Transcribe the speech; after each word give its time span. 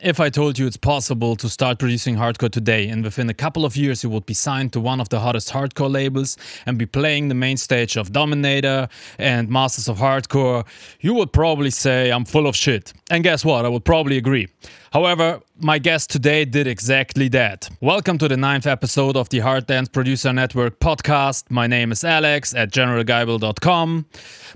if 0.00 0.20
I 0.20 0.30
told 0.30 0.58
you 0.58 0.66
it's 0.66 0.76
possible 0.76 1.34
to 1.36 1.48
start 1.48 1.80
producing 1.80 2.16
hardcore 2.16 2.50
today 2.50 2.88
and 2.88 3.02
within 3.02 3.28
a 3.28 3.34
couple 3.34 3.64
of 3.64 3.76
years 3.76 4.04
you 4.04 4.10
would 4.10 4.26
be 4.26 4.34
signed 4.34 4.72
to 4.74 4.80
one 4.80 5.00
of 5.00 5.08
the 5.08 5.18
hottest 5.18 5.50
hardcore 5.50 5.90
labels 5.90 6.36
and 6.66 6.78
be 6.78 6.86
playing 6.86 7.28
the 7.28 7.34
main 7.34 7.56
stage 7.56 7.96
of 7.96 8.12
Dominator 8.12 8.88
and 9.18 9.48
Masters 9.48 9.88
of 9.88 9.98
Hardcore, 9.98 10.64
you 11.00 11.14
would 11.14 11.32
probably 11.32 11.70
say 11.70 12.10
I'm 12.10 12.24
full 12.24 12.46
of 12.46 12.54
shit. 12.54 12.92
And 13.10 13.24
guess 13.24 13.44
what? 13.44 13.64
I 13.64 13.68
would 13.68 13.84
probably 13.84 14.18
agree. 14.18 14.46
However, 14.92 15.40
my 15.60 15.78
guest 15.78 16.08
today 16.08 16.44
did 16.44 16.66
exactly 16.66 17.28
that. 17.28 17.68
Welcome 17.80 18.16
to 18.18 18.28
the 18.28 18.36
ninth 18.36 18.66
episode 18.66 19.16
of 19.16 19.28
the 19.28 19.40
Hard 19.40 19.66
Dance 19.66 19.88
Producer 19.88 20.32
Network 20.32 20.78
podcast. 20.78 21.50
My 21.50 21.66
name 21.66 21.92
is 21.92 22.04
Alex 22.04 22.54
at 22.54 22.70
generalguyble.com. 22.70 24.06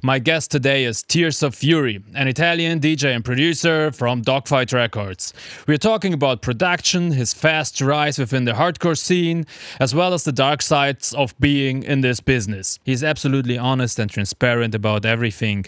My 0.03 0.19
guest 0.19 0.51
today 0.51 0.85
is 0.85 1.03
Tears 1.03 1.43
of 1.43 1.55
Fury, 1.55 2.03
an 2.15 2.29
Italian 2.29 2.81
DJ 2.81 3.15
and 3.15 3.25
producer 3.25 3.93
from 3.93 4.23
Dogfight 4.23 4.73
Records. 4.73 5.32
We're 5.67 5.79
talking 5.79 6.13
about 6.13 6.43
production, 6.43 7.13
his 7.13 7.33
fast 7.35 7.81
rise 7.81 8.19
within 8.19 8.45
the 8.45 8.53
hardcore 8.53 8.99
scene, 8.99 9.47
as 9.81 9.95
well 9.95 10.15
as 10.15 10.25
the 10.25 10.33
dark 10.33 10.63
sides 10.63 11.13
of 11.13 11.39
being 11.39 11.83
in 11.83 12.01
this 12.01 12.21
business. 12.21 12.79
He's 12.85 13.05
absolutely 13.05 13.59
honest 13.59 13.99
and 13.99 14.11
transparent 14.11 14.75
about 14.75 15.05
everything. 15.05 15.67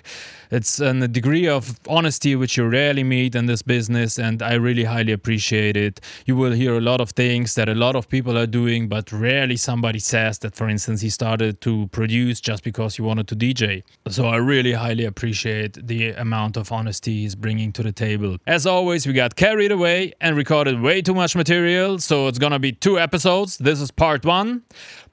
It's 0.55 0.79
a 0.79 1.09
degree 1.09 1.49
of 1.49 1.81
honesty 1.89 2.37
which 2.37 2.57
you 2.57 2.69
rarely 2.69 3.03
meet 3.03 3.35
in 3.35 3.47
this 3.47 3.61
business, 3.61 4.21
and 4.21 4.41
I 4.41 4.55
really 4.55 4.85
highly 4.85 5.11
appreciate 5.11 5.77
it. 5.77 6.01
You 6.27 6.37
will 6.37 6.53
hear 6.53 6.77
a 6.77 6.81
lot 6.81 7.01
of 7.01 7.11
things 7.11 7.57
that 7.57 7.69
a 7.69 7.75
lot 7.75 7.97
of 7.97 8.09
people 8.09 8.39
are 8.39 8.47
doing, 8.47 8.87
but 8.89 9.11
rarely 9.11 9.57
somebody 9.57 9.99
says 9.99 10.39
that, 10.39 10.55
for 10.55 10.69
instance, 10.69 11.01
he 11.01 11.11
started 11.11 11.61
to 11.63 11.89
produce 11.89 12.41
just 12.41 12.63
because 12.63 12.95
he 12.95 13.03
wanted 13.03 13.27
to 13.29 13.35
DJ. 13.35 13.83
So 14.07 14.27
I 14.27 14.37
really 14.37 14.75
highly 14.75 15.05
appreciate 15.05 15.89
the 15.89 16.11
amount 16.13 16.57
of 16.57 16.71
honesty 16.71 17.23
he's 17.23 17.35
bringing 17.35 17.73
to 17.73 17.83
the 17.83 17.91
table. 17.91 18.39
As 18.47 18.65
always, 18.65 19.09
we 19.09 19.13
got 19.13 19.35
carried 19.35 19.73
away 19.73 20.13
and 20.21 20.37
recorded 20.37 20.81
way 20.81 21.03
too 21.03 21.15
much 21.15 21.35
material, 21.35 21.99
so 21.99 22.29
it's 22.29 22.39
gonna 22.39 22.61
be 22.61 22.71
two 22.71 22.97
episodes. 22.97 23.59
This 23.59 23.81
is 23.81 23.91
part 23.91 24.25
one. 24.25 24.63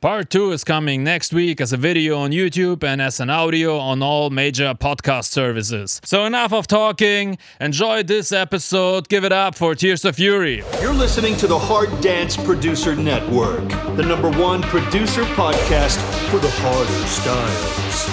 Part 0.01 0.31
2 0.31 0.51
is 0.51 0.63
coming 0.63 1.03
next 1.03 1.31
week 1.31 1.61
as 1.61 1.71
a 1.71 1.77
video 1.77 2.17
on 2.17 2.31
YouTube 2.31 2.83
and 2.83 2.99
as 2.99 3.19
an 3.19 3.29
audio 3.29 3.77
on 3.77 4.01
all 4.01 4.31
major 4.31 4.73
podcast 4.73 5.25
services. 5.25 6.01
So, 6.03 6.25
enough 6.25 6.51
of 6.53 6.65
talking. 6.65 7.37
Enjoy 7.59 8.01
this 8.01 8.31
episode. 8.31 9.09
Give 9.09 9.23
it 9.23 9.31
up 9.31 9.53
for 9.53 9.75
Tears 9.75 10.03
of 10.03 10.15
Fury. 10.15 10.63
You're 10.81 10.91
listening 10.91 11.37
to 11.37 11.45
the 11.45 11.59
Hard 11.59 12.01
Dance 12.01 12.35
Producer 12.35 12.95
Network, 12.95 13.69
the 13.95 14.01
number 14.01 14.31
one 14.31 14.63
producer 14.63 15.21
podcast 15.35 15.99
for 16.31 16.39
the 16.39 16.49
harder 16.49 17.07
styles. 17.07 18.07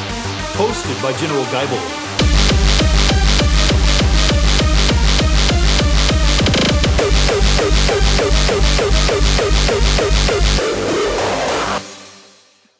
Hosted 0.58 1.02
by 1.02 1.18
General 1.18 1.44
Guyble. 1.44 2.08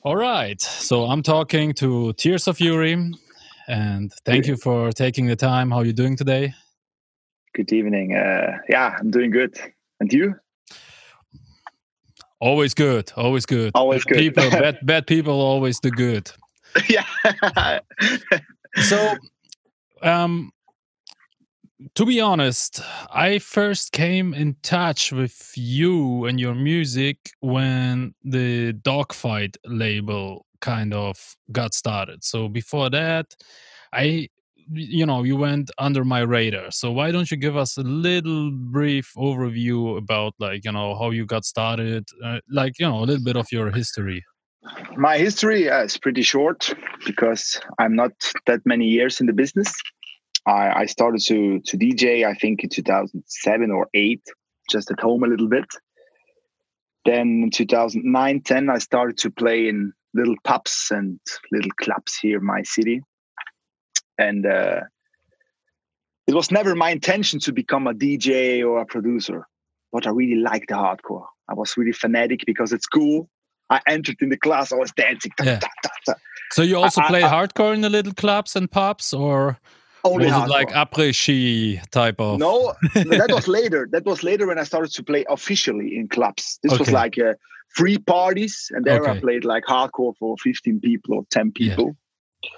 All 0.09 0.17
right. 0.17 0.59
So 0.59 1.05
I'm 1.05 1.23
talking 1.23 1.75
to 1.75 2.15
Tears 2.15 2.49
of 2.49 2.57
Fury, 2.57 2.95
and 3.69 4.11
thank 4.25 4.47
you 4.47 4.57
for 4.57 4.91
taking 4.91 5.27
the 5.27 5.37
time. 5.37 5.71
How 5.71 5.81
are 5.81 5.85
you 5.85 5.93
doing 5.93 6.17
today? 6.17 6.55
Good 7.55 7.71
evening. 7.75 8.15
Uh, 8.15 8.57
yeah, 8.71 8.97
I'm 8.99 9.11
doing 9.11 9.31
good. 9.31 9.61
And 10.01 10.11
you? 10.11 10.35
Always 12.41 12.73
good. 12.73 13.13
Always 13.17 13.45
good. 13.45 13.73
Always 13.75 14.03
good. 14.05 14.17
People, 14.17 14.49
bad, 14.51 14.79
bad 14.83 15.07
people 15.07 15.43
always 15.43 15.79
do 15.79 15.91
good. 15.91 16.33
yeah. 16.89 17.05
so, 18.77 19.15
um, 20.01 20.53
to 21.95 22.05
be 22.05 22.21
honest, 22.21 22.81
I 23.13 23.39
first 23.39 23.93
came 23.93 24.35
in 24.35 24.57
touch 24.63 25.13
with 25.13 25.53
you 25.55 26.25
and 26.25 26.41
your 26.41 26.55
music 26.55 27.31
when 27.41 28.15
the 28.25 28.73
Dogfight 28.73 29.57
label 29.65 30.45
kind 30.61 30.93
of 30.93 31.37
got 31.53 31.75
started. 31.75 32.25
So 32.25 32.49
before 32.49 32.91
that, 32.91 33.35
I 33.93 34.29
you 34.71 35.07
know, 35.07 35.23
you 35.23 35.37
went 35.37 35.71
under 35.79 36.05
my 36.05 36.21
radar. 36.21 36.71
So 36.71 36.93
why 36.93 37.11
don't 37.11 37.31
you 37.31 37.37
give 37.37 37.57
us 37.57 37.79
a 37.79 37.83
little 37.83 38.51
brief 38.51 39.13
overview 39.17 39.97
about 39.97 40.35
like, 40.39 40.65
you 40.65 40.73
know, 40.73 40.95
how 40.95 41.11
you 41.11 41.25
got 41.25 41.45
started, 41.45 42.05
uh, 42.23 42.41
like, 42.51 42.79
you 42.79 42.87
know, 42.87 42.99
a 42.99 43.05
little 43.07 43.25
bit 43.25 43.37
of 43.37 43.51
your 43.51 43.71
history. 43.71 44.23
My 44.97 45.17
history 45.17 45.71
uh, 45.71 45.85
is 45.85 45.97
pretty 45.97 46.23
short 46.23 46.75
because 47.07 47.59
I'm 47.79 47.95
not 47.95 48.13
that 48.47 48.61
many 48.67 48.87
years 48.87 49.21
in 49.21 49.27
the 49.27 49.33
business. 49.33 49.73
I, 50.47 50.83
I 50.83 50.87
started 50.87 51.23
to 51.27 51.61
to 51.61 51.77
DJ 51.77 52.27
I 52.27 52.35
think 52.35 52.63
in 52.65 52.71
2007 52.71 53.71
or 53.71 53.89
8 53.95 54.23
just 54.71 54.91
at 54.91 55.01
home 55.01 55.25
a 55.25 55.27
little 55.27 55.49
bit. 55.49 55.67
Then 57.05 57.43
in 57.45 57.51
2009 57.51 58.43
10 58.43 58.71
I 58.71 58.79
started 58.79 59.19
to 59.19 59.31
play 59.31 59.69
in 59.69 59.93
little 60.15 60.37
pubs 60.45 60.89
and 60.91 61.21
little 61.53 61.71
clubs 61.81 62.17
here 62.17 62.39
in 62.39 62.45
my 62.45 62.63
city. 62.63 63.03
And 64.19 64.47
uh, 64.47 64.81
it 66.27 66.35
was 66.35 66.51
never 66.51 66.75
my 66.75 66.91
intention 66.91 67.41
to 67.41 67.53
become 67.53 67.87
a 67.87 67.95
DJ 67.95 68.67
or 68.67 68.81
a 68.81 68.87
producer, 68.87 69.47
but 69.93 70.07
I 70.07 70.11
really 70.11 70.41
liked 70.41 70.69
the 70.69 70.75
hardcore. 70.75 71.27
I 71.49 71.55
was 71.55 71.77
really 71.77 71.93
fanatic 71.93 72.41
because 72.47 72.73
it's 72.73 72.87
cool. 72.87 73.29
I 73.71 73.81
entered 73.87 74.17
in 74.21 74.31
the 74.31 74.37
class, 74.37 74.73
I 74.73 74.77
was 74.77 74.93
dancing. 74.93 75.33
Yeah. 75.43 75.61
So 76.53 76.63
you 76.63 76.77
also 76.79 77.03
I, 77.03 77.09
play 77.09 77.23
I, 77.23 77.29
hardcore 77.29 77.75
in 77.75 77.83
the 77.83 77.91
little 77.91 78.15
clubs 78.15 78.57
and 78.57 78.71
pubs, 78.71 79.13
or 79.13 79.59
only 80.05 80.27
was 80.27 80.35
hardcore. 80.35 80.47
it 80.47 80.51
like 80.51 80.71
après 80.71 81.15
ski 81.15 81.81
type 81.91 82.21
of? 82.21 82.39
No, 82.39 82.75
that 82.95 83.31
was 83.31 83.49
later. 83.49 83.89
That 83.91 84.05
was 84.05 84.23
later 84.23 84.47
when 84.47 84.59
I 84.59 84.65
started 84.65 84.93
to 84.93 85.03
play 85.03 85.25
officially 85.29 85.97
in 85.97 86.09
clubs. 86.09 86.59
This 86.63 86.73
okay. 86.73 86.79
was 86.81 86.93
like 86.93 87.19
uh, 87.19 87.35
free 87.69 87.99
parties, 87.99 88.71
and 88.75 88.85
there 88.85 89.03
okay. 89.03 89.13
I 89.13 89.21
played 89.21 89.45
like 89.45 89.65
hardcore 89.65 90.15
for 90.19 90.37
15 90.39 90.81
people 90.81 91.15
or 91.15 91.25
10 91.31 91.53
people. 91.53 91.97
Yeah. 92.43 92.51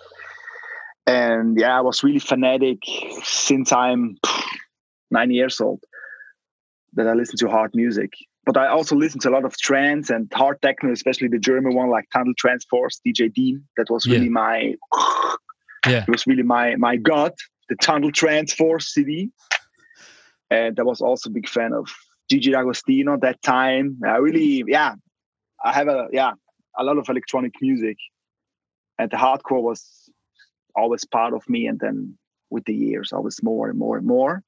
And 1.07 1.59
yeah, 1.59 1.77
I 1.77 1.81
was 1.81 2.05
really 2.05 2.19
fanatic 2.21 2.79
since 3.25 3.73
I'm 3.73 4.19
nine 5.11 5.31
years 5.31 5.61
old 5.61 5.83
that 6.95 7.09
I 7.09 7.15
listen 7.15 7.37
to 7.39 7.49
hard 7.49 7.73
music. 7.75 8.13
But 8.47 8.57
I 8.57 8.69
also 8.69 8.97
listen 8.97 9.21
to 9.21 9.29
a 9.29 9.33
lot 9.33 9.45
of 9.45 9.57
trance 9.59 10.11
and 10.11 10.33
hard 10.33 10.63
techno, 10.63 10.93
especially 10.93 11.29
the 11.29 11.39
German 11.39 11.75
one 11.75 11.91
like 11.91 12.07
Tunnel 12.13 12.33
Trance 12.39 12.65
Force, 12.65 13.01
DJ 13.07 13.33
Dean. 13.33 13.65
That 13.77 13.91
was 13.91 14.07
really 14.07 14.25
yeah. 14.25 14.31
my 14.31 14.75
yeah. 15.87 16.05
It 16.07 16.11
was 16.11 16.27
really 16.27 16.43
my 16.43 16.77
my 16.77 16.97
god, 16.97 17.33
the 17.69 17.77
Tunnel 17.77 18.13
Trance 18.13 18.53
Force 18.53 18.93
CD. 18.93 19.31
And 20.51 20.79
I 20.79 20.83
was 20.83 21.01
also 21.01 21.31
a 21.31 21.33
big 21.33 21.49
fan 21.49 21.73
of 21.73 21.89
Gigi 22.29 22.51
D'Agostino 22.51 23.17
that 23.19 23.41
time. 23.43 24.01
I 24.05 24.17
really, 24.17 24.65
yeah, 24.67 24.95
I 25.65 25.73
have 25.73 25.89
a 25.89 26.09
yeah 26.13 26.33
a 26.79 26.85
lot 26.85 26.99
of 26.99 27.09
electronic 27.09 27.55
music, 27.61 27.99
and 28.99 29.11
the 29.11 29.17
hardcore 29.17 29.63
was 29.63 30.11
always 30.75 31.05
part 31.05 31.35
of 31.35 31.49
me. 31.49 31.67
And 31.67 31.79
then 31.79 32.19
with 32.51 32.65
the 32.65 32.75
years, 32.75 33.13
always 33.13 33.43
more 33.43 33.69
and 33.69 33.79
more 33.79 33.97
and 33.97 34.07
more. 34.07 34.43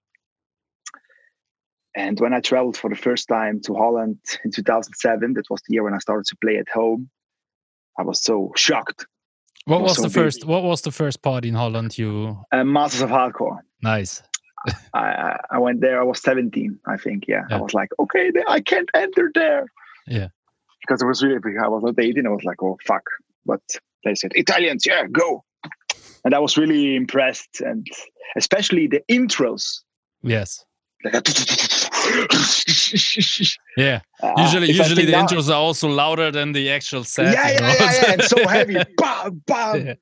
And 1.94 2.18
when 2.20 2.32
I 2.32 2.40
traveled 2.40 2.76
for 2.76 2.88
the 2.88 2.96
first 2.96 3.28
time 3.28 3.60
to 3.66 3.74
Holland 3.74 4.18
in 4.44 4.50
2007, 4.50 5.34
that 5.34 5.44
was 5.50 5.60
the 5.68 5.74
year 5.74 5.82
when 5.82 5.94
I 5.94 5.98
started 5.98 6.24
to 6.26 6.36
play 6.42 6.56
at 6.56 6.68
home. 6.68 7.10
I 7.98 8.02
was 8.02 8.22
so 8.22 8.52
shocked 8.56 9.06
what 9.64 9.82
was 9.82 9.96
the 9.96 10.10
first? 10.10 10.44
What 10.44 10.62
was 10.62 10.82
the 10.82 10.90
first 10.90 11.22
party 11.22 11.48
in 11.48 11.54
Holland? 11.54 11.96
You 11.96 12.38
uh, 12.52 12.64
Masters 12.64 13.02
of 13.02 13.10
Hardcore. 13.10 13.58
Nice. 13.82 14.22
I 14.94 15.36
I 15.50 15.58
went 15.58 15.80
there. 15.80 16.00
I 16.00 16.04
was 16.04 16.20
seventeen, 16.20 16.78
I 16.86 16.96
think. 16.96 17.24
Yeah, 17.28 17.42
yeah. 17.48 17.56
I 17.56 17.60
was 17.60 17.74
like, 17.74 17.90
okay, 17.98 18.30
I 18.48 18.60
can't 18.60 18.88
enter 18.94 19.30
there. 19.34 19.66
Yeah. 20.06 20.28
Because 20.80 21.02
it 21.02 21.06
was 21.06 21.22
really 21.22 21.38
big. 21.38 21.54
I 21.62 21.68
was 21.68 21.82
not 21.82 21.98
eighteen. 21.98 22.26
I 22.26 22.30
was 22.30 22.44
like, 22.44 22.62
oh 22.62 22.78
fuck. 22.86 23.04
But 23.46 23.62
they 24.04 24.14
said 24.14 24.32
Italians, 24.34 24.84
yeah, 24.86 25.06
go. 25.06 25.44
And 26.24 26.34
I 26.34 26.38
was 26.38 26.56
really 26.56 26.94
impressed, 26.94 27.60
and 27.60 27.86
especially 28.36 28.86
the 28.86 29.02
intros. 29.10 29.80
Yes. 30.22 30.64
yeah. 33.76 34.00
Uh, 34.22 34.32
usually, 34.38 34.70
usually 34.70 35.04
the 35.04 35.12
intros 35.12 35.48
are 35.48 35.54
also 35.54 35.88
louder 35.88 36.30
than 36.30 36.52
the 36.52 36.70
actual 36.70 37.04
set. 37.04 37.32
Yeah, 37.32 37.50
yeah, 37.50 37.60
yeah, 37.60 37.92
yeah, 37.92 38.12
and 38.12 38.22
so 38.22 38.46
heavy. 38.46 38.74
bam, 38.96 39.42
bam. 39.46 39.86
Yeah. 39.86 39.94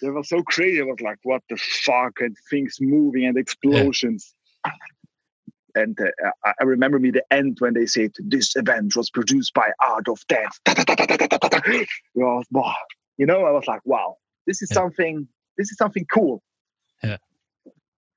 They 0.00 0.10
were 0.10 0.24
so 0.24 0.42
crazy. 0.42 0.78
It 0.78 0.86
was 0.86 1.00
like, 1.00 1.18
what 1.22 1.42
the 1.48 1.56
fuck? 1.56 2.20
And 2.20 2.36
things 2.50 2.78
moving 2.80 3.26
and 3.26 3.36
explosions. 3.36 4.34
Yeah. 4.66 4.72
And 5.76 5.98
uh, 6.00 6.30
I 6.44 6.62
remember 6.62 6.98
me 6.98 7.10
the 7.10 7.24
end 7.32 7.56
when 7.58 7.74
they 7.74 7.86
said 7.86 8.12
this 8.18 8.54
event 8.54 8.94
was 8.96 9.10
produced 9.10 9.54
by 9.54 9.70
Art 9.84 10.08
of 10.08 10.24
Dance. 10.28 10.60
you 13.16 13.26
know, 13.26 13.44
I 13.44 13.50
was 13.50 13.64
like, 13.66 13.80
wow, 13.84 14.16
this 14.46 14.62
is 14.62 14.70
something. 14.70 15.26
This 15.58 15.70
is 15.70 15.76
something 15.76 16.06
cool. 16.12 16.42
Yeah. 17.02 17.16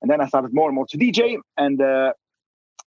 And 0.01 0.11
then 0.11 0.21
I 0.21 0.27
started 0.27 0.53
more 0.53 0.69
and 0.69 0.75
more 0.75 0.85
to 0.87 0.97
DJ. 0.97 1.37
And 1.57 1.81
uh, 1.81 2.13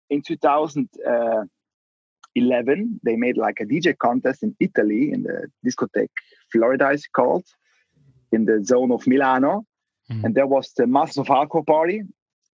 in 0.09 0.23
2011, 0.23 3.01
they 3.03 3.17
made 3.17 3.37
like 3.37 3.61
a 3.61 3.65
DJ 3.65 3.99
contest 3.99 4.43
in 4.43 4.57
Italy 4.61 5.13
in 5.13 5.25
the 5.25 5.49
discotheque 5.67 6.09
Florida, 6.53 6.91
is 6.91 7.07
called, 7.07 7.45
in 8.33 8.45
the 8.45 8.63
zone 8.65 8.93
of 8.93 9.07
Milano. 9.07 9.65
Mm. 10.11 10.25
And 10.25 10.35
there 10.35 10.47
was 10.47 10.73
the 10.77 10.87
Masters 10.87 11.19
of 11.19 11.27
Hardcore 11.27 11.67
party. 11.67 12.03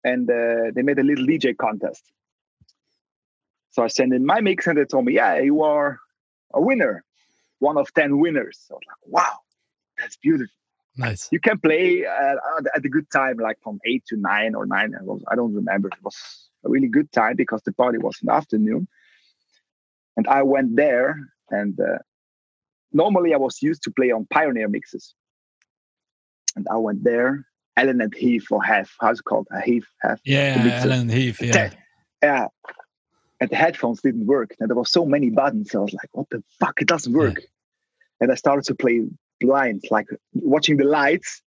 and 0.03 0.29
uh, 0.29 0.71
they 0.75 0.81
made 0.81 1.00
a 1.00 1.03
little 1.03 1.25
DJ 1.25 1.55
contest. 1.55 2.03
So 3.71 3.83
I 3.83 3.88
sent 3.88 4.13
in 4.13 4.25
my 4.25 4.41
mix, 4.41 4.67
and 4.67 4.77
they 4.77 4.85
told 4.85 5.05
me, 5.05 5.13
"Yeah, 5.13 5.39
you 5.39 5.63
are 5.63 6.00
a 6.53 6.61
winner, 6.61 7.03
one 7.59 7.77
of 7.77 7.94
ten 7.94 8.19
winners." 8.19 8.59
So 8.67 8.75
I 8.75 8.77
was 8.77 8.88
like, 8.88 9.03
"Wow, 9.17 9.39
that's 9.97 10.17
beautiful." 10.17 10.53
Nice. 10.95 11.28
You 11.31 11.40
can 11.40 11.60
play 11.60 12.06
uh, 12.06 12.36
at 12.75 12.86
a 12.86 12.90
good 12.90 13.10
time, 13.12 13.38
like 13.38 13.57
from 13.63 13.80
eight 13.86 14.04
to 14.07 14.16
nine 14.16 14.54
or 14.54 14.66
nine. 14.66 14.94
I 15.28 15.36
don't 15.36 15.54
remember. 15.54 15.88
It 15.88 16.04
was 16.04 16.50
a 16.63 16.69
really 16.69 16.88
good 16.88 17.12
time 17.12 17.36
because 17.36 17.62
the 17.63 17.74
party 17.74 17.98
was 17.98 18.18
in 18.22 18.28
the 18.28 18.34
afternoon. 18.34 18.88
And 20.16 20.28
I 20.28 20.44
went 20.44 20.75
there, 20.75 21.18
and 21.50 21.80
uh, 21.80 21.98
normally 22.92 23.34
I 23.34 23.38
was 23.38 23.62
used 23.62 23.81
to 23.84 23.92
play 23.92 24.12
on 24.12 24.28
Pioneer 24.30 24.68
mixes. 24.68 25.16
And 26.56 26.68
I 26.69 26.78
went 26.78 27.04
there, 27.04 27.48
Allen 27.75 28.00
and 28.00 28.13
Heath 28.13 28.46
or 28.51 28.62
Half. 28.63 28.96
How's 29.01 29.19
it 29.19 29.25
called? 29.25 29.48
A 29.51 29.62
Heath, 29.62 29.88
Half. 30.04 30.22
Yeah, 30.24 30.81
Allen 30.84 31.01
and 31.01 31.12
Heath. 31.12 31.42
Yeah. 31.42 31.72
Yeah. 32.22 32.48
And 33.42 33.50
the 33.50 33.56
headphones 33.56 34.01
didn't 34.01 34.28
work. 34.28 34.56
And 34.60 34.69
there 34.69 34.78
were 34.78 34.86
so 34.86 35.06
many 35.06 35.31
buttons. 35.31 35.74
I 35.74 35.80
was 35.80 35.94
like, 35.94 36.10
what 36.12 36.30
the 36.30 36.44
fuck? 36.60 36.80
It 36.80 36.88
doesn't 36.88 37.12
work. 37.12 37.39
Yeah. 37.39 37.46
And 38.22 38.31
I 38.31 38.36
started 38.36 38.66
to 38.66 38.75
play 38.75 39.01
blinds, 39.39 39.85
like 39.91 40.07
watching 40.33 40.77
the 40.77 40.85
lights. 40.85 41.41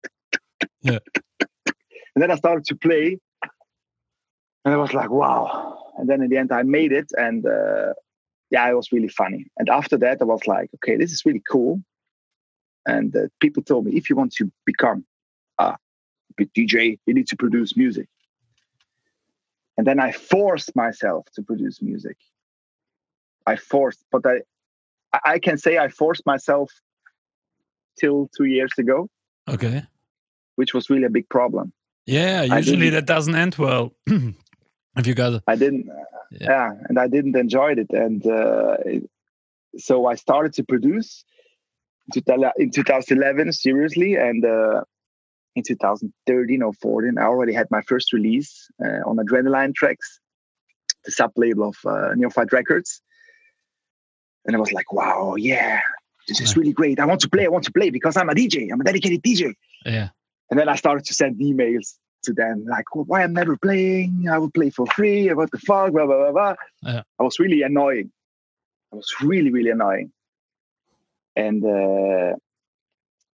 Yeah. 0.82 0.98
And 2.14 2.22
then 2.22 2.30
I 2.30 2.36
started 2.36 2.64
to 2.66 2.76
play. 2.76 3.18
And 4.64 4.74
I 4.74 4.76
was 4.76 4.94
like, 4.94 5.10
wow. 5.10 5.92
And 5.98 6.08
then 6.08 6.22
in 6.22 6.30
the 6.30 6.36
end, 6.38 6.52
I 6.52 6.62
made 6.62 6.92
it. 6.92 7.06
And 7.16 7.46
uh, 7.46 7.92
yeah, 8.50 8.68
it 8.68 8.74
was 8.74 8.92
really 8.92 9.08
funny. 9.08 9.46
And 9.58 9.68
after 9.68 9.96
that, 9.98 10.20
I 10.20 10.24
was 10.24 10.46
like, 10.46 10.70
okay, 10.76 10.96
this 10.96 11.12
is 11.12 11.24
really 11.24 11.42
cool. 11.50 11.82
And 12.86 13.14
uh, 13.16 13.26
people 13.40 13.62
told 13.62 13.86
me, 13.86 13.96
if 13.96 14.08
you 14.08 14.16
want 14.16 14.32
to 14.34 14.50
become 14.64 15.04
a 15.58 15.76
DJ, 16.40 16.98
you 17.06 17.14
need 17.14 17.26
to 17.28 17.36
produce 17.36 17.76
music. 17.76 18.08
And 19.76 19.86
then 19.86 20.00
I 20.00 20.12
forced 20.12 20.74
myself 20.74 21.26
to 21.34 21.42
produce 21.42 21.82
music. 21.82 22.16
I 23.46 23.56
forced, 23.56 24.04
but 24.10 24.24
I, 24.26 24.40
I 25.24 25.38
can 25.38 25.58
say 25.58 25.78
I 25.78 25.88
forced 25.88 26.24
myself 26.26 26.72
till 27.98 28.28
two 28.36 28.44
years 28.44 28.72
ago. 28.78 29.08
Okay. 29.48 29.82
Which 30.56 30.74
was 30.74 30.90
really 30.90 31.04
a 31.04 31.10
big 31.10 31.28
problem. 31.28 31.72
Yeah, 32.06 32.42
usually 32.42 32.90
that 32.90 33.06
doesn't 33.06 33.34
end 33.34 33.56
well. 33.56 33.92
if 34.06 35.06
you 35.06 35.14
got 35.14 35.42
I 35.46 35.56
didn't. 35.56 35.90
Uh, 35.90 36.04
yeah. 36.30 36.46
yeah. 36.48 36.72
and 36.88 36.98
I 36.98 37.08
didn't 37.08 37.36
enjoy 37.36 37.72
it, 37.72 37.90
and 37.90 38.24
uh, 38.26 38.76
it, 38.84 39.10
so 39.78 40.06
I 40.06 40.14
started 40.14 40.52
to 40.54 40.64
produce 40.64 41.24
in 42.14 42.70
2011 42.70 43.52
seriously, 43.52 44.14
and 44.14 44.44
uh, 44.44 44.82
in 45.54 45.62
2013 45.64 46.62
or 46.62 46.72
14, 46.74 47.18
I 47.18 47.24
already 47.24 47.52
had 47.52 47.66
my 47.70 47.82
first 47.82 48.12
release 48.12 48.68
uh, 48.84 49.08
on 49.08 49.16
Adrenaline 49.16 49.74
Tracks, 49.74 50.20
the 51.04 51.10
sub 51.10 51.32
label 51.36 51.70
of 51.70 51.76
uh, 51.84 52.14
Neophyte 52.14 52.52
Records, 52.52 53.00
and 54.44 54.54
I 54.54 54.60
was 54.60 54.72
like, 54.72 54.92
"Wow, 54.92 55.34
yeah, 55.36 55.80
this 56.28 56.40
is 56.40 56.56
really 56.56 56.72
great. 56.72 56.98
I 57.00 57.06
want 57.06 57.20
to 57.20 57.28
play. 57.28 57.44
I 57.44 57.48
want 57.48 57.64
to 57.64 57.72
play 57.72 57.90
because 57.90 58.16
I'm 58.16 58.28
a 58.28 58.34
DJ. 58.34 58.68
I'm 58.72 58.80
a 58.80 58.84
dedicated 58.84 59.22
DJ." 59.22 59.54
Yeah. 59.84 60.08
And 60.50 60.58
then 60.58 60.68
I 60.68 60.76
started 60.76 61.04
to 61.06 61.14
send 61.14 61.38
emails 61.40 61.94
to 62.24 62.32
them 62.32 62.64
like, 62.68 62.94
well, 62.94 63.04
"Why 63.04 63.22
I'm 63.22 63.32
never 63.32 63.56
playing? 63.56 64.26
I 64.30 64.38
will 64.38 64.50
play 64.50 64.70
for 64.70 64.86
free. 64.86 65.32
What 65.32 65.50
the 65.50 65.58
fuck?" 65.58 65.92
Blah 65.92 66.06
blah 66.06 66.16
blah 66.16 66.32
blah. 66.32 66.54
Yeah. 66.82 67.02
I 67.18 67.22
was 67.22 67.38
really 67.38 67.62
annoying. 67.62 68.10
I 68.92 68.96
was 68.96 69.12
really 69.22 69.50
really 69.50 69.70
annoying. 69.70 70.12
And 71.36 71.64
uh, 71.64 72.36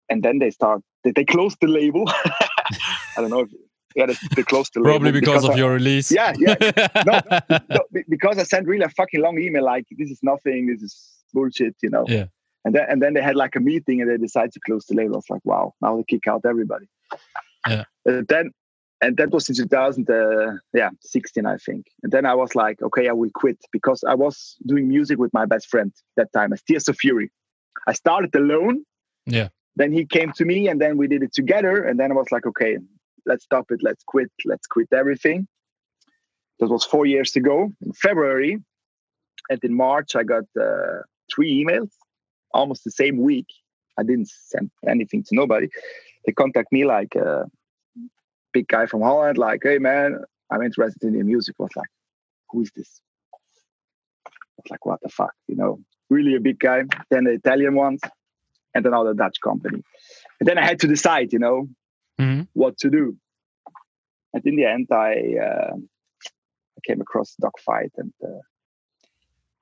and 0.08 0.22
then 0.22 0.38
they 0.38 0.50
start. 0.50 0.82
They, 1.04 1.12
they 1.12 1.24
closed 1.24 1.58
the 1.60 1.68
label. 1.68 2.04
I 3.16 3.20
don't 3.20 3.30
know. 3.30 3.40
If, 3.40 3.50
yeah, 3.94 4.06
they, 4.06 4.16
they 4.36 4.42
closed 4.42 4.72
the 4.74 4.80
Probably 4.80 5.12
label 5.12 5.20
because, 5.20 5.44
of 5.44 5.50
I, 5.50 5.56
your 5.56 5.72
release. 5.72 6.10
Yeah, 6.10 6.32
yeah. 6.38 6.54
no, 7.06 7.20
no, 7.68 7.80
because 8.08 8.38
I 8.38 8.44
sent 8.44 8.66
really 8.66 8.84
a 8.84 8.88
fucking 8.88 9.20
long 9.20 9.38
email 9.38 9.64
like, 9.64 9.86
"This 9.90 10.10
is 10.10 10.20
nothing. 10.22 10.66
This 10.66 10.82
is 10.82 11.08
bullshit," 11.32 11.76
you 11.82 11.90
know. 11.90 12.04
Yeah. 12.08 12.26
And 12.64 12.74
then 12.74 12.86
and 12.88 13.02
then 13.02 13.14
they 13.14 13.22
had 13.22 13.36
like 13.36 13.56
a 13.56 13.60
meeting 13.60 14.00
and 14.00 14.10
they 14.10 14.16
decided 14.16 14.52
to 14.52 14.60
close 14.60 14.86
the 14.86 14.94
label. 14.94 15.14
I 15.14 15.16
was 15.16 15.30
like, 15.30 15.44
wow, 15.44 15.74
now 15.80 15.96
they 15.96 16.04
kick 16.04 16.26
out 16.26 16.42
everybody. 16.46 16.86
Yeah. 17.68 17.84
And 18.04 18.26
then 18.28 18.50
and 19.02 19.16
that 19.16 19.30
was 19.30 19.48
in 19.48 19.56
2000 19.56 20.08
uh, 20.08 20.52
yeah 20.72 20.90
16 21.00 21.44
i 21.44 21.56
think. 21.56 21.86
And 22.02 22.12
then 22.12 22.24
i 22.24 22.34
was 22.34 22.54
like 22.54 22.80
okay 22.82 23.08
i 23.08 23.12
will 23.12 23.30
quit 23.34 23.58
because 23.72 24.04
i 24.04 24.14
was 24.14 24.56
doing 24.66 24.88
music 24.88 25.18
with 25.18 25.32
my 25.32 25.44
best 25.44 25.68
friend 25.68 25.92
that 26.16 26.32
time 26.32 26.52
as 26.52 26.62
tears 26.62 26.88
of 26.88 26.96
fury. 26.96 27.30
I 27.86 27.92
started 27.94 28.34
alone. 28.34 28.84
Yeah. 29.26 29.48
Then 29.76 29.92
he 29.92 30.04
came 30.04 30.32
to 30.32 30.44
me 30.44 30.68
and 30.68 30.80
then 30.80 30.96
we 30.96 31.08
did 31.08 31.22
it 31.22 31.32
together. 31.32 31.84
And 31.84 31.98
then 31.98 32.12
i 32.12 32.14
was 32.14 32.30
like 32.30 32.46
okay 32.46 32.78
let's 33.24 33.44
stop 33.44 33.70
it. 33.70 33.80
Let's 33.82 34.02
quit. 34.04 34.32
Let's 34.44 34.66
quit 34.66 34.88
everything. 34.92 35.46
That 36.58 36.68
was 36.68 36.84
four 36.84 37.06
years 37.06 37.36
ago 37.36 37.72
in 37.84 37.92
february. 37.92 38.58
And 39.50 39.60
in 39.64 39.74
march 39.74 40.14
i 40.14 40.22
got 40.22 40.44
uh, 40.60 41.00
three 41.32 41.50
emails 41.60 41.90
almost 42.54 42.84
the 42.84 42.90
same 42.90 43.18
week 43.18 43.46
i 43.98 44.02
didn't 44.02 44.28
send 44.28 44.70
anything 44.88 45.22
to 45.22 45.34
nobody 45.34 45.68
they 46.24 46.32
contact 46.32 46.72
me 46.72 46.84
like 46.84 47.14
a 47.14 47.50
big 48.52 48.68
guy 48.68 48.86
from 48.86 49.02
Holland, 49.02 49.38
like, 49.38 49.60
hey 49.62 49.78
man, 49.78 50.20
I'm 50.50 50.62
interested 50.62 51.02
in 51.02 51.14
your 51.14 51.24
music. 51.24 51.56
I 51.58 51.64
was 51.64 51.76
like, 51.76 51.88
who 52.50 52.62
is 52.62 52.70
this? 52.76 53.00
I 54.26 54.30
was 54.58 54.70
like, 54.70 54.86
what 54.86 55.00
the 55.02 55.08
fuck? 55.08 55.32
You 55.48 55.56
know, 55.56 55.80
really 56.10 56.36
a 56.36 56.40
big 56.40 56.58
guy. 56.58 56.82
Then 57.10 57.24
the 57.24 57.32
Italian 57.32 57.74
ones, 57.74 58.00
and 58.74 58.84
then 58.84 58.94
other 58.94 59.14
Dutch 59.14 59.38
company. 59.42 59.82
And 60.40 60.48
then 60.48 60.58
I 60.58 60.64
had 60.64 60.80
to 60.80 60.86
decide, 60.86 61.32
you 61.32 61.38
know, 61.38 61.68
mm-hmm. 62.20 62.42
what 62.52 62.78
to 62.78 62.90
do. 62.90 63.16
And 64.34 64.44
in 64.46 64.56
the 64.56 64.64
end, 64.64 64.88
I 64.90 65.36
uh, 65.42 65.74
I 65.76 66.80
came 66.86 67.00
across 67.00 67.34
Dogfight, 67.40 67.92
and 67.96 68.12
uh, 68.22 68.40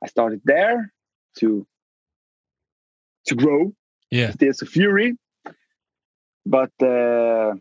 I 0.05 0.07
started 0.09 0.43
there 0.45 0.93
to 1.39 1.67
to 3.27 3.35
grow. 3.35 3.73
Yeah, 4.11 4.33
there's 4.39 4.63
a 4.63 4.67
fury, 4.67 5.17
but 6.45 6.73
uh, 6.83 7.55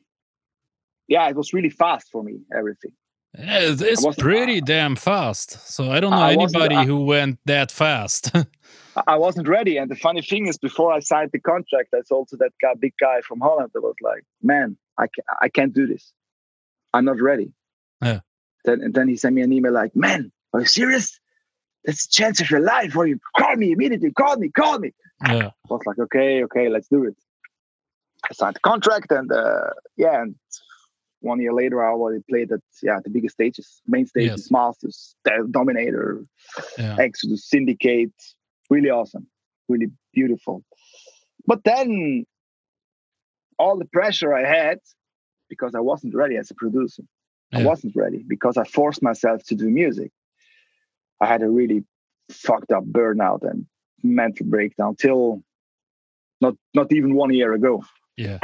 yeah, 1.08 1.30
it 1.30 1.36
was 1.36 1.54
really 1.54 1.70
fast 1.70 2.10
for 2.12 2.24
me. 2.24 2.40
Everything. 2.56 2.92
Yeah, 3.38 3.60
it's 3.62 4.16
pretty 4.18 4.58
uh, 4.58 4.66
damn 4.66 4.96
fast. 4.96 5.52
So 5.72 5.92
I 5.92 6.00
don't 6.00 6.12
know 6.12 6.18
I 6.18 6.34
anybody 6.34 6.76
I, 6.76 6.86
who 6.86 7.06
went 7.06 7.38
that 7.46 7.72
fast. 7.72 8.32
I 9.08 9.18
wasn't 9.18 9.48
ready, 9.48 9.78
and 9.78 9.90
the 9.90 9.96
funny 9.96 10.22
thing 10.22 10.48
is, 10.48 10.58
before 10.58 10.92
I 10.92 11.00
signed 11.00 11.30
the 11.32 11.40
contract, 11.40 11.94
I 11.94 12.02
told 12.08 12.30
to 12.30 12.38
that 12.38 12.52
guy, 12.62 12.74
big 12.80 12.94
guy 13.00 13.22
from 13.22 13.40
Holland, 13.40 13.72
I 13.76 13.80
was 13.80 13.96
like, 14.02 14.24
"Man, 14.42 14.78
I 14.98 15.04
can't, 15.04 15.28
I 15.42 15.50
can't 15.50 15.74
do 15.74 15.86
this. 15.86 16.12
I'm 16.94 17.06
not 17.06 17.22
ready." 17.22 17.54
Yeah. 18.02 18.22
Then 18.66 18.82
and 18.82 18.94
then 18.94 19.08
he 19.08 19.16
sent 19.16 19.36
me 19.36 19.44
an 19.44 19.54
email 19.54 19.74
like, 19.74 19.96
"Man, 19.96 20.32
are 20.54 20.62
you 20.62 20.66
serious? 20.66 21.20
That's 21.86 22.06
a 22.06 22.10
chance 22.10 22.42
of 22.42 22.50
your 22.50 22.60
life. 22.60 22.96
Or 22.96 23.08
you 23.08 23.20
call 23.38 23.56
me 23.56 23.72
immediately. 23.72 24.12
Call 24.12 24.38
me. 24.38 24.50
Call 24.50 24.80
me." 24.80 24.92
Yeah. 25.28 25.48
I 25.48 25.74
was 25.74 25.82
like, 25.86 26.00
"Okay, 26.00 26.44
okay, 26.44 26.70
let's 26.70 26.88
do 26.88 27.06
it." 27.06 27.16
I 28.30 28.34
signed 28.34 28.56
the 28.56 28.60
contract, 28.60 29.12
and 29.12 29.32
uh, 29.32 29.72
yeah, 29.98 30.22
and 30.22 30.36
one 31.22 31.40
year 31.40 31.54
later, 31.54 31.84
I 31.84 31.92
already 31.92 32.24
played 32.30 32.52
at 32.52 32.62
yeah 32.82 33.00
the 33.04 33.10
biggest 33.10 33.36
stages, 33.36 33.82
main 33.88 34.08
stages, 34.08 34.42
yes. 34.42 34.52
Masters, 34.52 35.16
Dominator, 35.52 36.26
yeah. 36.78 36.96
Exodus, 37.00 37.48
Syndicate. 37.50 38.14
Really 38.70 38.90
awesome, 38.90 39.28
really 39.68 39.88
beautiful. 40.14 40.64
But 41.48 41.64
then 41.64 42.26
all 43.58 43.78
the 43.78 43.86
pressure 43.86 44.34
I 44.34 44.46
had 44.46 44.80
because 45.50 45.76
I 45.76 45.80
wasn't 45.80 46.16
ready 46.16 46.38
as 46.38 46.52
a 46.52 46.56
producer. 46.56 47.04
Yeah. 47.52 47.60
I 47.60 47.64
wasn't 47.64 47.96
ready 47.96 48.24
because 48.28 48.58
I 48.58 48.64
forced 48.64 49.02
myself 49.02 49.44
to 49.46 49.56
do 49.56 49.70
music. 49.70 50.12
I 51.22 51.28
had 51.28 51.42
a 51.42 51.50
really 51.50 51.84
fucked 52.32 52.72
up 52.72 52.86
burnout 52.86 53.50
and 53.50 53.66
mental 54.04 54.46
breakdown 54.46 54.96
till 54.96 55.44
not 56.42 56.56
not 56.74 56.92
even 56.94 57.16
one 57.16 57.34
year 57.34 57.54
ago. 57.54 57.84
Yeah 58.18 58.40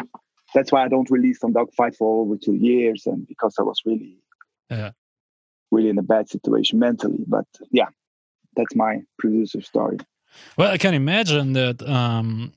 that's 0.55 0.72
why 0.72 0.86
I 0.86 0.88
don't 0.88 1.12
release 1.12 1.39
some 1.39 1.53
dogfight 1.53 1.96
for 1.96 2.22
over 2.22 2.38
two 2.38 2.55
years, 2.55 3.05
and 3.05 3.27
because 3.27 3.55
I 3.60 3.63
was 3.63 3.82
really, 3.86 4.17
yeah. 4.72 4.91
really 5.70 5.89
in 5.89 6.00
a 6.00 6.03
bad 6.03 6.29
situation 6.29 6.79
mentally. 6.79 7.24
But 7.27 7.46
yeah, 7.72 7.89
that's 8.55 8.74
my 8.75 9.01
producer 9.20 9.62
story. 9.62 9.98
Well, 10.58 10.72
I 10.72 10.77
can 10.77 10.94
imagine 10.94 11.53
that, 11.53 11.88
um, 11.88 12.53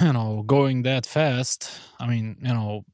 you 0.00 0.12
know, 0.12 0.44
going 0.46 0.82
that 0.82 1.06
fast. 1.06 1.70
I 1.98 2.06
mean, 2.06 2.36
you 2.40 2.54
know, 2.54 2.84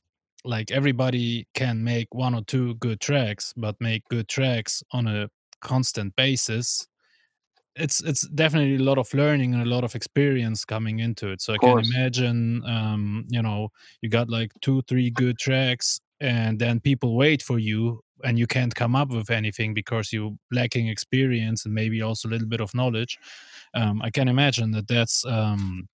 like 0.44 0.70
everybody 0.70 1.46
can 1.54 1.84
make 1.84 2.14
one 2.14 2.34
or 2.34 2.42
two 2.42 2.74
good 2.76 3.00
tracks, 3.00 3.52
but 3.56 3.76
make 3.78 4.08
good 4.08 4.26
tracks 4.26 4.82
on 4.92 5.06
a 5.06 5.28
constant 5.60 6.14
basis 6.16 6.86
it's 7.76 8.00
it's 8.02 8.26
definitely 8.28 8.76
a 8.76 8.86
lot 8.88 8.98
of 8.98 9.12
learning 9.14 9.54
and 9.54 9.62
a 9.62 9.68
lot 9.68 9.84
of 9.84 9.94
experience 9.94 10.64
coming 10.64 11.00
into 11.00 11.30
it. 11.30 11.40
So 11.40 11.54
I 11.54 11.58
can 11.58 11.78
imagine, 11.78 12.62
um, 12.66 13.26
you 13.28 13.42
know, 13.42 13.70
you 14.02 14.08
got 14.08 14.28
like 14.28 14.52
two, 14.60 14.82
three 14.82 15.10
good 15.10 15.38
tracks, 15.38 16.00
and 16.20 16.58
then 16.58 16.80
people 16.80 17.16
wait 17.16 17.42
for 17.42 17.58
you, 17.58 18.02
and 18.24 18.38
you 18.38 18.46
can't 18.46 18.74
come 18.74 18.96
up 18.96 19.10
with 19.10 19.30
anything 19.30 19.72
because 19.74 20.12
you're 20.12 20.36
lacking 20.50 20.88
experience 20.88 21.64
and 21.64 21.74
maybe 21.74 22.02
also 22.02 22.28
a 22.28 22.30
little 22.30 22.48
bit 22.48 22.60
of 22.60 22.74
knowledge. 22.74 23.18
Um, 23.74 24.02
I 24.02 24.10
can 24.10 24.28
imagine 24.28 24.72
that 24.72 24.88
that's 24.88 25.24
um, 25.24 25.88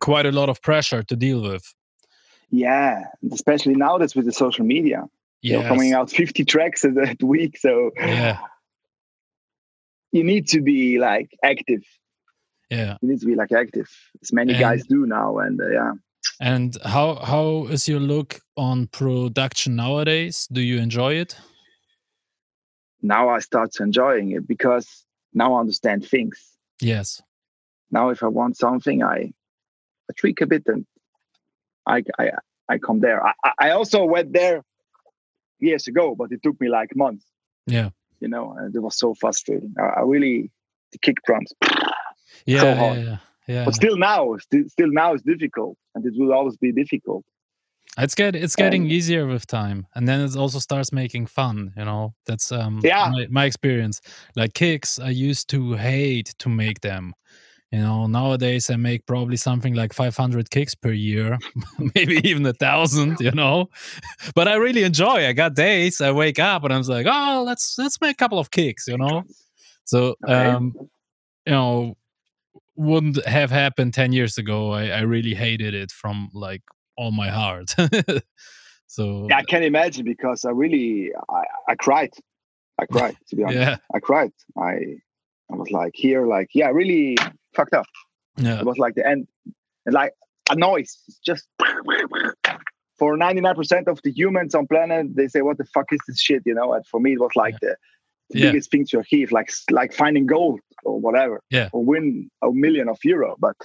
quite 0.00 0.26
a 0.26 0.32
lot 0.32 0.48
of 0.48 0.62
pressure 0.62 1.02
to 1.02 1.16
deal 1.16 1.42
with. 1.42 1.74
Yeah, 2.50 3.04
especially 3.30 3.74
now 3.74 3.98
that's 3.98 4.14
with 4.14 4.26
the 4.26 4.32
social 4.32 4.64
media. 4.64 5.04
know, 5.62 5.68
coming 5.68 5.92
out 5.92 6.08
50 6.08 6.44
tracks 6.44 6.84
a 6.84 7.16
week. 7.20 7.58
So 7.58 7.90
yeah, 7.96 8.38
you 10.12 10.24
need 10.24 10.46
to 10.48 10.60
be 10.60 10.98
like 10.98 11.30
active. 11.42 11.82
yeah. 12.70 12.96
You 13.02 13.08
need 13.10 13.20
to 13.20 13.26
be 13.26 13.34
like 13.34 13.52
active, 13.52 13.88
as 14.22 14.32
many 14.32 14.52
And- 14.52 14.60
guys 14.60 14.86
do 14.86 15.06
now. 15.06 15.38
And 15.38 15.60
uh, 15.60 15.68
yeah, 15.68 15.92
And 16.40 16.76
how 16.84 17.16
how 17.16 17.66
is 17.70 17.88
your 17.88 18.00
look 18.00 18.40
on 18.56 18.86
production 18.88 19.76
nowadays? 19.76 20.48
Do 20.52 20.60
you 20.60 20.78
enjoy 20.78 21.14
it? 21.14 21.36
now 23.04 23.28
I 23.28 23.40
start 23.40 23.80
enjoying 23.80 24.30
it 24.30 24.46
because 24.46 24.86
now 25.34 25.54
I 25.54 25.60
understand 25.60 26.06
things. 26.06 26.38
Yes. 26.80 27.20
Now, 27.90 28.10
if 28.10 28.22
I 28.22 28.28
want 28.28 28.56
something, 28.56 29.02
I, 29.02 29.32
I 30.08 30.12
tweak 30.16 30.40
a 30.40 30.46
bit 30.46 30.62
and 30.66 30.86
I 31.86 32.04
I 32.18 32.30
I 32.68 32.78
come 32.78 33.00
there. 33.00 33.20
I, 33.26 33.32
I- 33.44 33.54
I 33.66 33.70
also 33.70 34.04
went 34.04 34.32
there 34.32 34.62
years 35.58 35.88
ago, 35.88 36.14
but 36.14 36.30
it 36.32 36.42
took 36.42 36.60
me 36.60 36.68
like 36.68 36.94
months. 36.96 37.26
Yeah. 37.66 37.90
You 38.22 38.28
know, 38.34 38.44
and 38.58 38.74
it 38.74 38.82
was 38.86 38.96
so 38.96 39.08
frustrating. 39.22 39.74
I, 39.84 39.86
I 39.98 40.02
really 40.14 40.50
the 40.92 40.98
kick 40.98 41.16
drums, 41.26 41.50
Yeah. 42.46 42.60
So 42.60 42.68
yeah, 42.68 42.74
hard. 42.82 42.98
yeah. 42.98 43.16
Yeah. 43.48 43.64
but 43.66 43.74
still 43.74 43.96
now, 43.96 44.36
still, 44.38 44.64
still 44.68 44.90
now 45.02 45.14
it's 45.14 45.24
difficult, 45.24 45.76
and 45.94 46.06
it 46.06 46.14
will 46.16 46.32
always 46.32 46.56
be 46.56 46.70
difficult. 46.82 47.24
It's 47.98 48.14
get 48.14 48.34
it's 48.34 48.56
getting 48.56 48.82
Um, 48.84 48.90
easier 48.96 49.26
with 49.26 49.44
time, 49.46 49.86
and 49.94 50.06
then 50.08 50.20
it 50.20 50.36
also 50.36 50.60
starts 50.60 50.92
making 50.92 51.26
fun. 51.28 51.72
You 51.76 51.84
know, 51.84 52.14
that's 52.28 52.52
um 52.52 52.80
Yeah. 52.84 53.10
my, 53.14 53.26
my 53.30 53.44
experience. 53.50 54.00
Like 54.36 54.52
kicks, 54.54 54.98
I 54.98 55.10
used 55.30 55.46
to 55.50 55.74
hate 55.74 56.28
to 56.38 56.48
make 56.48 56.78
them. 56.80 57.12
You 57.72 57.78
know, 57.78 58.06
nowadays 58.06 58.68
I 58.68 58.76
make 58.76 59.06
probably 59.06 59.38
something 59.38 59.72
like 59.72 59.94
500 59.94 60.50
kicks 60.50 60.74
per 60.74 60.92
year, 60.92 61.38
maybe 61.94 62.16
even 62.28 62.44
a 62.44 62.52
thousand. 62.52 63.18
You 63.18 63.30
know, 63.30 63.70
but 64.34 64.46
I 64.46 64.56
really 64.56 64.82
enjoy. 64.82 65.26
I 65.26 65.32
got 65.32 65.54
days 65.54 66.02
I 66.02 66.12
wake 66.12 66.38
up 66.38 66.64
and 66.64 66.72
I'm 66.72 66.82
like, 66.82 67.06
oh, 67.08 67.42
let's 67.46 67.76
let's 67.78 67.98
make 68.00 68.12
a 68.12 68.16
couple 68.16 68.38
of 68.38 68.50
kicks. 68.50 68.86
You 68.86 68.98
know, 68.98 69.22
so 69.84 70.16
um, 70.28 70.74
you 71.46 71.52
know, 71.52 71.96
wouldn't 72.76 73.24
have 73.26 73.50
happened 73.50 73.94
10 73.94 74.12
years 74.12 74.36
ago. 74.36 74.72
I, 74.72 74.88
I 74.88 75.00
really 75.00 75.34
hated 75.34 75.72
it 75.72 75.90
from 75.90 76.28
like 76.34 76.62
all 76.98 77.10
my 77.10 77.30
heart. 77.30 77.74
so 78.86 79.28
Yeah, 79.30 79.38
I 79.38 79.44
can 79.44 79.62
imagine 79.62 80.04
because 80.04 80.44
I 80.44 80.50
really 80.50 81.10
I, 81.30 81.42
I 81.68 81.74
cried. 81.76 82.12
I 82.78 82.84
cried 82.84 83.16
to 83.28 83.36
be 83.36 83.44
honest. 83.44 83.58
yeah, 83.58 83.76
I 83.94 83.98
cried. 83.98 84.32
I 84.58 84.96
I 85.50 85.56
was 85.56 85.70
like 85.70 85.92
here, 85.94 86.26
like 86.26 86.50
yeah, 86.52 86.68
really 86.68 87.16
fucked 87.54 87.74
up. 87.74 87.86
yeah, 88.36 88.58
It 88.60 88.66
was 88.66 88.78
like 88.78 88.94
the 88.94 89.06
end, 89.06 89.26
and 89.86 89.94
like 89.94 90.12
a 90.50 90.56
noise. 90.56 90.98
It's 91.08 91.18
just 91.18 91.46
for 92.98 93.16
ninety 93.16 93.40
nine 93.40 93.54
percent 93.54 93.88
of 93.88 94.00
the 94.04 94.10
humans 94.12 94.54
on 94.54 94.66
planet, 94.66 95.14
they 95.16 95.28
say, 95.28 95.42
"What 95.42 95.58
the 95.58 95.64
fuck 95.74 95.86
is 95.92 96.00
this 96.06 96.20
shit?" 96.20 96.42
You 96.46 96.54
know. 96.54 96.72
And 96.72 96.86
for 96.86 97.00
me, 97.00 97.12
it 97.14 97.20
was 97.20 97.30
like 97.36 97.56
the, 97.60 97.76
the 98.30 98.38
Yeah. 98.38 98.46
biggest 98.50 98.70
thing 98.70 98.86
to 98.90 98.98
achieve, 99.00 99.32
like 99.32 99.50
like 99.70 99.92
finding 99.92 100.26
gold 100.26 100.60
or 100.84 100.98
whatever, 101.00 101.40
Yeah. 101.50 101.68
or 101.72 101.84
win 101.84 102.30
a 102.42 102.50
million 102.52 102.88
of 102.88 102.98
euro. 103.04 103.36
But 103.38 103.56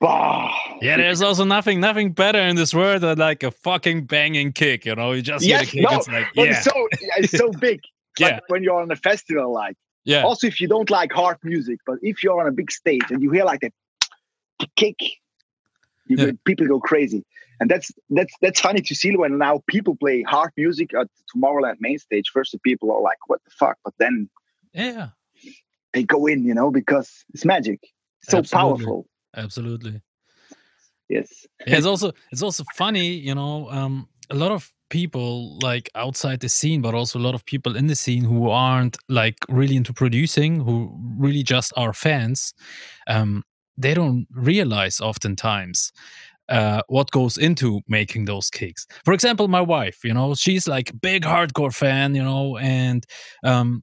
bah, 0.00 0.50
yeah. 0.80 0.96
There's 0.96 1.22
also 1.22 1.44
nothing, 1.44 1.80
nothing 1.80 2.12
better 2.12 2.38
in 2.40 2.56
this 2.56 2.74
world 2.74 3.02
than 3.02 3.18
like 3.18 3.42
a 3.42 3.50
fucking 3.50 4.06
banging 4.06 4.52
kick. 4.52 4.84
You 4.86 4.94
know, 4.94 5.12
you 5.12 5.22
just 5.22 5.44
hear 5.44 5.58
the 5.58 5.64
Yes, 5.64 5.70
kick. 5.72 5.82
no, 5.82 5.96
it's 5.98 6.08
like 6.08 6.26
yeah, 6.34 6.44
it's 6.44 6.64
so 6.64 6.88
it's 7.18 7.32
so 7.38 7.50
big. 7.52 7.80
Yeah. 8.18 8.40
When 8.48 8.62
you're 8.64 8.78
on 8.82 8.90
a 8.90 8.96
festival, 8.96 9.52
like 9.54 9.76
yeah, 10.10 10.22
also 10.28 10.46
if 10.52 10.56
you 10.60 10.68
don't 10.74 10.90
like 10.90 11.12
hard 11.12 11.38
music, 11.52 11.78
but 11.88 11.96
if 12.10 12.16
you're 12.22 12.40
on 12.42 12.48
a 12.52 12.56
big 12.60 12.70
stage 12.80 13.06
and 13.10 13.18
you 13.22 13.30
hear 13.36 13.44
like 13.52 13.60
that 13.64 13.72
kick, 14.82 14.98
you 16.08 16.16
Yeah. 16.16 16.26
go- 16.26 16.38
people 16.48 16.66
go 16.74 16.80
crazy. 16.90 17.22
And 17.60 17.70
that's 17.72 17.88
that's 18.16 18.34
that's 18.42 18.60
funny 18.66 18.82
to 18.88 18.94
see 19.00 19.10
when 19.22 19.32
now 19.48 19.54
people 19.74 19.94
play 20.04 20.18
hard 20.34 20.50
music 20.56 20.88
at 21.00 21.06
Tomorrowland 21.30 21.76
main 21.86 21.98
stage. 21.98 22.26
First, 22.36 22.52
the 22.52 22.58
people 22.68 22.88
are 22.94 23.02
like, 23.10 23.20
"What 23.30 23.40
the 23.46 23.50
fuck?" 23.60 23.76
But 23.84 23.94
then 24.02 24.14
yeah, 24.72 25.08
they 25.92 26.02
go 26.04 26.20
in, 26.32 26.38
you 26.48 26.54
know, 26.54 26.70
because 26.80 27.08
it's 27.34 27.44
magic. 27.44 27.80
So 28.22 28.38
Absolutely. 28.38 28.84
powerful. 28.84 29.06
absolutely. 29.44 29.96
Yes. 31.08 31.28
yeah, 31.66 31.76
it's 31.78 31.86
also 31.86 32.12
it's 32.32 32.42
also 32.42 32.64
funny 32.82 33.08
you 33.28 33.34
know 33.34 33.68
um 33.78 34.08
a 34.30 34.34
lot 34.42 34.52
of 34.52 34.72
people 34.90 35.58
like 35.62 35.88
outside 35.94 36.40
the 36.40 36.48
scene 36.48 36.82
but 36.82 36.94
also 36.94 37.18
a 37.18 37.22
lot 37.26 37.34
of 37.34 37.44
people 37.44 37.76
in 37.76 37.86
the 37.86 37.94
scene 37.94 38.24
who 38.24 38.50
aren't 38.50 38.96
like 39.08 39.36
really 39.48 39.76
into 39.76 39.92
producing 39.92 40.60
who 40.60 40.92
really 41.16 41.42
just 41.42 41.72
are 41.76 41.92
fans 41.92 42.52
um 43.08 43.42
they 43.78 43.94
don't 43.94 44.26
realize 44.32 45.00
oftentimes 45.00 45.92
uh, 46.50 46.82
what 46.88 47.10
goes 47.12 47.38
into 47.38 47.80
making 47.86 48.24
those 48.24 48.50
kicks. 48.50 48.86
For 49.04 49.14
example, 49.14 49.46
my 49.46 49.60
wife, 49.60 50.00
you 50.02 50.12
know, 50.12 50.34
she's 50.34 50.66
like 50.66 50.92
big 51.00 51.22
hardcore 51.22 51.72
fan, 51.72 52.14
you 52.14 52.24
know, 52.24 52.58
and 52.58 53.06
um, 53.44 53.82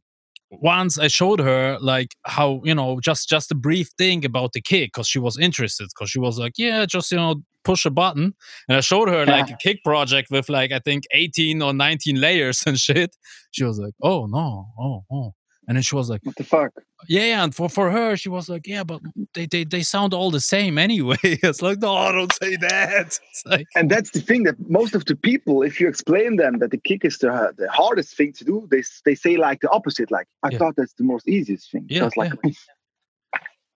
once 0.49 0.97
I 0.97 1.07
showed 1.07 1.39
her 1.39 1.77
like 1.81 2.15
how 2.25 2.61
you 2.63 2.73
know 2.73 2.99
just 2.99 3.27
just 3.27 3.51
a 3.51 3.55
brief 3.55 3.89
thing 3.97 4.23
about 4.23 4.53
the 4.53 4.61
kick 4.61 4.91
because 4.93 5.07
she 5.07 5.19
was 5.19 5.37
interested 5.37 5.87
because 5.93 6.09
she 6.09 6.19
was 6.19 6.39
like 6.39 6.53
yeah 6.57 6.85
just 6.85 7.11
you 7.11 7.17
know 7.17 7.35
push 7.67 7.85
a 7.85 7.89
button. 7.89 8.33
And 8.69 8.77
I 8.77 8.81
showed 8.81 9.09
her 9.09 9.25
like 9.25 9.49
a 9.51 9.57
kick 9.61 9.83
project 9.83 10.31
with 10.31 10.47
like 10.47 10.71
I 10.71 10.79
think 10.79 11.03
18 11.11 11.61
or 11.61 11.73
19 11.73 12.15
layers 12.19 12.63
and 12.67 12.79
shit. 12.79 13.15
She 13.51 13.63
was 13.63 13.77
like 13.77 13.93
oh 14.01 14.25
no. 14.25 14.67
Oh 14.79 15.03
oh 15.11 15.33
and 15.67 15.75
then 15.75 15.83
she 15.83 15.95
was 15.95 16.09
like 16.09 16.21
What 16.23 16.35
the 16.35 16.43
fuck? 16.43 16.71
yeah, 17.07 17.25
yeah 17.25 17.43
and 17.43 17.53
for 17.53 17.69
for 17.69 17.91
her 17.91 18.15
she 18.15 18.29
was 18.29 18.47
like 18.49 18.65
yeah 18.67 18.83
but 18.83 19.01
they 19.33 19.45
they, 19.45 19.63
they 19.63 19.83
sound 19.83 20.13
all 20.13 20.31
the 20.31 20.39
same 20.39 20.77
anyway 20.77 21.17
it's 21.23 21.61
like 21.61 21.79
no 21.79 22.11
don't 22.11 22.33
say 22.33 22.55
that 22.57 23.19
it's 23.29 23.43
like 23.45 23.67
And 23.75 23.89
that's 23.91 24.11
the 24.11 24.21
thing 24.21 24.43
that 24.43 24.55
most 24.69 24.95
of 24.95 25.03
the 25.05 25.15
people, 25.15 25.61
if 25.63 25.79
you 25.79 25.87
explain 25.87 26.37
them 26.37 26.59
that 26.59 26.71
the 26.71 26.77
kick 26.89 27.05
is 27.05 27.17
the, 27.19 27.53
the 27.57 27.69
hardest 27.69 28.15
thing 28.17 28.33
to 28.33 28.43
do, 28.43 28.67
they 28.71 28.83
they 29.05 29.15
say 29.15 29.37
like 29.37 29.59
the 29.61 29.69
opposite. 29.69 30.09
Like 30.11 30.27
I 30.43 30.49
Yeah. 30.49 30.57
thought 30.59 30.75
that's 30.77 30.93
the 30.93 31.03
most 31.13 31.27
easiest 31.27 31.71
thing. 31.71 31.85
Yeah, 31.89 32.05
Just 32.05 32.17
like 32.17 32.33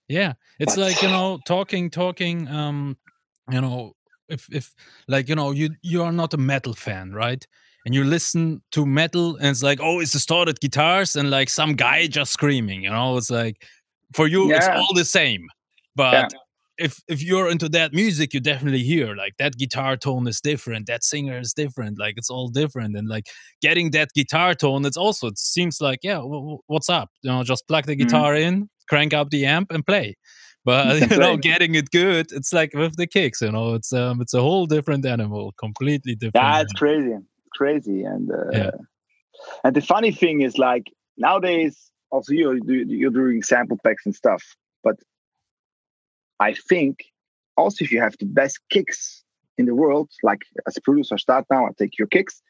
Yeah, 0.07 0.33
it's 0.59 0.75
But- 0.75 0.81
like 0.81 1.01
you 1.01 1.09
know 1.09 1.39
talking, 1.45 1.89
talking. 1.89 2.47
Um, 2.47 2.97
you 3.51 3.61
know, 3.61 3.93
if 4.29 4.47
if 4.51 4.73
like 5.07 5.29
you 5.29 5.35
know 5.35 5.51
you 5.51 5.69
you 5.81 6.03
are 6.03 6.11
not 6.11 6.33
a 6.33 6.37
metal 6.37 6.73
fan, 6.73 7.11
right? 7.13 7.45
And 7.85 7.95
you 7.95 8.03
listen 8.03 8.61
to 8.71 8.85
metal, 8.85 9.37
and 9.37 9.47
it's 9.47 9.63
like 9.63 9.79
oh, 9.81 9.99
it's 9.99 10.11
distorted 10.11 10.59
guitars 10.59 11.15
and 11.15 11.29
like 11.31 11.49
some 11.49 11.73
guy 11.73 12.07
just 12.07 12.31
screaming. 12.31 12.83
You 12.83 12.91
know, 12.91 13.17
it's 13.17 13.31
like 13.31 13.63
for 14.13 14.27
you, 14.27 14.51
it's 14.53 14.67
all 14.67 14.93
the 14.95 15.05
same. 15.05 15.47
But 15.95 16.31
if 16.77 16.99
if 17.07 17.21
you're 17.23 17.49
into 17.49 17.69
that 17.69 17.93
music, 17.93 18.33
you 18.33 18.39
definitely 18.39 18.83
hear 18.83 19.15
like 19.15 19.33
that 19.39 19.57
guitar 19.57 19.97
tone 19.97 20.27
is 20.27 20.41
different, 20.41 20.87
that 20.87 21.03
singer 21.03 21.39
is 21.39 21.53
different, 21.53 21.99
like 21.99 22.15
it's 22.17 22.29
all 22.29 22.47
different, 22.49 22.95
and 22.97 23.07
like 23.07 23.25
getting 23.61 23.91
that 23.91 24.09
guitar 24.15 24.53
tone, 24.53 24.85
it's 24.85 24.97
also 24.97 25.27
it 25.27 25.37
seems 25.37 25.81
like 25.81 25.99
yeah, 26.03 26.19
what's 26.67 26.89
up? 26.89 27.09
You 27.23 27.31
know, 27.31 27.43
just 27.43 27.67
plug 27.67 27.85
the 27.85 27.95
Mhm. 27.95 27.99
guitar 27.99 28.35
in, 28.35 28.69
crank 28.89 29.13
up 29.13 29.29
the 29.31 29.45
amp, 29.45 29.71
and 29.71 29.85
play. 29.85 30.15
But 30.63 31.01
you 31.11 31.17
know, 31.17 31.37
getting 31.37 31.75
it 31.75 31.89
good, 31.91 32.31
it's 32.31 32.53
like 32.53 32.73
with 32.73 32.95
the 32.95 33.07
kicks. 33.07 33.41
You 33.41 33.51
know, 33.51 33.73
it's 33.75 33.91
um, 33.93 34.21
it's 34.21 34.33
a 34.33 34.41
whole 34.41 34.65
different 34.65 35.05
animal, 35.05 35.53
completely 35.59 36.15
different. 36.15 36.45
Yeah, 36.45 36.61
it's 36.61 36.73
animal. 36.73 36.77
crazy, 36.77 37.17
crazy, 37.51 38.03
and 38.03 38.31
uh, 38.31 38.49
Yeah. 38.51 38.71
and 39.63 39.75
the 39.75 39.81
funny 39.81 40.11
thing 40.11 40.41
is 40.41 40.57
like 40.57 40.85
nowadays, 41.17 41.91
also 42.09 42.33
you're 42.33 42.57
you're 42.65 43.11
doing 43.11 43.43
sample 43.43 43.77
packs 43.83 44.05
and 44.05 44.15
stuff, 44.15 44.43
but 44.83 44.95
I 46.39 46.53
think 46.53 47.03
also 47.55 47.83
if 47.85 47.91
you 47.91 48.01
have 48.01 48.15
the 48.19 48.25
best 48.25 48.59
kicks 48.69 49.23
in 49.57 49.65
the 49.65 49.75
world, 49.75 50.09
like 50.23 50.41
as 50.67 50.77
a 50.77 50.81
producer, 50.81 51.17
start 51.17 51.45
now 51.51 51.65
and 51.67 51.77
take 51.77 51.97
your 51.97 52.07
kicks. 52.07 52.41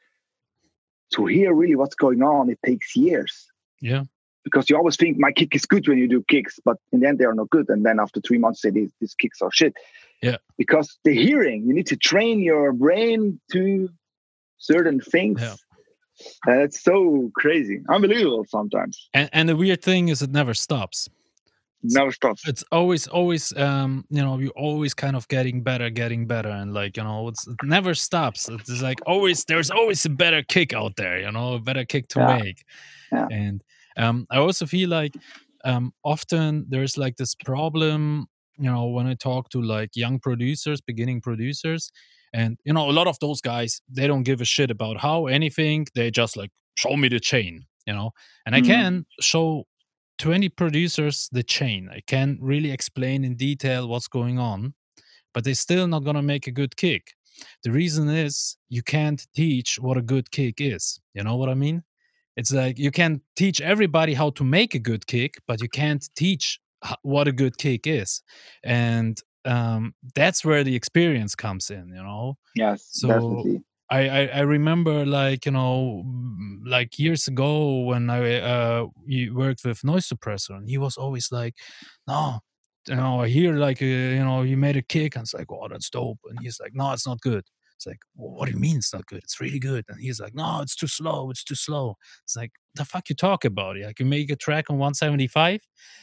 To 1.15 1.25
hear 1.25 1.53
really 1.53 1.75
what's 1.75 1.96
going 1.96 2.22
on, 2.24 2.50
it 2.50 2.60
takes 2.65 2.96
years 2.96 3.51
yeah, 3.81 4.03
because 4.43 4.70
you 4.70 4.77
always 4.77 4.96
think 4.96 5.17
my 5.17 5.31
kick 5.31 5.53
is 5.55 5.65
good 5.65 5.88
when 5.88 5.98
you 5.98 6.08
do 6.08 6.24
kicks, 6.29 6.58
but 6.63 6.77
in 6.93 7.01
the 7.01 7.08
end 7.08 7.17
they 7.20 7.25
are 7.25 7.34
not 7.34 7.50
good. 7.50 7.67
And 7.70 7.86
then 7.86 8.00
after 8.00 8.22
three 8.22 8.38
months, 8.38 8.62
say 8.62 8.70
these, 8.70 8.91
these 9.01 9.15
kicks 9.15 9.41
are 9.41 9.51
shit. 9.51 9.74
Yeah. 10.22 10.38
Because 10.58 10.98
the 11.03 11.13
hearing, 11.13 11.65
you 11.67 11.74
need 11.74 11.88
to 11.88 11.98
train 11.98 12.39
your 12.39 12.72
brain 12.72 13.41
to 13.51 13.89
certain 14.62 15.00
things. 15.01 15.41
Yeah. 15.41 15.56
And 16.46 16.62
it's 16.62 16.82
so 16.84 17.32
crazy, 17.36 17.80
unbelievable 17.89 18.46
sometimes. 18.48 19.10
and 19.13 19.30
and 19.34 19.50
the 19.50 19.56
weird 19.56 19.82
thing 19.82 20.10
is, 20.10 20.22
it 20.22 20.32
never 20.32 20.53
stops. 20.53 21.10
Never 21.84 22.12
stops. 22.12 22.48
it's 22.48 22.63
always 22.72 23.08
always 23.08 23.51
um 23.58 24.06
you 24.12 24.22
know 24.22 24.38
you're 24.38 24.51
always 24.68 24.94
kind 24.94 25.15
of 25.15 25.27
getting 25.30 25.63
better 25.63 25.89
getting 25.89 26.27
better 26.27 26.50
and 26.50 26.75
like 26.75 26.96
you 26.96 27.03
know 27.03 27.27
it's 27.27 27.48
it 27.48 27.56
never 27.63 27.96
stops 27.96 28.50
it's 28.50 28.84
like 28.84 29.00
always 29.08 29.46
there's 29.46 29.72
always 29.72 30.06
a 30.06 30.10
better 30.24 30.44
kick 30.44 30.74
out 30.82 30.96
there 30.96 31.18
you 31.25 31.32
know 31.32 31.56
a 31.56 31.60
better 31.60 31.84
kick 31.84 32.06
to 32.10 32.20
Yeah. 32.20 32.38
make 32.38 32.60
Yeah. 33.12 33.27
and 33.32 33.63
um 33.98 34.27
i 34.30 34.38
also 34.38 34.68
feel 34.68 34.89
like 34.89 35.13
um 35.65 35.91
often 36.03 36.68
there's 36.70 36.96
like 37.03 37.15
this 37.18 37.34
problem 37.34 38.27
you 38.63 38.70
know 38.74 38.86
when 38.96 39.08
i 39.08 39.15
talk 39.15 39.50
to 39.50 39.60
like 39.75 39.89
young 39.96 40.20
producers 40.20 40.82
beginning 40.82 41.20
producers 41.30 41.91
and 42.33 42.57
you 42.65 42.73
know 42.73 42.89
a 42.89 42.91
lot 43.00 43.07
of 43.07 43.17
those 43.19 43.41
guys 43.41 43.81
they 43.89 44.07
don't 44.07 44.23
give 44.23 44.41
a 44.41 44.45
shit 44.45 44.71
about 44.71 44.97
how 45.01 45.27
anything 45.27 45.85
they 45.95 46.09
just 46.11 46.38
like 46.38 46.51
show 46.77 46.95
me 46.95 47.07
the 47.09 47.19
chain 47.19 47.65
you 47.88 47.93
know 47.93 48.11
and 48.45 48.55
i 48.55 48.61
Mhm. 48.61 48.65
can 48.65 49.05
show 49.21 49.65
20 50.19 50.50
producers 50.50 51.29
the 51.31 51.41
chain. 51.41 51.89
I 51.89 52.01
can 52.05 52.38
really 52.39 52.69
explain 52.71 53.23
in 53.23 53.35
detail 53.35 53.88
what's 53.88 54.07
going 54.07 54.38
on, 54.38 54.75
but 55.33 55.43
they're 55.43 55.55
still 55.55 55.88
not 55.88 56.03
going 56.03 56.15
to 56.15 56.21
make 56.21 56.45
a 56.47 56.51
good 56.51 56.75
kick. 56.77 57.13
the 57.63 57.71
reason 57.71 58.07
is 58.07 58.55
you 58.69 58.83
can't 58.83 59.25
teach 59.33 59.79
what 59.79 59.97
a 59.97 60.01
good 60.03 60.29
kick 60.29 60.55
is. 60.61 61.00
You 61.15 61.23
know 61.23 61.38
what 61.38 61.50
I 61.50 61.55
mean? 61.55 61.81
It's 62.38 62.51
like 62.51 62.77
you 62.77 62.91
can 62.91 63.21
teach 63.35 63.59
everybody 63.61 64.13
how 64.13 64.29
to 64.31 64.43
make 64.43 64.75
a 64.75 64.79
good 64.79 65.07
kick, 65.07 65.33
but 65.47 65.59
you 65.61 65.69
can't 65.69 66.07
teach 66.15 66.59
what 67.01 67.27
a 67.27 67.31
good 67.31 67.57
kick 67.57 67.88
is. 67.88 68.21
And 68.63 69.17
um, 69.45 69.93
that's 70.15 70.45
where 70.45 70.63
the 70.63 70.75
experience 70.75 71.36
comes 71.36 71.69
in, 71.71 71.89
you 71.89 72.03
know? 72.03 72.38
Yes, 72.55 72.83
So 72.91 73.07
definitely. 73.07 73.63
I, 73.89 74.10
I 74.10 74.25
I 74.27 74.39
remember 74.41 75.05
like 75.05 75.45
you 75.45 75.51
know 75.51 76.03
like 76.65 76.98
years 76.98 77.27
ago 77.27 77.81
when 77.81 78.10
I 78.10 78.39
uh 78.39 78.88
worked 79.33 79.65
with 79.65 79.83
noise 79.83 80.07
suppressor 80.07 80.55
and 80.55 80.69
he 80.69 80.77
was 80.77 80.98
always 80.98 81.31
like 81.31 81.55
no 82.07 82.39
you 82.88 82.95
know 82.95 83.21
I 83.21 83.27
hear 83.27 83.53
like 83.55 83.81
uh, 83.81 83.86
you 83.86 84.24
know 84.24 84.43
you 84.43 84.57
made 84.57 84.77
a 84.77 84.81
kick 84.81 85.15
and 85.15 85.24
it's 85.24 85.33
like 85.33 85.51
oh 85.51 85.67
that's 85.67 85.89
dope 85.89 86.19
and 86.29 86.39
he's 86.39 86.60
like 86.60 86.74
no 86.74 86.93
it's 86.93 87.05
not 87.07 87.19
good 87.21 87.43
it's 87.81 87.88
like 87.88 88.01
well, 88.15 88.31
what 88.35 88.45
do 88.45 88.51
you 88.53 88.59
mean 88.59 88.77
it's 88.77 88.93
not 88.93 89.07
good? 89.07 89.23
It's 89.23 89.41
really 89.41 89.57
good. 89.57 89.85
And 89.89 90.00
he's 90.00 90.19
like 90.19 90.35
no 90.35 90.59
it's 90.61 90.75
too 90.75 90.88
slow 90.88 91.31
it's 91.31 91.43
too 91.43 91.55
slow. 91.55 91.97
It's 92.23 92.35
like 92.35 92.51
the 92.75 92.85
fuck 92.85 93.09
you 93.09 93.15
talk 93.15 93.43
about? 93.43 93.75
It. 93.77 93.85
like 93.85 94.00
you 94.00 94.05
make 94.05 94.29
a 94.31 94.35
track 94.35 94.69
on 94.69 94.77
175 94.77 95.59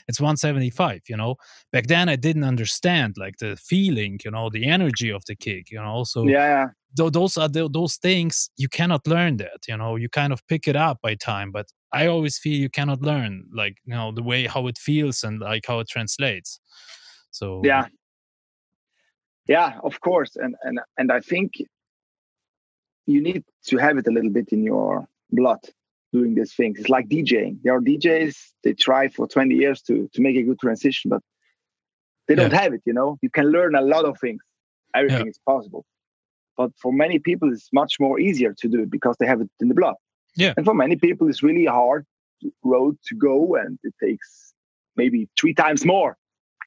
it's 0.09 0.21
175 0.21 1.03
you 1.09 1.17
know? 1.17 1.37
Back 1.73 1.87
then 1.87 2.09
I 2.09 2.17
didn't 2.17 2.43
understand 2.45 3.15
like 3.17 3.37
the 3.39 3.57
feeling 3.57 4.19
you 4.25 4.33
know 4.33 4.51
the 4.51 4.67
energy 4.67 5.11
of 5.11 5.23
the 5.27 5.37
kick 5.37 5.71
you 5.71 5.81
know? 5.81 6.03
So 6.05 6.27
Yeah, 6.27 6.49
yeah. 6.49 6.67
tho- 6.97 7.11
those 7.11 7.37
are 7.37 7.49
tho- 7.49 7.69
those 7.69 7.97
things 7.97 8.51
you 8.57 8.69
cannot 8.69 9.07
learn 9.07 9.37
that 9.37 9.61
you 9.69 9.77
know? 9.77 9.95
You 9.95 10.09
kind 10.09 10.33
of 10.33 10.45
pick 10.49 10.67
it 10.67 10.75
up 10.77 10.99
by 11.01 11.15
time 11.15 11.53
but 11.53 11.67
i 11.93 12.07
always 12.07 12.37
feel 12.39 12.59
you 12.61 12.69
cannot 12.69 13.01
learn 13.01 13.45
like 13.55 13.77
you 13.87 13.95
know 13.95 14.13
the 14.13 14.23
way 14.23 14.47
how 14.47 14.67
it 14.67 14.77
feels 14.79 15.23
and 15.23 15.39
like 15.41 15.65
how 15.69 15.79
it 15.79 15.89
translates. 15.89 16.61
So 17.31 17.63
yeah 17.65 17.87
yeah 19.49 19.79
of 19.83 20.01
course. 20.01 20.37
And 20.37 20.55
and 20.63 20.81
and 20.99 21.11
i 21.11 21.21
think 21.21 21.55
you 23.07 23.23
need 23.23 23.43
to 23.65 23.79
have 23.79 23.97
it 23.99 24.07
a 24.07 24.11
little 24.11 24.31
bit 24.31 24.49
in 24.53 24.63
your 24.63 25.09
blood 25.31 25.61
doing 26.13 26.35
these 26.35 26.55
things. 26.55 26.79
It's 26.79 26.89
like 26.89 27.09
djing. 27.09 27.59
There 27.63 27.75
are 27.75 27.81
djs. 27.81 28.37
They 28.63 28.75
try 28.75 29.09
for 29.09 29.27
20 29.27 29.55
years 29.55 29.83
to 29.83 30.09
to 30.13 30.21
make 30.21 30.37
a 30.37 30.43
good 30.43 30.59
transition 30.61 31.11
but 31.11 31.23
they 32.27 32.35
don't 32.35 32.53
have 32.53 32.75
it 32.75 32.83
you 32.85 32.93
know? 32.93 33.19
You 33.23 33.31
can 33.31 33.47
learn 33.51 33.75
a 33.75 33.81
lot 33.81 34.05
of 34.05 34.19
things. 34.21 34.43
Everything 34.95 35.29
is 35.29 35.39
possible. 35.47 35.85
But 36.57 36.71
for 36.77 36.93
many 36.93 37.19
people 37.19 37.53
it's 37.53 37.71
much 37.73 37.95
more 37.99 38.21
easier 38.21 38.55
to 38.61 38.69
do 38.69 38.83
it 38.83 38.91
because 38.91 39.17
they 39.19 39.27
have 39.27 39.41
it 39.41 39.51
in 39.61 39.69
the 39.69 39.75
blood. 39.75 39.97
Yeah. 40.37 40.55
and 40.57 40.65
for 40.65 40.75
many 40.75 40.97
people 40.97 41.29
it's 41.29 41.43
really 41.43 41.65
hard 41.65 42.05
road 42.63 42.97
to 43.09 43.15
go 43.17 43.57
and 43.57 43.79
it 43.83 43.95
takes 44.01 44.55
maybe 44.97 45.29
three 45.39 45.55
times 45.55 45.85
more. 45.85 46.17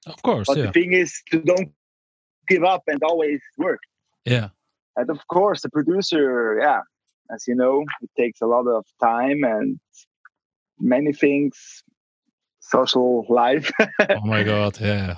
Of 0.08 0.22
course 0.24 0.48
but 0.48 0.58
yeah. 0.58 0.66
the 0.66 0.72
thing 0.72 0.94
is 0.94 1.22
to 1.30 1.40
don't 1.40 1.72
give 2.52 2.64
up 2.64 2.84
and 2.88 3.02
always 3.04 3.42
work. 3.58 3.82
yeah 4.26 4.50
And 4.98 5.10
of 5.10 5.22
course, 5.28 5.60
the 5.62 5.70
producer, 5.78 6.60
yeah, 6.66 6.82
as 7.34 7.42
you 7.48 7.56
know, 7.56 7.76
it 8.06 8.12
takes 8.22 8.40
a 8.42 8.50
lot 8.56 8.66
of 8.68 8.84
time 9.00 9.40
and 9.44 9.80
many 10.80 11.14
things, 11.14 11.56
social 12.60 13.26
life. 13.30 13.68
oh 14.20 14.26
my 14.36 14.44
god 14.44 14.74
yeah 14.80 15.16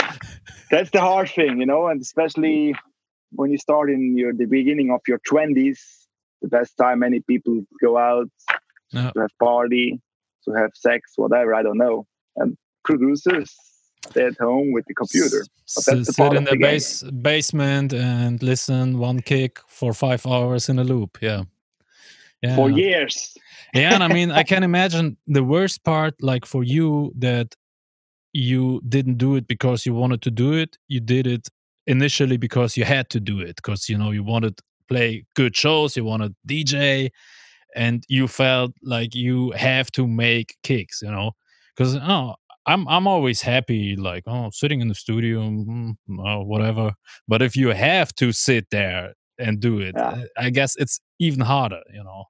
That's 0.72 0.90
the 0.90 1.00
hard 1.00 1.28
thing, 1.38 1.60
you 1.60 1.66
know, 1.72 1.82
and 1.90 2.00
especially 2.00 2.74
when 3.38 3.50
you 3.52 3.58
start 3.58 3.86
in 3.96 4.16
your 4.20 4.32
the 4.32 4.46
beginning 4.58 4.88
of 4.90 5.00
your 5.10 5.20
twenties, 5.30 5.80
the 6.42 6.48
best 6.48 6.72
time 6.82 6.98
many 7.06 7.20
people 7.20 7.54
go 7.84 7.92
out 7.96 8.30
to 8.92 9.20
have 9.22 9.34
party, 9.38 10.00
to 10.44 10.50
have 10.60 10.70
sex, 10.74 11.00
whatever, 11.16 11.54
I 11.54 11.62
don't 11.62 11.78
know. 11.86 12.06
And 12.36 12.56
producers 12.84 13.50
stay 14.10 14.26
at 14.26 14.36
home 14.38 14.72
with 14.72 14.84
the 14.86 14.94
computer. 14.94 15.44
But 15.74 15.84
that's 15.86 16.06
the 16.06 16.12
sit 16.12 16.32
in 16.32 16.44
the 16.44 16.50
the 16.50 16.56
game. 16.56 16.60
base 16.60 17.02
basement 17.02 17.92
and 17.92 18.42
listen 18.42 18.98
one 18.98 19.20
kick 19.20 19.58
for 19.68 19.92
five 19.92 20.26
hours 20.26 20.68
in 20.68 20.78
a 20.78 20.84
loop 20.84 21.18
yeah 21.20 21.42
yeah 22.42 22.54
For 22.56 22.70
years. 22.70 23.36
yeah 23.74 23.94
and 23.94 24.02
i 24.04 24.08
mean 24.08 24.30
i 24.30 24.42
can 24.52 24.62
imagine 24.62 25.16
the 25.26 25.42
worst 25.42 25.82
part 25.84 26.14
like 26.20 26.46
for 26.46 26.62
you 26.64 27.12
that 27.18 27.54
you 28.32 28.80
didn't 28.88 29.18
do 29.18 29.34
it 29.36 29.46
because 29.48 29.86
you 29.86 29.94
wanted 29.94 30.22
to 30.22 30.30
do 30.30 30.52
it 30.52 30.76
you 30.88 31.00
did 31.00 31.26
it 31.26 31.48
initially 31.86 32.36
because 32.36 32.76
you 32.76 32.84
had 32.84 33.08
to 33.10 33.20
do 33.20 33.40
it 33.40 33.56
because 33.56 33.88
you 33.88 33.96
know 33.98 34.10
you 34.12 34.22
wanted 34.22 34.56
to 34.56 34.62
play 34.88 35.24
good 35.34 35.56
shows 35.56 35.96
you 35.96 36.04
wanted 36.04 36.34
dj 36.46 37.10
and 37.74 38.04
you 38.08 38.28
felt 38.28 38.72
like 38.82 39.14
you 39.14 39.50
have 39.52 39.90
to 39.90 40.06
make 40.06 40.56
kicks 40.62 41.02
you 41.02 41.10
know 41.10 41.32
because 41.74 41.96
oh 41.96 42.34
i'm 42.66 42.86
i'm 42.88 43.06
always 43.06 43.40
happy 43.42 43.96
like 43.96 44.24
oh 44.26 44.50
sitting 44.52 44.80
in 44.80 44.88
the 44.88 44.94
studio 44.94 45.40
mm, 45.40 45.94
oh, 46.20 46.42
whatever 46.42 46.92
but 47.28 47.42
if 47.42 47.56
you 47.56 47.68
have 47.68 48.12
to 48.14 48.32
sit 48.32 48.66
there 48.70 49.14
and 49.38 49.60
do 49.60 49.78
it 49.80 49.94
Yeah. 49.96 50.24
i 50.38 50.50
guess 50.50 50.74
it's 50.76 51.00
even 51.18 51.40
harder 51.40 51.82
you 51.92 52.02
know 52.04 52.24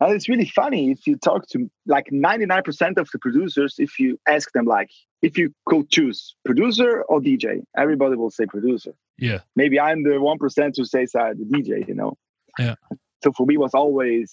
And 0.00 0.12
it's 0.16 0.28
really 0.28 0.48
funny 0.60 0.90
if 0.90 1.06
you 1.08 1.16
talk 1.16 1.46
to 1.52 1.58
like 1.86 2.06
99% 2.12 2.98
of 3.02 3.06
the 3.12 3.18
producers, 3.26 3.72
if 3.86 3.92
you 4.02 4.18
ask 4.36 4.46
them, 4.56 4.66
like, 4.76 4.90
if 5.28 5.32
you 5.40 5.46
could 5.68 5.86
choose 5.96 6.18
producer 6.48 6.90
or 7.08 7.20
DJ, 7.28 7.46
everybody 7.84 8.14
will 8.20 8.32
say 8.38 8.44
producer. 8.54 8.92
yeah 9.28 9.40
Maybe 9.60 9.76
I'm 9.86 10.00
the 10.08 10.16
1% 10.18 10.76
who 10.76 10.84
says 10.94 11.08
uh, 11.14 11.32
the 11.40 11.46
DJ, 11.52 11.70
you 11.90 11.94
know? 12.00 12.10
Yeah. 12.58 12.74
So 13.22 13.28
for 13.36 13.44
me, 13.48 13.54
it 13.54 13.62
was 13.66 13.74
always, 13.82 14.26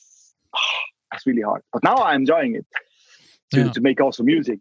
it's 1.14 1.26
really 1.30 1.46
hard. 1.50 1.62
But 1.74 1.82
now 1.90 1.98
I'm 2.08 2.22
enjoying 2.24 2.54
it 2.60 2.66
to, 3.54 3.60
Yeah. 3.60 3.72
to 3.76 3.82
make 3.88 4.00
also 4.06 4.22
music. 4.34 4.60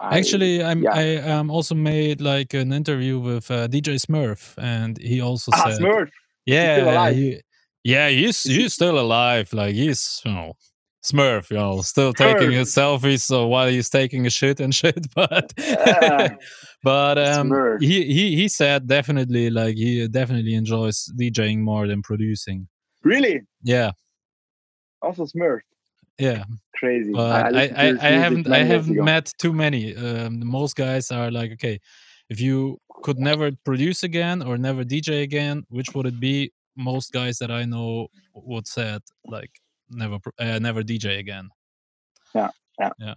I- 0.00 0.18
Actually, 0.18 0.62
I'm, 0.62 0.82
yeah. 0.82 0.92
I 0.94 1.16
um, 1.32 1.50
also 1.50 1.74
made 1.74 2.20
like 2.20 2.54
an 2.54 2.72
interview 2.72 3.18
with 3.18 3.50
uh, 3.50 3.68
DJ 3.68 3.94
Smurf, 4.04 4.54
and 4.58 4.98
he 4.98 5.20
also 5.20 5.50
ah, 5.54 5.64
said, 5.70 5.80
Smurf. 5.80 6.10
"Yeah, 6.46 6.76
still 6.76 6.90
alive? 6.90 7.16
he- 7.16 7.40
yeah, 7.84 8.08
he's 8.08 8.42
he's 8.42 8.72
still 8.72 8.98
alive. 8.98 9.52
Like 9.52 9.74
he's 9.74 10.20
you 10.24 10.32
know 10.32 10.54
Smurf, 11.04 11.50
you 11.50 11.58
know, 11.58 11.82
still 11.82 12.14
taking 12.14 12.50
his 12.52 12.74
selfies 12.74 13.20
so 13.20 13.46
while 13.46 13.68
he's 13.68 13.90
taking 13.90 14.26
a 14.26 14.30
shit 14.30 14.58
and 14.58 14.74
shit. 14.80 15.06
But 15.14 15.52
Yeah. 15.58 16.36
but 16.82 17.18
um, 17.18 17.52
he 17.80 18.04
he 18.04 18.36
he 18.36 18.48
said 18.48 18.86
definitely 18.86 19.50
like 19.50 19.76
he 19.76 20.08
definitely 20.08 20.54
enjoys 20.54 21.10
DJing 21.18 21.58
more 21.58 21.86
than 21.86 22.00
producing. 22.02 22.68
Really? 23.02 23.42
Yeah, 23.62 23.92
Also 25.02 25.26
Smurf. 25.26 25.60
Yeah. 26.18 26.44
Crazy. 26.76 27.12
but 27.12 27.54
I, 27.54 27.66
I, 27.66 27.88
I 28.00 28.10
haven't 28.10 28.50
I 28.50 28.64
haven't 28.64 28.94
ago. 28.94 29.04
met 29.04 29.32
too 29.38 29.52
many. 29.52 29.94
Um, 29.96 30.44
most 30.46 30.76
guys 30.76 31.10
are 31.10 31.30
like, 31.30 31.52
okay, 31.52 31.80
if 32.28 32.40
you 32.40 32.78
could 33.02 33.18
never 33.18 33.52
produce 33.64 34.02
again 34.02 34.42
or 34.42 34.58
never 34.58 34.84
DJ 34.84 35.22
again, 35.22 35.64
which 35.68 35.94
would 35.94 36.06
it 36.06 36.18
be? 36.20 36.52
Most 36.76 37.12
guys 37.12 37.38
that 37.38 37.50
I 37.52 37.64
know 37.64 38.08
would 38.34 38.66
said 38.66 39.02
like 39.26 39.50
never 39.90 40.18
uh, 40.38 40.58
never 40.58 40.82
DJ 40.82 41.18
again. 41.18 41.48
Yeah 42.34 42.50
yeah 42.80 42.90
yeah 42.98 43.14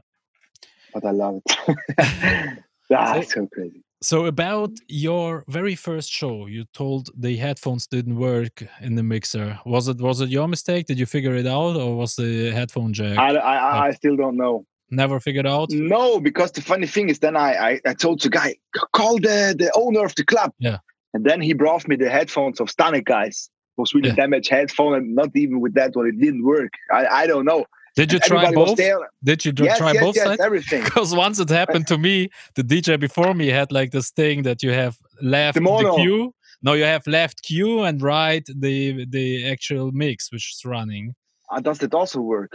but 0.93 1.03
I 1.05 1.11
love 1.11 1.41
it. 1.43 1.57
ah, 2.91 3.13
So- 3.13 3.19
it's 3.19 3.33
so 3.33 3.47
crazy. 3.47 3.83
So 4.01 4.25
about 4.25 4.69
your 4.87 5.43
very 5.47 5.73
first 5.75 6.11
show, 6.11 6.45
you 6.45 6.65
told 6.73 7.09
the 7.17 7.35
headphones 7.37 7.87
didn't 7.87 8.15
work 8.17 8.63
in 8.81 8.95
the 8.95 9.01
mixer. 9.03 9.59
Was 9.65 9.87
it 9.87 9.97
was 9.99 10.21
it 10.21 10.29
your 10.29 10.47
mistake? 10.47 10.85
Did 10.85 10.99
you 10.99 11.07
figure 11.07 11.33
it 11.35 11.47
out, 11.47 11.75
or 11.75 11.95
was 11.95 12.15
the 12.15 12.51
headphone 12.51 12.93
jack 12.93 13.17
I, 13.17 13.35
I, 13.35 13.55
I- 13.55 13.87
I 13.87 13.91
still 13.91 14.15
don't 14.15 14.37
know. 14.37 14.65
never 14.91 15.19
figured 15.19 15.47
out? 15.47 15.69
No, 15.71 16.19
because 16.19 16.51
the 16.51 16.61
funny 16.61 16.85
thing 16.87 17.09
is, 17.09 17.19
then 17.19 17.35
I, 17.35 17.51
I, 17.69 17.81
I 17.87 17.93
told 17.95 18.21
the 18.21 18.29
guy, 18.29 18.55
call 18.93 19.15
the, 19.15 19.55
the 19.57 19.71
owner 19.75 20.05
of 20.05 20.13
the 20.15 20.23
club. 20.23 20.51
Yeah. 20.59 20.77
And 21.13 21.25
then 21.25 21.41
he 21.41 21.53
brought 21.53 21.87
me 21.87 21.95
the 21.95 22.09
headphones 22.09 22.59
of 22.61 22.67
Stanek 22.69 23.05
guys. 23.05 23.49
It 23.77 23.81
was 23.81 23.93
really 23.95 24.09
Yeah. 24.09 24.15
damaged 24.15 24.49
headphone, 24.49 24.93
and 24.95 25.15
not 25.15 25.29
even 25.35 25.59
with 25.59 25.73
that 25.73 25.95
one, 25.95 26.05
it 26.07 26.19
didn't 26.19 26.43
work. 26.45 26.71
I, 26.93 27.07
I 27.07 27.27
don't 27.27 27.45
know. 27.45 27.65
Did 27.97 28.13
you 28.13 28.19
try 28.19 28.51
both? 28.53 28.77
Did 28.77 29.43
you 29.43 29.51
yes, 29.57 29.77
try 29.79 29.93
yes, 29.93 30.03
both 30.03 30.15
yes, 30.15 30.25
sides? 30.25 30.39
everything. 30.39 30.83
because 30.85 31.15
once 31.15 31.39
it 31.39 31.49
happened 31.49 31.87
to 31.87 31.97
me, 31.97 32.29
the 32.55 32.63
DJ 32.63 32.99
before 32.99 33.33
me 33.33 33.47
had 33.47 33.71
like 33.71 33.89
this 33.91 34.11
thing 34.11 34.43
that 34.43 34.61
you 34.61 34.71
have 34.71 34.97
left 35.21 35.55
The 35.55 35.61
the, 35.61 35.95
cue. 35.95 36.33
No, 36.61 36.73
you 36.73 36.83
have 36.83 37.05
left 37.07 37.41
cue 37.41 37.81
and 37.81 38.01
right 38.01 38.45
the 38.55 39.05
the 39.09 39.49
actual 39.51 39.91
mix 39.91 40.31
which 40.31 40.53
is 40.53 40.61
running. 40.63 41.15
Uh, 41.51 41.59
does 41.59 41.81
it 41.81 41.93
also 41.93 42.21
work? 42.21 42.51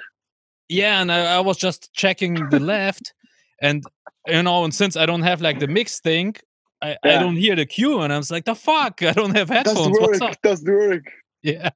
Yeah, 0.68 1.02
and 1.02 1.10
I, 1.10 1.36
I 1.36 1.40
was 1.40 1.56
just 1.56 1.92
checking 1.92 2.34
the 2.50 2.60
left, 2.74 3.12
and 3.60 3.82
you 4.28 4.42
know, 4.44 4.62
and 4.64 4.72
since 4.72 4.96
I 4.96 5.06
don't 5.06 5.22
have 5.22 5.40
like 5.40 5.58
the 5.58 5.66
mix 5.66 5.98
thing, 6.00 6.36
I, 6.80 6.96
I 7.02 7.18
don't 7.18 7.36
hear 7.36 7.56
the 7.56 7.66
cue, 7.66 8.00
and 8.00 8.12
I 8.12 8.16
was 8.16 8.30
like, 8.30 8.44
the 8.44 8.54
fuck, 8.54 9.02
I 9.02 9.12
don't 9.12 9.36
have 9.36 9.48
Does 9.48 9.56
headphones. 9.56 9.96
it 9.96 10.00
What's 10.00 10.20
work? 10.20 10.30
up? 10.30 10.42
Does 10.42 10.64
work? 10.64 11.04
Yeah. 11.44 11.70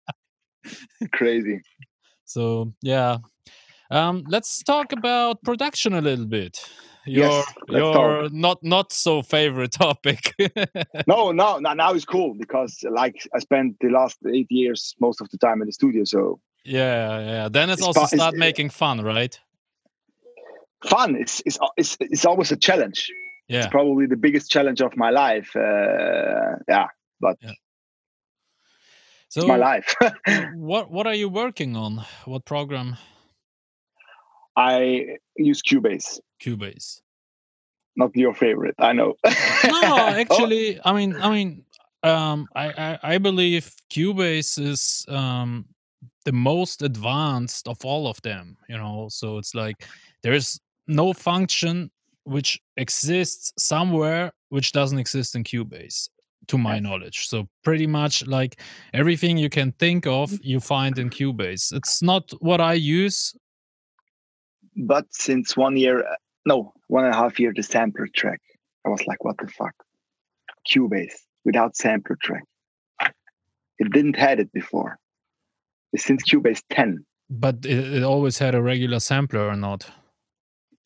Crazy. 1.13 1.61
So 2.25 2.73
yeah. 2.81 3.19
Um, 3.91 4.25
let's 4.29 4.63
talk 4.63 4.93
about 4.93 5.43
production 5.43 5.95
a 5.95 6.01
little 6.01 6.27
bit. 6.27 6.59
Your 7.09 7.29
Yes, 7.29 7.55
your 7.69 8.29
not 8.31 8.59
not 8.63 8.93
so 8.93 9.23
favorite 9.23 9.73
topic. 9.79 10.35
No, 11.07 11.31
no, 11.31 11.59
no, 11.59 11.73
now 11.75 11.93
it's 11.95 12.05
cool 12.05 12.35
because 12.35 12.79
like 12.91 13.15
I 13.33 13.39
spent 13.39 13.77
the 13.81 13.91
last 13.91 14.19
eight 14.27 14.49
years 14.51 14.95
most 15.01 15.21
of 15.21 15.29
the 15.31 15.39
time 15.39 15.61
in 15.63 15.67
the 15.67 15.73
studio. 15.73 16.03
So 16.05 16.41
Yeah, 16.65 17.21
yeah. 17.21 17.49
Then 17.49 17.71
it's, 17.71 17.79
It's 17.81 17.87
also 17.87 18.01
pa- 18.01 18.07
it's- 18.07 18.21
start 18.21 18.35
making 18.37 18.71
fun, 18.71 19.01
right? 19.03 19.39
fun. 20.85 21.17
It's, 21.17 21.43
it's, 21.47 21.59
it's, 21.77 21.97
it's 22.01 22.25
always 22.25 22.53
a 22.53 22.57
challenge. 22.57 23.09
Yeah, 23.49 23.59
It's 23.59 23.69
probably 23.69 24.07
the 24.07 24.17
biggest 24.17 24.51
challenge 24.51 24.81
of 24.83 24.97
my 24.97 25.11
life. 25.11 25.55
Uh, 25.55 26.57
yeah, 26.69 26.89
but 27.21 27.37
Yeah. 27.41 27.53
So 29.29 29.41
it's 29.41 29.49
my 29.49 29.57
life. 29.57 29.95
what 30.55 30.91
what 30.91 31.07
are 31.07 31.15
you 31.15 31.29
working 31.29 31.77
on? 31.77 32.05
What 32.25 32.45
program? 32.45 32.97
I 34.57 35.19
use 35.37 35.63
Cubase. 35.63 36.19
Cubase. 36.43 37.01
Not 37.97 38.15
your 38.15 38.35
favorite, 38.35 38.75
I 38.79 38.93
know. 38.93 39.15
No, 39.25 39.99
actually, 39.99 40.79
I 40.85 40.93
mean, 40.93 41.17
I 41.17 41.31
mean, 41.31 41.65
um, 42.03 42.47
I, 42.55 42.69
I 42.69 43.15
I 43.15 43.19
believe 43.19 43.73
Cubase 43.91 44.59
is 44.59 45.07
um 45.09 45.67
the 46.25 46.33
most 46.33 46.83
advanced 46.83 47.69
of 47.69 47.83
all 47.85 48.07
of 48.07 48.21
them. 48.23 48.57
You 48.69 48.77
know, 48.77 49.09
so 49.11 49.39
it's 49.39 49.55
like 49.55 49.87
there's 50.23 50.61
no 50.87 51.13
function 51.13 51.91
which 52.25 52.61
exists 52.77 53.53
somewhere 53.57 54.33
which 54.49 54.73
doesn't 54.73 54.99
exist 54.99 55.35
in 55.35 55.45
Cubase, 55.45 56.09
to 56.49 56.59
my 56.59 56.79
knowledge. 56.79 57.29
So 57.29 57.49
pretty 57.65 57.87
much 57.87 58.27
like 58.27 58.61
everything 58.93 59.37
you 59.39 59.49
can 59.49 59.73
think 59.73 60.07
of, 60.07 60.33
you 60.43 60.61
find 60.61 60.99
in 60.99 61.11
Cubase. 61.11 61.73
It's 61.73 62.03
not 62.03 62.31
what 62.41 62.61
I 62.61 62.75
use. 62.75 63.35
But 64.77 65.07
since 65.11 65.57
one 65.57 65.77
year, 65.77 66.05
no, 66.45 66.73
one 66.89 67.05
and 67.05 67.15
a 67.15 67.17
half 67.17 67.41
year, 67.41 67.53
the 67.55 67.63
sampler 67.63 68.09
track, 68.15 68.41
I 68.85 68.91
was 68.91 69.07
like, 69.07 69.25
what 69.25 69.39
the 69.39 69.49
fuck? 69.49 69.75
Cubase 70.71 71.15
without 71.45 71.77
sampler 71.77 72.17
track. 72.23 72.45
It 73.79 73.93
didn't 73.93 74.17
had 74.17 74.41
it 74.41 74.53
before. 74.53 74.99
It's 75.93 76.05
since 76.05 76.23
Cubase 76.25 76.63
10. 76.71 77.05
But 77.31 77.65
it, 77.65 77.97
it 77.97 78.03
always 78.03 78.39
had 78.39 78.55
a 78.55 78.63
regular 78.63 79.01
sampler 79.01 79.47
or 79.47 79.57
not? 79.57 79.89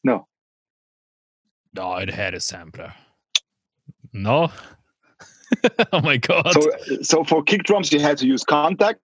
No, 0.03 0.27
No, 1.75 1.97
it 1.97 2.11
had 2.11 2.35
a 2.35 2.41
sampler. 2.41 2.95
No. 4.13 4.51
oh 5.93 6.01
my 6.01 6.17
god. 6.17 6.53
so 6.53 6.71
so 7.03 7.25
for 7.25 7.43
kick 7.43 7.65
drums 7.65 7.93
you 7.93 7.99
had 8.01 8.17
to 8.19 8.27
use 8.27 8.45
Kontakt 8.45 9.01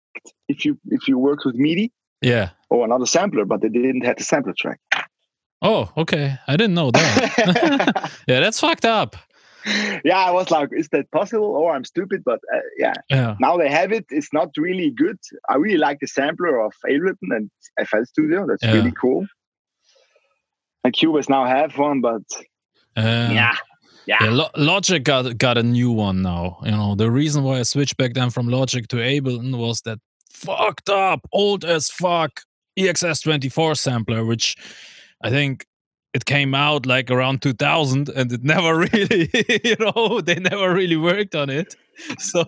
if 0.49 0.65
you 0.65 0.79
if 0.87 1.09
you 1.09 1.19
worked 1.19 1.45
with 1.45 1.57
MIDI 1.57 1.93
yeah. 2.23 2.51
or 2.71 2.85
another 2.85 3.07
sampler, 3.07 3.45
but 3.45 3.61
they 3.61 3.69
didn't 3.69 4.05
have 4.05 4.17
the 4.17 4.25
sampler 4.25 4.55
track. 4.57 4.81
Oh, 5.63 5.91
okay. 5.97 6.37
I 6.47 6.57
didn't 6.57 6.75
know 6.75 6.91
that. 6.91 8.11
yeah, 8.29 8.41
that's 8.41 8.61
fucked 8.61 8.85
up. 8.85 9.17
yeah, 10.05 10.19
I 10.19 10.31
was 10.31 10.51
like, 10.51 10.69
is 10.73 10.89
that 10.91 11.11
possible? 11.11 11.47
Or 11.47 11.75
I'm 11.75 11.85
stupid, 11.85 12.23
but 12.25 12.41
uh, 12.55 12.59
yeah, 12.79 12.93
Yeah. 13.11 13.35
now 13.41 13.57
they 13.57 13.69
have 13.71 13.91
it. 13.91 14.05
It's 14.11 14.33
not 14.33 14.51
really 14.57 14.91
good. 14.91 15.19
I 15.49 15.57
really 15.57 15.79
like 15.79 15.99
the 16.01 16.07
sampler 16.07 16.61
of 16.65 16.73
Ableton 16.89 17.31
and 17.35 17.51
FL 17.85 18.05
Studio. 18.05 18.47
That's 18.47 18.63
Yeah. 18.63 18.75
really 18.75 18.93
cool. 18.93 19.27
And 20.85 20.95
Cubase 20.95 21.29
now 21.29 21.45
have 21.47 21.77
one, 21.79 22.01
but 22.01 22.23
Um, 22.97 23.33
yeah, 23.35 23.57
yeah, 24.07 24.19
Yeah, 24.25 24.31
Lo- 24.31 24.51
Logic 24.57 25.03
got 25.03 25.37
got 25.37 25.59
a 25.59 25.63
new 25.63 25.91
one 25.91 26.23
now. 26.23 26.59
You 26.65 26.71
know, 26.71 26.95
the 26.95 27.11
reason 27.11 27.43
why 27.43 27.59
I 27.59 27.63
switched 27.65 27.97
back 27.97 28.15
then 28.15 28.31
from 28.31 28.49
Logic 28.49 28.87
to 28.89 28.97
Ableton 28.97 29.57
was 29.59 29.81
that 29.83 29.99
fucked 30.37 30.89
up, 30.89 31.27
old 31.33 31.65
as 31.65 31.91
fuck 31.91 32.43
EXS24 32.79 33.77
sampler, 33.77 34.25
which 34.25 34.57
I 35.23 35.31
think 35.31 35.67
it 36.15 36.25
came 36.25 36.55
out 36.55 36.87
like 36.87 37.11
around 37.11 37.43
2000 37.43 38.09
and 38.11 38.33
it 38.33 38.43
never 38.55 38.79
really, 38.79 39.31
you 39.65 39.77
know, 39.81 40.21
they 40.21 40.37
never 40.37 40.73
really 40.73 40.97
worked 40.97 41.35
on 41.35 41.51
it. 41.51 41.75
So 42.19 42.45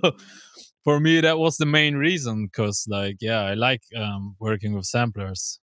for 0.85 1.01
me, 1.01 1.22
that 1.22 1.38
was 1.38 1.57
the 1.57 1.64
main 1.64 1.96
reason 1.96 2.46
because, 2.46 2.85
like, 2.87 3.16
yeah, 3.18 3.40
I 3.40 3.55
like 3.55 3.81
um, 3.96 4.37
working 4.38 4.74
with 4.74 4.85
samplers. 4.85 5.59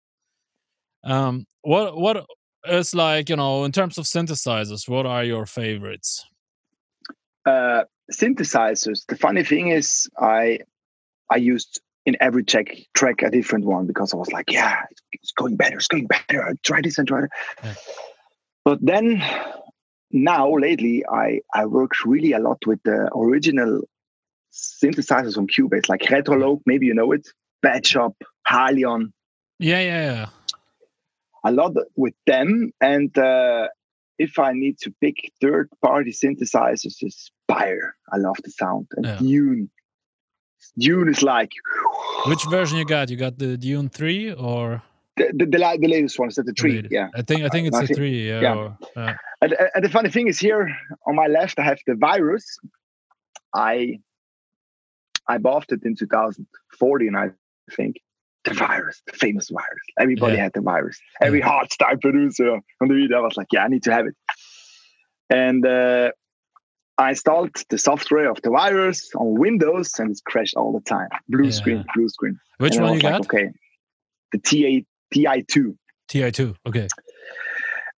Um, 1.04 1.46
what 1.62 1.96
what 1.96 2.26
is 2.68 2.96
like 2.96 3.30
you 3.30 3.36
know 3.36 3.64
in 3.64 3.72
terms 3.72 4.00
of 4.00 4.06
synthesizers? 4.06 4.90
What 4.90 5.06
are 5.06 5.24
your 5.24 5.46
favorites? 5.46 6.26
uh, 7.46 7.84
synthesizers. 8.12 9.06
The 9.08 9.18
funny 9.18 9.44
thing 9.44 9.70
is, 9.70 10.10
I 10.18 10.60
I 11.32 11.38
used 11.38 11.82
in 12.06 12.16
every 12.20 12.44
track 12.44 12.76
track 12.94 13.22
a 13.22 13.30
different 13.30 13.66
one 13.66 13.88
because 13.88 14.14
I 14.14 14.18
was 14.18 14.32
like, 14.32 14.52
yeah, 14.52 14.84
it's, 15.12 15.32
going 15.32 15.56
better, 15.56 15.78
it's 15.78 15.88
going 15.88 16.08
better. 16.08 16.44
I 16.44 16.54
try 16.64 16.82
this 16.82 16.98
and 16.98 17.08
try 17.08 17.22
that. 17.22 17.30
Yeah. 17.64 17.74
But 18.64 18.80
then 18.82 19.24
now 20.12 20.56
lately, 20.56 21.04
I 21.08 21.42
I 21.54 21.66
work 21.66 21.92
really 22.06 22.32
a 22.34 22.40
lot 22.40 22.60
with 22.66 22.82
the 22.84 23.10
original 23.16 23.82
synthesizers 24.52 25.36
from 25.36 25.48
Cubase, 25.48 25.90
like 25.90 26.02
Retrologue. 26.02 26.62
Maybe 26.66 26.86
you 26.86 26.94
know 26.94 27.12
it. 27.12 27.28
Bad 27.62 27.86
Shop, 27.86 28.14
HALion. 28.48 29.12
Yeah, 29.60 29.80
yeah, 29.80 30.14
yeah. 30.14 30.26
a 31.44 31.52
lot 31.52 31.74
with 31.96 32.14
them. 32.26 32.72
And 32.82 33.16
uh, 33.18 33.68
if 34.18 34.40
I 34.40 34.54
need 34.54 34.78
to 34.80 34.94
pick 35.02 35.32
third 35.42 35.70
party 35.84 36.12
synthesizers, 36.12 36.98
is 37.02 37.32
Spire. 37.48 37.96
I 38.12 38.18
love 38.18 38.38
the 38.44 38.52
sound. 38.52 38.88
And 38.96 39.06
Yeah. 39.06 39.18
Dune. 39.18 39.70
Dune 40.78 41.10
is 41.10 41.22
like 41.24 41.52
Which 42.28 42.44
version 42.50 42.78
you 42.78 42.86
got? 42.86 43.10
You 43.10 43.18
got 43.18 43.38
the 43.38 43.58
Dune 43.58 43.90
three 43.90 44.34
or 44.34 44.82
the, 45.18 45.32
the, 45.34 45.46
the, 45.46 45.78
the 45.82 45.88
latest 45.88 46.20
one, 46.20 46.28
is 46.28 46.36
that 46.36 46.44
the 46.46 46.52
the 46.52 46.54
tree? 46.56 46.86
Yeah. 46.92 47.08
I 47.16 47.22
think 47.22 47.42
I 47.44 47.50
think 47.50 47.68
it's 47.68 47.78
I 47.78 47.82
the 47.82 47.88
think- 47.88 47.98
three. 47.98 48.28
Yeah. 48.30 48.42
yeah. 48.42 48.56
or- 48.56 48.78
uh, 48.98 49.14
And, 49.42 49.56
and 49.76 49.84
the 49.86 49.90
funny 49.90 50.10
thing 50.10 50.28
is 50.28 50.40
here 50.40 50.70
on 51.08 51.16
my 51.16 51.28
left, 51.28 51.60
I 51.60 51.64
have 51.64 51.80
the 51.88 51.96
virus. 51.96 52.46
I 53.54 54.00
I 55.28 55.38
bought 55.38 55.72
it 55.72 55.82
in 55.84 55.96
2014, 55.96 57.16
I 57.16 57.30
think. 57.72 57.96
The 58.44 58.54
virus, 58.54 59.02
the 59.08 59.14
famous 59.14 59.50
virus. 59.50 59.86
Everybody 60.00 60.36
Yeah. 60.36 60.44
had 60.44 60.54
the 60.54 60.62
virus. 60.62 61.00
Every 61.20 61.42
hardstyle 61.42 62.00
producer 62.00 62.50
on 62.82 62.88
the 62.88 62.94
video 62.94 63.24
was 63.24 63.38
like, 63.38 63.48
"Yeah, 63.52 63.64
I 63.64 63.70
need 63.70 63.82
to 63.84 63.92
have 63.92 64.06
it." 64.06 64.16
And 65.32 65.66
uh, 65.66 66.12
I 66.98 67.10
installed 67.10 67.52
the 67.70 67.78
software 67.78 68.30
of 68.30 68.42
the 68.42 68.50
virus 68.50 69.10
on 69.16 69.38
Windows, 69.38 70.00
and 70.00 70.12
it 70.12 70.22
crashed 70.26 70.56
all 70.56 70.72
the 70.72 70.80
time. 70.82 71.10
Blue 71.28 71.46
Yeah. 71.46 71.52
screen, 71.52 71.86
blue 71.94 72.10
screen. 72.10 72.40
which 72.58 72.74
And 72.74 72.84
one 72.84 72.94
you 72.94 73.02
like, 73.02 73.14
got? 73.14 73.22
okay, 73.22 73.50
the 74.32 74.40
TA 74.40 74.86
TI2 75.14 75.76
Ti 76.08 76.32
two. 76.32 76.56
Okay. 76.66 76.88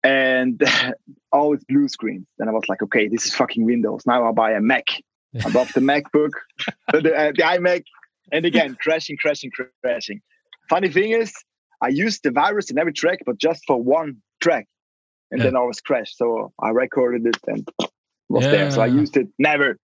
and 0.03 0.61
always 1.31 1.63
blue 1.65 1.87
screens. 1.87 2.25
Then 2.37 2.47
I 2.49 2.51
was 2.51 2.63
like, 2.69 2.81
okay, 2.81 3.07
this 3.07 3.25
is 3.25 3.33
fucking 3.35 3.65
Windows. 3.65 4.05
Now 4.05 4.23
I'll 4.25 4.33
buy 4.33 4.51
a 4.53 4.61
Mac. 4.61 4.85
I 5.45 5.49
bought 5.49 5.71
the 5.73 5.81
MacBook, 5.81 6.31
the, 6.91 7.13
uh, 7.15 7.31
the 7.35 7.43
iMac, 7.43 7.83
and 8.31 8.45
again, 8.45 8.75
crashing, 8.81 9.17
crashing, 9.17 9.51
crashing. 9.83 10.21
Funny 10.69 10.89
thing 10.89 11.11
is, 11.11 11.33
I 11.81 11.89
used 11.89 12.23
the 12.23 12.31
virus 12.31 12.71
in 12.71 12.79
every 12.79 12.93
track, 12.93 13.19
but 13.25 13.37
just 13.37 13.63
for 13.67 13.81
one 13.81 14.17
track, 14.41 14.67
and 15.29 15.39
Yeah. 15.39 15.45
then 15.47 15.55
I 15.55 15.61
was 15.61 15.79
crashed. 15.81 16.17
So 16.17 16.51
I 16.59 16.69
recorded 16.69 17.27
it 17.27 17.37
and 17.45 17.67
was 18.29 18.43
there. 18.45 18.71
So 18.71 18.81
I 18.81 18.87
used 18.87 19.17
it 19.17 19.27
never. 19.39 19.77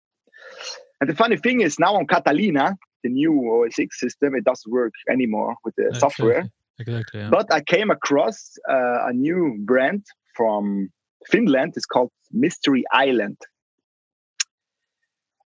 And 0.99 1.10
the 1.10 1.15
funny 1.15 1.38
thing 1.38 1.62
is, 1.62 1.79
now 1.79 1.95
on 1.95 2.08
Catalina, 2.08 2.77
the 3.03 3.10
new 3.10 3.34
OS 3.51 3.79
X 3.79 3.99
system, 3.99 4.36
it 4.36 4.43
doesn't 4.45 4.71
work 4.71 4.93
anymore 5.10 5.56
with 5.65 5.75
the 5.75 5.93
software. 5.99 6.49
Exactly. 6.79 6.95
exactly 6.95 7.19
yeah. 7.21 7.29
But 7.29 7.51
I 7.51 7.62
came 7.62 7.91
across 7.91 8.58
uh, 8.69 9.08
a 9.08 9.13
new 9.13 9.58
brand 9.65 10.06
from 10.36 10.89
Finland. 11.29 11.73
It's 11.75 11.86
called 11.86 12.12
Mystery 12.32 12.84
Island. 12.91 13.38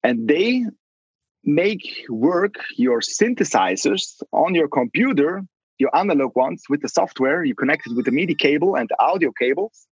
And 0.03 0.27
they 0.27 0.65
make 1.43 2.05
work 2.09 2.55
your 2.75 2.99
synthesizers 3.01 4.21
on 4.31 4.55
your 4.55 4.67
computer, 4.67 5.43
your 5.77 5.95
analog 5.95 6.35
ones, 6.35 6.63
with 6.69 6.81
the 6.81 6.89
software. 6.89 7.43
You 7.43 7.55
connect 7.55 7.87
it 7.87 7.95
with 7.95 8.05
the 8.05 8.11
MIDI 8.11 8.35
cable 8.35 8.75
and 8.75 8.89
the 8.89 8.99
audio 8.99 9.31
cables, 9.31 9.87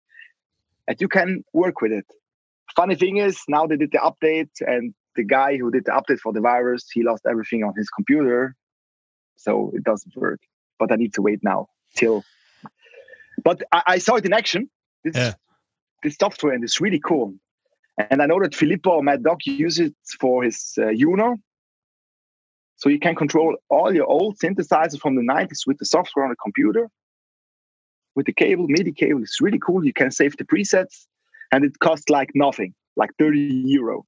and 0.88 1.00
you 1.00 1.08
can 1.08 1.44
work 1.54 1.82
with 1.82 1.92
it. 1.92 2.06
Funny 2.76 2.96
thing 2.96 3.18
is, 3.18 3.42
now 3.48 3.66
they 3.68 3.78
did 3.78 3.92
the 3.92 3.98
update, 4.00 4.50
and 4.62 4.94
the 5.16 5.24
guy 5.24 5.58
who 5.58 5.72
did 5.72 5.86
the 5.86 5.92
update 5.92 6.20
for 6.20 6.32
the 6.34 6.42
virus, 6.42 6.90
he 6.92 7.04
lost 7.04 7.26
everything 7.30 7.64
on 7.64 7.74
his 7.76 7.90
computer. 7.90 8.56
So 9.36 9.72
it 9.74 9.84
doesn't 9.84 10.16
work 10.16 10.40
but 10.80 10.92
I 10.92 10.96
need 10.96 11.14
to 11.16 11.22
wait 11.22 11.44
now 11.44 11.68
till. 11.96 12.24
But 13.44 13.62
I, 13.72 13.84
I 13.88 13.98
saw 14.00 14.16
it 14.16 14.26
in 14.26 14.34
action. 14.34 14.70
This, 15.04 15.16
Yeah. 15.16 15.34
this 16.02 16.16
software 16.16 16.54
and 16.54 16.64
it's 16.64 16.82
really 16.82 17.00
cool. 17.00 17.36
And 18.10 18.22
I 18.22 18.26
know 18.26 18.40
that 18.42 18.56
Filippo 18.56 18.92
or 18.92 19.04
Mad 19.04 19.24
Dog 19.24 19.40
use 19.46 19.78
it 19.78 19.94
for 20.20 20.44
his 20.44 20.74
uh, 20.78 20.88
Uno. 20.88 21.36
So 22.78 22.88
you 22.88 22.98
can 22.98 23.14
control 23.14 23.58
all 23.70 23.94
your 23.94 24.06
old 24.06 24.40
synthesizers 24.40 25.00
from 25.02 25.16
the 25.16 25.22
90s 25.22 25.68
with 25.68 25.78
the 25.80 25.86
software 25.86 26.24
on 26.24 26.32
the 26.32 26.38
computer, 26.38 26.90
with 28.16 28.26
the 28.26 28.32
cable, 28.32 28.68
MIDI 28.70 28.94
cable. 28.94 29.22
It's 29.22 29.42
really 29.42 29.60
cool. 29.60 29.84
You 29.84 29.92
can 29.92 30.12
save 30.12 30.38
the 30.38 30.46
presets 30.46 31.06
and 31.52 31.64
it 31.66 31.78
costs 31.80 32.10
like 32.10 32.30
nothing, 32.36 32.74
like 32.96 33.10
30 33.20 33.40
euro. 33.66 34.06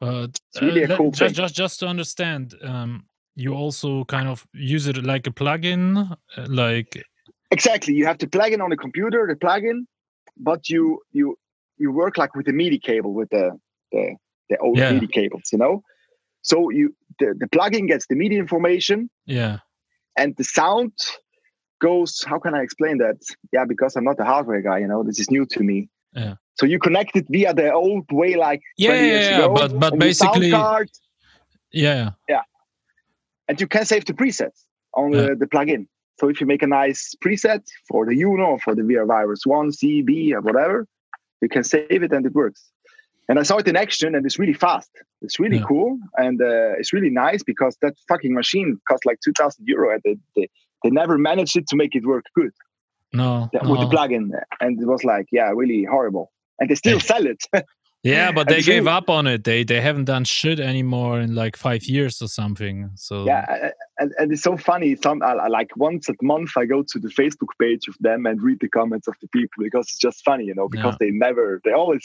But 0.00 0.38
It's 0.52 0.62
really 0.62 0.82
a 0.84 0.86
that- 0.88 0.98
cool 0.98 1.10
just, 1.10 1.20
thing. 1.20 1.42
just 1.44 1.54
just 1.54 1.80
to 1.80 1.86
understand, 1.86 2.54
um, 2.62 3.04
you 3.36 3.54
also 3.54 4.04
kind 4.04 4.28
of 4.28 4.46
use 4.52 4.86
it 4.86 4.96
like 5.04 5.26
a 5.26 5.30
plugin, 5.32 6.16
uh, 6.36 6.46
like 6.48 7.02
Exactly. 7.50 7.94
You 7.94 8.06
have 8.06 8.18
to 8.18 8.28
plug 8.28 8.52
in 8.52 8.60
on 8.60 8.70
the 8.70 8.76
computer, 8.76 9.26
the 9.28 9.36
plugin, 9.36 9.86
but 10.36 10.68
you 10.68 11.00
you 11.12 11.36
you 11.78 11.92
work 11.92 12.16
like 12.18 12.34
with 12.36 12.46
the 12.46 12.52
MIDI 12.52 12.78
cable, 12.78 13.12
with 13.14 13.30
the 13.30 13.50
the, 13.92 14.16
the 14.50 14.56
old 14.58 14.76
Yeah. 14.78 14.92
MIDI 14.92 15.06
cables, 15.06 15.50
you 15.52 15.58
know. 15.58 15.82
So 16.42 16.70
you 16.70 16.94
the, 17.20 17.34
the 17.38 17.46
plugin 17.48 17.86
gets 17.86 18.06
the 18.06 18.16
MIDI 18.16 18.36
information 18.38 19.08
yeah, 19.26 19.58
and 20.16 20.34
the 20.36 20.44
sound 20.44 20.92
goes. 21.80 22.22
How 22.26 22.38
can 22.40 22.54
I 22.54 22.62
explain 22.62 22.98
that? 22.98 23.16
Yeah, 23.52 23.64
because 23.66 23.94
I'm 23.96 24.04
not 24.04 24.18
a 24.20 24.24
hardware 24.24 24.60
guy, 24.62 24.78
you 24.78 24.88
know. 24.88 25.02
This 25.04 25.18
is 25.20 25.30
new 25.30 25.46
to 25.46 25.60
me. 25.62 25.88
Yeah. 26.12 26.34
So 26.56 26.66
you 26.66 26.78
connect 26.78 27.16
it 27.16 27.26
via 27.28 27.52
the 27.54 27.72
old 27.72 28.06
way, 28.12 28.34
like 28.36 28.62
Yeah, 28.76 28.90
20 28.90 29.06
years 29.06 29.24
yeah, 29.26 29.30
yeah, 29.38 29.44
ago. 29.44 29.54
but- 29.54 29.80
but 29.80 29.92
on 29.94 30.00
your 30.00 30.12
sound 30.12 30.32
basically- 30.34 30.50
card. 30.50 30.88
yeah, 31.72 32.10
and 33.48 33.60
you 33.60 33.66
can 33.66 33.84
save 33.84 34.04
the 34.06 34.14
presets 34.14 34.64
on 34.94 35.10
the, 35.10 35.22
Yeah. 35.28 35.34
the 35.38 35.46
plugin. 35.46 35.86
So 36.20 36.28
if 36.28 36.40
you 36.40 36.46
make 36.46 36.62
a 36.62 36.66
nice 36.68 37.14
preset 37.22 37.62
for 37.88 38.06
the 38.06 38.14
Uno, 38.22 38.58
for 38.58 38.74
the 38.74 38.82
VR 38.82 39.04
Virus 39.06 39.44
One, 39.44 39.72
C, 39.72 40.00
B, 40.02 40.32
or 40.32 40.40
whatever, 40.40 40.86
you 41.42 41.48
can 41.48 41.64
save 41.64 42.02
it 42.06 42.12
and 42.12 42.24
it 42.24 42.32
works. 42.34 42.70
And 43.28 43.38
I 43.38 43.42
saw 43.42 43.56
it 43.56 43.66
in 43.66 43.74
action, 43.76 44.14
and 44.14 44.24
it's 44.26 44.38
really 44.38 44.52
fast. 44.52 44.90
It's 45.22 45.40
really 45.40 45.56
Yeah. 45.56 45.64
cool, 45.70 45.98
and 46.18 46.40
uh, 46.40 46.78
it's 46.78 46.92
really 46.92 47.10
nice 47.10 47.42
because 47.42 47.76
that 47.82 47.94
fucking 48.06 48.32
machine 48.34 48.78
cost 48.88 49.04
like 49.06 49.18
two 49.24 49.32
thousand 49.38 49.66
euro, 49.66 49.86
and 49.94 50.02
they, 50.04 50.16
they 50.36 50.46
they 50.82 50.90
never 50.90 51.16
managed 51.16 51.56
it 51.56 51.66
to 51.70 51.76
make 51.76 51.94
it 51.96 52.04
work 52.04 52.26
good 52.34 52.52
No, 53.14 53.48
yeah, 53.54 53.66
with 53.70 53.80
the 53.80 53.86
plugin, 53.94 54.24
and 54.60 54.72
it 54.80 54.86
was 54.86 55.02
like 55.04 55.26
yeah, 55.32 55.48
really 55.62 55.84
horrible. 55.84 56.30
And 56.58 56.68
they 56.70 56.74
still 56.74 57.00
sell 57.00 57.26
it. 57.26 57.42
Yeah, 58.06 58.32
but 58.32 58.48
they 58.52 58.60
gave 58.60 58.86
up 58.86 59.08
on 59.08 59.26
it. 59.26 59.44
They 59.44 59.64
they 59.64 59.80
haven't 59.80 60.04
done 60.04 60.24
shit 60.24 60.60
anymore 60.60 61.20
in 61.20 61.34
like 61.34 61.56
five 61.56 61.84
years 61.84 62.20
or 62.20 62.28
something. 62.28 62.90
So 62.96 63.24
yeah 63.24 63.70
and, 63.98 64.12
and 64.18 64.30
it's 64.30 64.42
so 64.42 64.58
funny 64.58 64.94
some 64.96 65.22
I, 65.22 65.32
I- 65.32 65.48
like 65.48 65.70
once 65.76 66.08
a 66.10 66.14
month 66.20 66.50
i 66.56 66.64
go 66.66 66.82
to 66.82 66.98
the 66.98 67.08
facebook 67.08 67.52
page 67.58 67.88
of 67.88 67.96
them 68.00 68.26
and 68.26 68.42
read 68.42 68.58
the 68.60 68.68
comments 68.68 69.06
of 69.08 69.14
the 69.22 69.28
people 69.28 69.58
because 69.66 69.86
it's 69.86 69.98
just 69.98 70.22
funny 70.24 70.44
you 70.44 70.54
know 70.54 70.68
because 70.68 70.96
Yeah. 71.00 71.06
they 71.06 71.10
never 71.12 71.60
they 71.64 71.72
always 71.72 72.04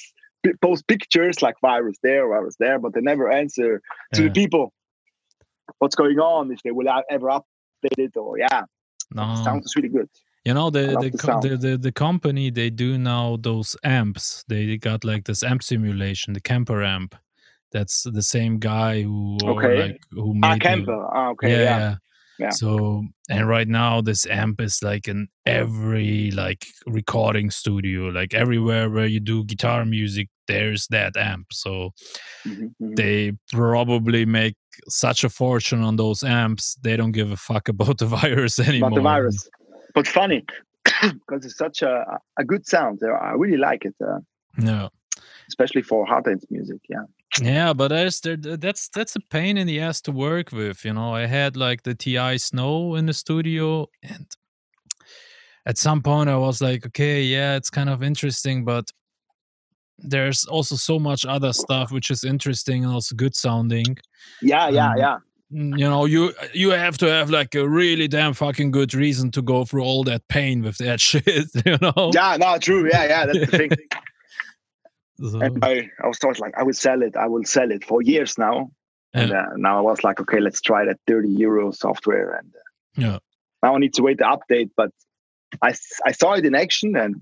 post 0.62 0.88
pictures 0.88 1.42
like 1.42 1.56
virus 1.62 1.98
there 2.04 2.28
virus 2.30 2.56
there 2.60 2.80
but 2.80 2.94
they 2.94 3.02
never 3.02 3.30
answer 3.32 3.82
to 4.14 4.22
Yeah. 4.22 4.28
the 4.30 4.34
people 4.34 4.72
what's 5.80 5.96
going 5.96 6.20
on 6.20 6.52
if 6.52 6.62
they 6.64 6.72
will 6.72 6.88
ever 7.10 7.28
update 7.28 8.00
it 8.08 8.16
or 8.16 8.38
yeah 8.38 8.64
no. 9.12 9.36
sounds 9.44 9.76
really 9.76 9.90
good 9.90 10.10
You 10.50 10.56
know 10.56 10.72
the 10.72 10.80
the, 11.00 11.10
the 11.12 11.48
the 11.50 11.58
the 11.58 11.78
the 11.78 11.92
company 11.92 12.50
they 12.50 12.72
do 12.72 12.98
now 12.98 13.38
those 13.40 13.78
amps. 13.84 14.44
They 14.48 14.78
got 14.78 15.04
like 15.04 15.26
this 15.26 15.44
amp 15.44 15.62
simulation, 15.62 16.34
the 16.34 16.42
Kemper 16.42 16.82
amp. 16.84 17.14
That's 17.72 18.02
the 18.02 18.24
same 18.24 18.58
guy 18.58 19.04
who 19.04 19.38
Okay. 19.44 19.76
like 19.84 20.02
who 20.12 20.32
ah 20.42 20.50
made 20.50 20.62
the- 20.62 20.66
Kemper 20.70 21.06
ah, 21.14 21.30
okay 21.34 21.52
yeah, 21.52 21.78
yeah, 21.80 21.96
yeah. 22.40 22.50
So 22.50 23.04
and 23.30 23.48
right 23.48 23.68
now 23.68 24.02
this 24.02 24.26
amp 24.26 24.60
is 24.60 24.82
like 24.82 25.08
in 25.08 25.28
every 25.46 26.32
like 26.32 26.66
recording 26.88 27.52
studio, 27.52 28.10
like 28.10 28.34
everywhere 28.34 28.90
where 28.90 29.06
you 29.06 29.20
do 29.20 29.44
guitar 29.44 29.86
music, 29.86 30.30
there's 30.48 30.88
that 30.88 31.16
amp. 31.16 31.46
So 31.54 31.92
Mhm, 32.48 32.74
mhm. 32.82 32.96
they 32.96 33.34
probably 33.54 34.26
make 34.26 34.56
such 34.88 35.24
a 35.24 35.30
fortune 35.30 35.84
on 35.84 35.96
those 35.98 36.24
amps. 36.24 36.76
They 36.82 36.98
don't 36.98 37.12
give 37.14 37.32
a 37.32 37.38
fuck 37.38 37.70
about 37.76 38.00
the 38.00 38.08
virus 38.08 38.58
anymore. 38.58 38.88
about 38.90 38.96
the 38.96 39.02
virus 39.14 39.48
but 39.96 40.08
funny 40.08 40.46
because 41.02 41.46
it's 41.46 41.58
such 41.58 41.82
a 41.82 42.20
a 42.38 42.44
good 42.44 42.66
sound 42.66 43.00
i 43.22 43.32
really 43.32 43.58
like 43.58 43.86
it 43.86 43.96
uh, 44.02 44.20
Yeah. 44.58 44.88
especially 45.48 45.82
for 45.84 46.06
hard 46.06 46.26
dance 46.26 46.46
music 46.50 46.82
yeah 46.90 47.06
Yeah, 47.42 47.74
but 47.74 47.90
there's 47.90 48.22
there 48.22 48.38
that's 48.58 48.90
that's 48.90 49.16
a 49.16 49.20
pain 49.30 49.58
in 49.58 49.68
the 49.68 49.80
ass 49.82 50.02
to 50.02 50.12
work 50.12 50.52
with. 50.52 50.84
You 50.86 50.94
know, 50.94 51.14
I 51.16 51.28
had 51.28 51.56
like 51.56 51.82
the 51.84 51.94
TI 51.96 52.38
Snow 52.40 52.96
in 52.98 53.06
the 53.06 53.14
studio, 53.14 53.86
and 54.02 54.26
at 55.66 55.78
some 55.78 56.02
point 56.02 56.30
I 56.30 56.38
was 56.38 56.60
like, 56.62 56.86
okay, 56.88 57.22
yeah, 57.22 57.56
it's 57.58 57.70
kind 57.70 57.90
of 57.90 58.02
interesting, 58.02 58.66
but 58.66 58.92
there's 60.12 60.46
also 60.50 60.76
so 60.76 61.00
much 61.00 61.26
other 61.26 61.54
stuff 61.54 61.92
which 61.92 62.10
is 62.12 62.24
interesting 62.24 62.84
and 62.84 62.94
also 62.94 63.16
good 63.16 63.36
sounding. 63.36 63.98
yeah 64.42 64.70
yeah 64.72 64.92
Um, 64.92 64.98
yeah 64.98 65.18
You 65.52 65.90
know, 65.90 66.06
you 66.06 66.34
you 66.54 66.70
have 66.70 66.98
to 67.00 67.08
have 67.08 67.32
like 67.32 67.56
a 67.56 67.68
really 67.68 68.08
damn 68.08 68.34
fucking 68.34 68.70
good 68.70 68.94
reason 68.94 69.32
to 69.32 69.42
go 69.42 69.66
through 69.66 69.84
all 69.84 70.04
that 70.04 70.28
pain 70.28 70.62
with 70.62 70.78
that 70.78 71.02
shit. 71.08 71.26
You 71.66 71.78
know. 71.82 72.12
Yeah, 72.14 72.38
no, 72.38 72.58
true. 72.60 72.88
Yeah, 72.88 73.06
yeah, 73.06 73.26
that's 73.26 73.40
the 73.52 73.58
thing. 73.58 73.72
So, 75.22 75.38
And 75.42 75.62
I, 75.66 75.90
I 76.02 76.08
was 76.08 76.18
always 76.24 76.40
like, 76.40 76.58
I 76.58 76.64
will 76.64 76.74
sell 76.74 77.02
it. 77.02 77.18
I 77.18 77.28
will 77.28 77.44
sell 77.44 77.72
it 77.72 77.84
for 77.84 78.02
years 78.02 78.38
now. 78.38 78.72
And 79.14 79.34
uh, 79.34 79.48
now 79.58 79.78
I 79.80 79.82
was 79.82 80.02
like, 80.02 80.22
okay, 80.22 80.40
let's 80.40 80.62
try 80.62 80.86
that 80.86 80.98
30 81.08 81.28
euro 81.28 81.72
software. 81.72 82.36
And 82.36 82.54
uh, 82.56 83.02
Yeah. 83.02 83.20
now 83.62 83.76
I 83.76 83.80
need 83.80 83.94
to 83.96 84.02
wait 84.02 84.20
the 84.20 84.24
update. 84.24 84.70
But 84.78 84.92
i 85.62 85.74
i 86.06 86.14
saw 86.14 86.34
it 86.36 86.46
in 86.46 86.56
action 86.56 86.96
and 86.96 87.16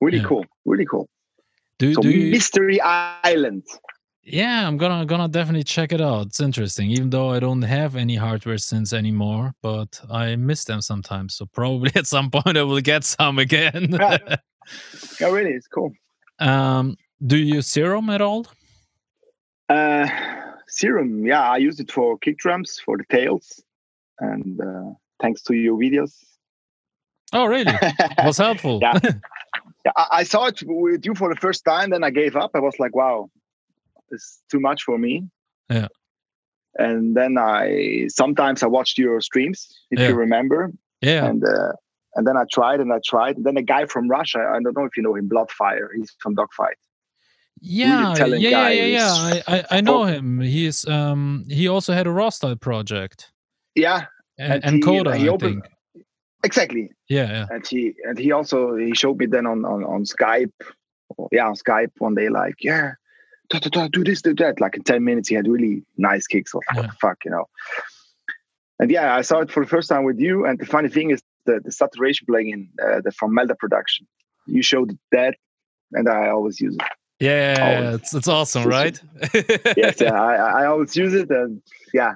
really 0.00 0.16
Yeah. 0.16 0.24
cool. 0.24 0.46
Really 0.64 0.86
cool. 0.86 1.10
do, 1.78 1.92
So 1.92 2.00
do 2.00 2.10
you, 2.10 2.30
Mystery 2.30 2.80
Island. 2.80 3.64
Yeah, 4.22 4.66
I'm 4.66 4.76
gonna 4.76 5.06
gonna 5.06 5.28
definitely 5.28 5.64
check 5.64 5.92
it 5.92 6.00
out. 6.00 6.26
It's 6.26 6.40
interesting, 6.40 6.90
even 6.90 7.10
though 7.10 7.30
I 7.30 7.40
don't 7.40 7.62
have 7.62 7.96
any 7.96 8.16
hardware 8.16 8.56
synths 8.56 8.92
anymore, 8.92 9.54
but 9.62 10.00
I 10.10 10.36
miss 10.36 10.64
them 10.64 10.82
sometimes. 10.82 11.34
So 11.34 11.46
probably 11.46 11.90
at 11.94 12.06
some 12.06 12.30
point 12.30 12.56
I 12.56 12.62
will 12.62 12.80
get 12.80 13.04
some 13.04 13.38
again. 13.38 13.88
Yeah. 13.92 14.36
Yeah, 15.20 15.30
really, 15.30 15.50
it's 15.50 15.66
cool. 15.66 15.92
um, 16.38 16.96
do 17.26 17.36
you 17.36 17.56
use 17.56 17.66
Serum 17.66 18.08
at 18.10 18.20
all? 18.20 18.46
Uh, 19.68 20.06
Serum, 20.68 21.26
yeah, 21.26 21.50
I 21.50 21.56
use 21.56 21.80
it 21.80 21.90
for 21.90 22.16
kick 22.18 22.38
drums, 22.38 22.80
for 22.84 22.96
the 22.96 23.04
tails. 23.10 23.60
And 24.20 24.60
uh, 24.60 24.92
thanks 25.20 25.42
to 25.44 25.54
your 25.54 25.76
videos. 25.76 26.14
Oh, 27.32 27.46
really? 27.46 27.72
Was 28.22 28.38
helpful. 28.38 28.78
Yeah. 28.80 29.00
Yeah, 29.84 29.92
I, 29.96 30.06
I 30.12 30.22
saw 30.24 30.46
it 30.46 30.62
with 30.64 31.04
you 31.04 31.14
for 31.14 31.34
the 31.34 31.40
first 31.40 31.64
time, 31.64 31.90
then 31.90 32.04
I 32.04 32.10
gave 32.10 32.36
up. 32.36 32.50
I 32.54 32.60
was 32.60 32.78
like, 32.78 32.94
wow, 32.94 33.30
it's 34.10 34.40
too 34.50 34.60
much 34.60 34.82
for 34.84 34.98
me. 34.98 35.24
Yeah. 35.70 35.88
And 36.78 37.16
then 37.16 37.36
I 37.38 38.06
sometimes 38.08 38.62
I 38.62 38.66
watched 38.66 38.96
your 38.98 39.20
streams, 39.20 39.66
if 39.90 39.98
Yeah. 39.98 40.08
you 40.08 40.14
remember. 40.14 40.72
yeah. 41.00 41.26
And 41.26 41.42
uh, 41.44 41.72
and 42.16 42.26
then 42.26 42.36
I 42.36 42.44
tried 42.52 42.80
and 42.80 42.92
I 42.92 43.00
tried. 43.06 43.36
And 43.36 43.44
then 43.46 43.56
a 43.56 43.62
guy 43.62 43.86
from 43.86 44.08
Russia, 44.08 44.38
I 44.38 44.58
don't 44.62 44.76
know 44.76 44.84
if 44.84 44.96
you 44.96 45.02
know 45.02 45.14
him, 45.14 45.28
Bloodfire, 45.28 45.88
he's 45.96 46.12
from 46.20 46.34
Dogfight. 46.34 46.76
Yeah, 47.62 48.14
yeah, 48.16 48.26
yeah, 48.26 48.68
yeah, 48.70 48.84
yeah. 48.86 49.12
I, 49.12 49.42
I, 49.56 49.64
I 49.76 49.80
know 49.82 50.04
him. 50.04 50.40
He's 50.40 50.86
um 50.88 51.44
he 51.48 51.68
also 51.68 51.92
had 51.92 52.06
a 52.06 52.10
raw 52.10 52.30
style 52.30 52.56
project. 52.56 53.30
Yeah, 53.74 54.06
And, 54.38 54.64
And 54.64 54.74
he- 54.76 54.80
Coda, 54.82 55.16
he 55.16 55.26
I 55.28 55.32
opened- 55.32 55.62
think. 55.64 56.04
exactly. 56.42 56.90
Yeah, 57.08 57.28
yeah. 57.30 57.46
And 57.50 57.66
he 57.66 57.94
and 58.04 58.18
he 58.18 58.32
also 58.32 58.76
he 58.76 58.94
showed 58.94 59.18
me 59.18 59.26
then 59.26 59.46
on 59.46 59.64
on, 59.64 59.84
on 59.84 60.04
Skype. 60.04 60.52
Yeah, 61.32 61.48
on 61.48 61.54
Skype 61.54 61.90
one 61.98 62.14
day, 62.14 62.28
like, 62.28 62.54
yeah, 62.62 62.92
da, 63.50 63.58
da, 63.58 63.68
da, 63.68 63.88
do 63.88 64.04
this, 64.04 64.22
do 64.22 64.34
that. 64.36 64.60
Like 64.60 64.76
in 64.76 64.82
10 64.82 65.04
minutes, 65.04 65.28
he 65.28 65.34
had 65.34 65.46
really 65.46 65.82
nice 65.98 66.26
kicks. 66.26 66.54
Like, 66.54 66.74
what 66.74 66.86
the 66.86 66.96
fuck, 67.00 67.18
you 67.24 67.30
know? 67.30 67.46
And 68.78 68.90
yeah, 68.90 69.14
I 69.14 69.20
saw 69.20 69.40
it 69.40 69.50
for 69.50 69.62
the 69.62 69.68
first 69.68 69.88
time 69.88 70.04
with 70.04 70.18
you. 70.18 70.46
And 70.46 70.58
the 70.58 70.66
funny 70.66 70.88
thing 70.88 71.10
is 71.10 71.20
the, 71.44 71.60
the 71.62 71.72
saturation 71.72 72.26
plugin 72.26 72.68
uh, 72.82 73.00
the, 73.02 73.12
from 73.12 73.34
Melda 73.34 73.54
Production. 73.54 74.06
You 74.46 74.62
showed 74.62 74.98
that, 75.12 75.36
and 75.92 76.08
I 76.08 76.30
always 76.30 76.60
use 76.60 76.74
it. 76.74 76.82
Yeah, 77.20 77.30
yeah, 77.30 77.80
yeah, 77.80 77.94
it's 77.96 78.14
it's 78.14 78.28
awesome, 78.28 78.64
right? 78.78 78.98
Yes, 79.76 80.00
yeah, 80.00 80.18
I, 80.18 80.62
I 80.62 80.66
always 80.66 80.96
use 80.96 81.12
it. 81.12 81.28
And 81.28 81.62
yeah, 81.92 82.14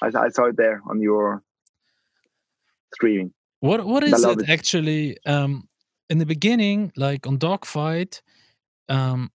I, 0.00 0.10
I 0.16 0.28
saw 0.28 0.44
it 0.44 0.56
there 0.56 0.80
on 0.88 1.00
your 1.00 1.42
streaming. 2.94 3.32
What 3.58 3.84
what 3.84 4.04
is 4.04 4.24
it, 4.24 4.42
it. 4.42 4.48
actually? 4.48 5.18
Um, 5.26 5.68
in 6.08 6.18
the 6.18 6.26
beginning, 6.26 6.92
like 6.96 7.26
on 7.26 7.38
Dogfight, 7.38 8.22
um, 8.88 9.32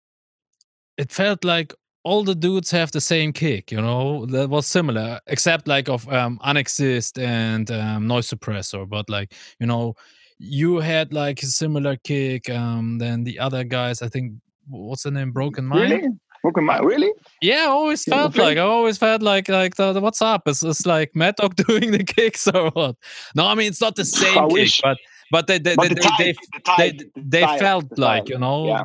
it 0.98 1.12
felt 1.12 1.44
like 1.44 1.74
all 2.04 2.24
the 2.24 2.36
dudes 2.36 2.72
have 2.72 2.92
the 2.92 3.02
same 3.02 3.34
kick. 3.34 3.72
You 3.72 3.82
know, 3.82 4.26
that 4.28 4.50
was 4.50 4.66
similar, 4.66 5.20
except 5.28 5.68
like 5.68 5.90
of 5.90 6.08
um, 6.10 6.40
Unexist 6.46 7.22
and 7.22 7.70
um, 7.72 8.08
Noise 8.08 8.30
Suppressor. 8.30 8.88
But 8.88 9.10
like 9.10 9.34
you 9.60 9.68
know, 9.68 9.96
you 10.40 10.78
had 10.80 11.14
like 11.14 11.42
a 11.44 11.48
similar 11.48 11.98
kick. 11.98 12.50
Um, 12.50 12.98
than 13.00 13.24
the 13.24 13.40
other 13.40 13.64
guys. 13.64 14.02
I 14.02 14.08
think 14.10 14.34
what's 14.70 15.04
the 15.04 15.12
name? 15.12 15.32
Broken 15.32 15.66
Mind. 15.66 15.92
Really? 15.92 16.08
Broken 16.44 16.64
Mind? 16.66 16.86
Really? 16.86 17.12
Yeah, 17.42 17.64
I 17.66 17.72
always 17.72 18.04
felt 18.06 18.38
like 18.38 18.58
I 18.58 18.62
always 18.62 18.98
felt 18.98 19.22
like 19.22 19.50
like 19.50 19.76
the, 19.76 19.92
the- 19.92 20.00
what's 20.02 20.22
up? 20.22 20.48
Is 20.48 20.64
it's 20.64 20.86
like 20.86 21.14
Mad 21.16 21.36
Dog 21.36 21.56
doing 21.68 21.92
the 21.92 22.04
kicks 22.04 22.48
or 22.48 22.70
what? 22.72 22.96
No, 23.36 23.48
I 23.48 23.56
mean 23.56 23.68
it's 23.68 23.82
not 23.82 23.96
the 23.96 24.06
same 24.06 24.38
I 24.38 24.42
kick, 24.44 24.52
wish. 24.54 24.82
but 24.82 24.98
but 25.32 25.48
they 25.48 25.58
they 25.58 25.76
But 25.76 25.90
they, 25.90 25.96
the 25.96 25.96
they, 25.96 26.02
type, 26.02 26.18
they, 26.20 26.34
the 26.54 26.60
type, 26.64 26.98
they, 27.16 27.22
they 27.22 27.42
style, 27.42 27.58
felt 27.60 27.98
like 27.98 28.30
you 28.30 28.38
know 28.38 28.68
Yeah. 28.68 28.84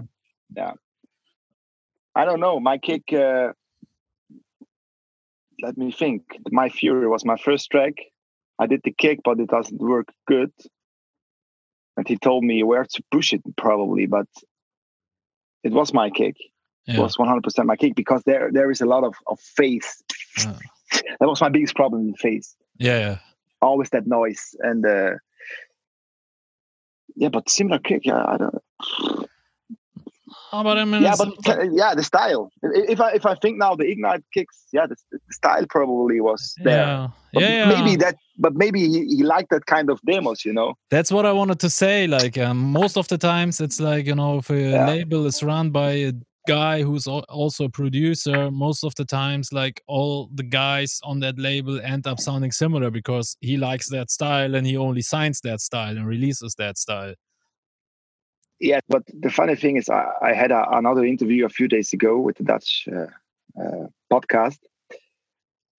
Yeah. 0.57 0.73
I 2.15 2.25
don't 2.25 2.41
know. 2.41 2.61
My 2.61 2.79
kick. 2.79 3.13
Uh, 3.13 3.53
let 5.63 5.77
me 5.77 5.93
think. 5.93 6.23
My 6.51 6.69
Fury 6.69 7.09
was 7.09 7.25
my 7.25 7.37
first 7.37 7.71
track. 7.71 7.95
I 8.59 8.67
did 8.67 8.81
the 8.85 8.93
kick, 8.93 9.21
but 9.25 9.41
it 9.41 9.49
doesn't 9.49 9.81
work 9.81 10.09
good. 10.27 10.53
And 11.97 12.07
he 12.09 12.17
told 12.17 12.45
me 12.45 12.63
where 12.63 12.85
to 12.85 13.03
push 13.11 13.33
it, 13.33 13.43
probably, 13.57 14.07
but 14.07 14.27
it 15.63 15.73
was 15.73 15.93
my 15.93 16.11
kick. 16.11 16.37
It 16.87 16.99
was 16.99 17.17
100% 17.17 17.65
my 17.65 17.77
kick 17.77 17.95
because 17.95 18.23
there 18.25 18.51
there 18.53 18.71
is 18.71 18.81
a 18.81 18.87
lot 18.87 19.05
of, 19.05 19.15
of 19.27 19.39
phase. 19.41 20.03
Yeah. 20.39 20.59
that 21.21 21.29
was 21.29 21.41
my 21.41 21.49
biggest 21.49 21.77
problem 21.77 22.09
in 22.09 22.15
phase. 22.15 22.57
yeah 22.79 22.99
yeah 22.99 23.19
Always 23.61 23.91
that 23.91 24.07
noise. 24.07 24.57
And 24.59 24.85
uh, 24.85 25.13
yeah, 27.15 27.29
but 27.29 27.49
similar 27.49 27.79
kick. 27.79 28.05
Yeah, 28.05 28.25
I 28.27 28.37
don't. 28.37 29.22
Oh, 30.53 30.61
about 30.61 30.79
I 30.79 30.85
mean 30.85 31.03
yeah, 31.03 31.15
but 31.17 31.29
uh, 31.49 31.63
yeah, 31.73 31.95
the 31.95 32.03
style. 32.03 32.51
If 32.63 33.01
I 33.01 33.13
if 33.13 33.25
I 33.27 33.35
think 33.37 33.59
now 33.59 33.75
the 33.75 33.85
ignite 33.91 34.23
kicks, 34.33 34.67
yeah, 34.73 34.87
the, 34.87 34.97
the 35.11 35.19
style 35.31 35.67
probably 35.69 36.21
was 36.21 36.55
there. 36.63 36.77
yeah 36.77 37.09
But 37.33 37.43
yeah, 37.43 37.55
yeah. 37.55 37.69
maybe 37.75 37.97
that, 37.97 38.17
but 38.39 38.55
maybe 38.55 38.81
he, 38.89 39.07
he 39.07 39.23
liked 39.23 39.51
that 39.51 39.65
kind 39.67 39.89
of 39.91 40.01
demos, 40.03 40.45
you 40.45 40.53
know. 40.53 40.75
That's 40.91 41.11
what 41.11 41.25
I 41.25 41.33
wanted 41.33 41.61
to 41.61 41.71
say. 41.71 42.07
Like 42.07 42.37
um, 42.39 42.59
most 42.59 42.97
of 42.99 43.09
the 43.09 43.19
times, 43.19 43.61
it's 43.61 43.81
like 43.81 44.07
you 44.07 44.15
know, 44.15 44.39
if 44.39 44.51
a 44.51 44.55
Yeah. 44.55 44.87
label 44.87 45.27
is 45.27 45.43
run 45.43 45.71
by 45.71 45.91
a 45.93 46.13
guy 46.47 46.83
who's 46.83 47.07
also 47.07 47.65
a 47.67 47.69
producer 47.71 48.51
most 48.51 48.83
of 48.83 48.93
the 48.97 49.05
times 49.05 49.53
like 49.53 49.81
all 49.87 50.29
the 50.35 50.43
guys 50.43 50.99
on 51.05 51.21
that 51.21 51.39
label 51.39 51.81
end 51.81 52.05
up 52.05 52.19
sounding 52.19 52.51
similar 52.51 52.91
because 52.91 53.37
he 53.41 53.57
likes 53.57 53.89
that 53.91 54.11
style 54.11 54.57
and 54.57 54.67
he 54.67 54.77
only 54.77 55.03
signs 55.03 55.41
that 55.43 55.61
style 55.61 55.97
and 55.97 56.05
releases 56.05 56.55
that 56.57 56.77
style 56.77 57.15
yeah 58.63 58.81
but 58.89 59.03
the 59.13 59.31
funny 59.31 59.57
thing 59.57 59.77
is 59.77 59.89
i, 59.89 60.05
I 60.23 60.33
had 60.33 60.51
a, 60.51 60.65
another 60.71 61.05
interview 61.05 61.45
a 61.45 61.51
few 61.59 61.69
days 61.69 61.93
ago 61.93 62.19
with 62.19 62.37
the 62.39 62.45
dutch 62.45 62.89
uh, 62.91 63.11
uh, 63.63 63.87
podcast 64.11 64.59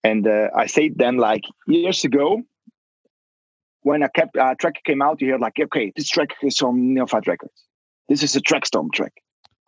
and 0.04 0.26
uh, 0.26 0.48
i 0.54 0.66
said 0.66 0.92
then 0.96 1.16
like 1.16 1.44
years 1.66 2.04
ago 2.04 2.42
when 3.82 4.02
a 4.02 4.08
cap, 4.08 4.30
uh, 4.40 4.54
track 4.54 4.82
came 4.84 5.02
out 5.02 5.20
you 5.20 5.28
hear 5.28 5.38
like 5.38 5.58
okay 5.60 5.92
this 5.96 6.08
track 6.08 6.30
is 6.42 6.56
from 6.56 6.94
neophyte 6.94 7.26
records 7.26 7.64
this 8.08 8.22
is 8.22 8.36
a 8.36 8.40
Traxtorm 8.40 8.92
track 8.92 9.14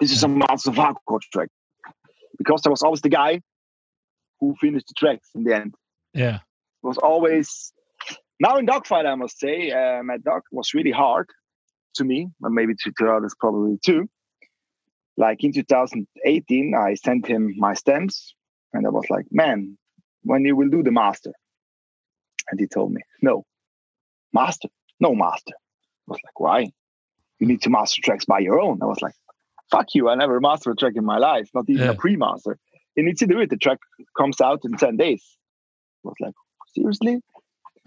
this 0.00 0.12
is 0.12 0.22
a 0.22 0.28
Masters 0.28 0.66
of 0.66 0.74
Hardcore 0.74 1.20
track. 1.32 1.48
Because 2.38 2.62
there 2.62 2.70
was 2.70 2.82
always 2.82 3.00
the 3.00 3.08
guy 3.08 3.40
who 4.40 4.54
finished 4.60 4.88
the 4.88 4.94
tracks 4.94 5.30
in 5.34 5.44
the 5.44 5.54
end. 5.54 5.74
Yeah. 6.12 6.36
It 6.36 6.86
was 6.86 6.98
always 6.98 7.72
now 8.38 8.58
in 8.58 8.66
dogfight, 8.66 9.06
I 9.06 9.14
must 9.14 9.38
say, 9.38 9.70
uh, 9.70 10.02
Mad 10.02 10.22
Dog 10.22 10.42
was 10.52 10.74
really 10.74 10.90
hard 10.90 11.30
to 11.96 12.04
me, 12.04 12.28
and 12.42 12.54
maybe 12.54 12.74
to, 12.74 12.92
to 12.98 13.10
others 13.10 13.34
probably 13.38 13.78
too. 13.84 14.08
Like 15.16 15.42
in 15.42 15.52
2018, 15.52 16.74
I 16.74 16.94
sent 16.94 17.26
him 17.26 17.54
my 17.56 17.74
stems, 17.74 18.34
and 18.72 18.86
I 18.86 18.90
was 18.90 19.06
like, 19.10 19.26
"Man, 19.30 19.78
when 20.22 20.44
you 20.44 20.56
will 20.56 20.68
do 20.68 20.82
the 20.82 20.92
master?" 20.92 21.32
And 22.50 22.60
he 22.60 22.66
told 22.66 22.92
me, 22.92 23.02
"No, 23.22 23.44
master, 24.32 24.68
no 25.00 25.14
master." 25.14 25.54
I 26.08 26.12
was 26.12 26.20
like, 26.24 26.40
"Why? 26.40 26.70
You 27.40 27.46
need 27.46 27.62
to 27.62 27.70
master 27.70 28.00
tracks 28.02 28.24
by 28.24 28.40
your 28.40 28.60
own." 28.60 28.78
I 28.82 28.86
was 28.86 29.00
like, 29.02 29.14
fuck 29.70 29.94
you, 29.94 30.08
I 30.08 30.14
never 30.14 30.40
mastered 30.40 30.74
a 30.74 30.76
track 30.76 30.94
in 30.96 31.04
my 31.04 31.18
life, 31.18 31.48
not 31.54 31.64
even 31.68 31.84
yeah. 31.84 31.92
a 31.92 31.94
pre-master. 31.94 32.58
You 32.94 33.04
need 33.04 33.18
to 33.18 33.26
do 33.26 33.40
it. 33.40 33.50
The 33.50 33.56
track 33.56 33.78
comes 34.16 34.40
out 34.40 34.60
in 34.64 34.76
10 34.76 34.96
days. 34.96 35.22
I 36.04 36.08
was 36.08 36.16
like, 36.20 36.34
seriously? 36.74 37.20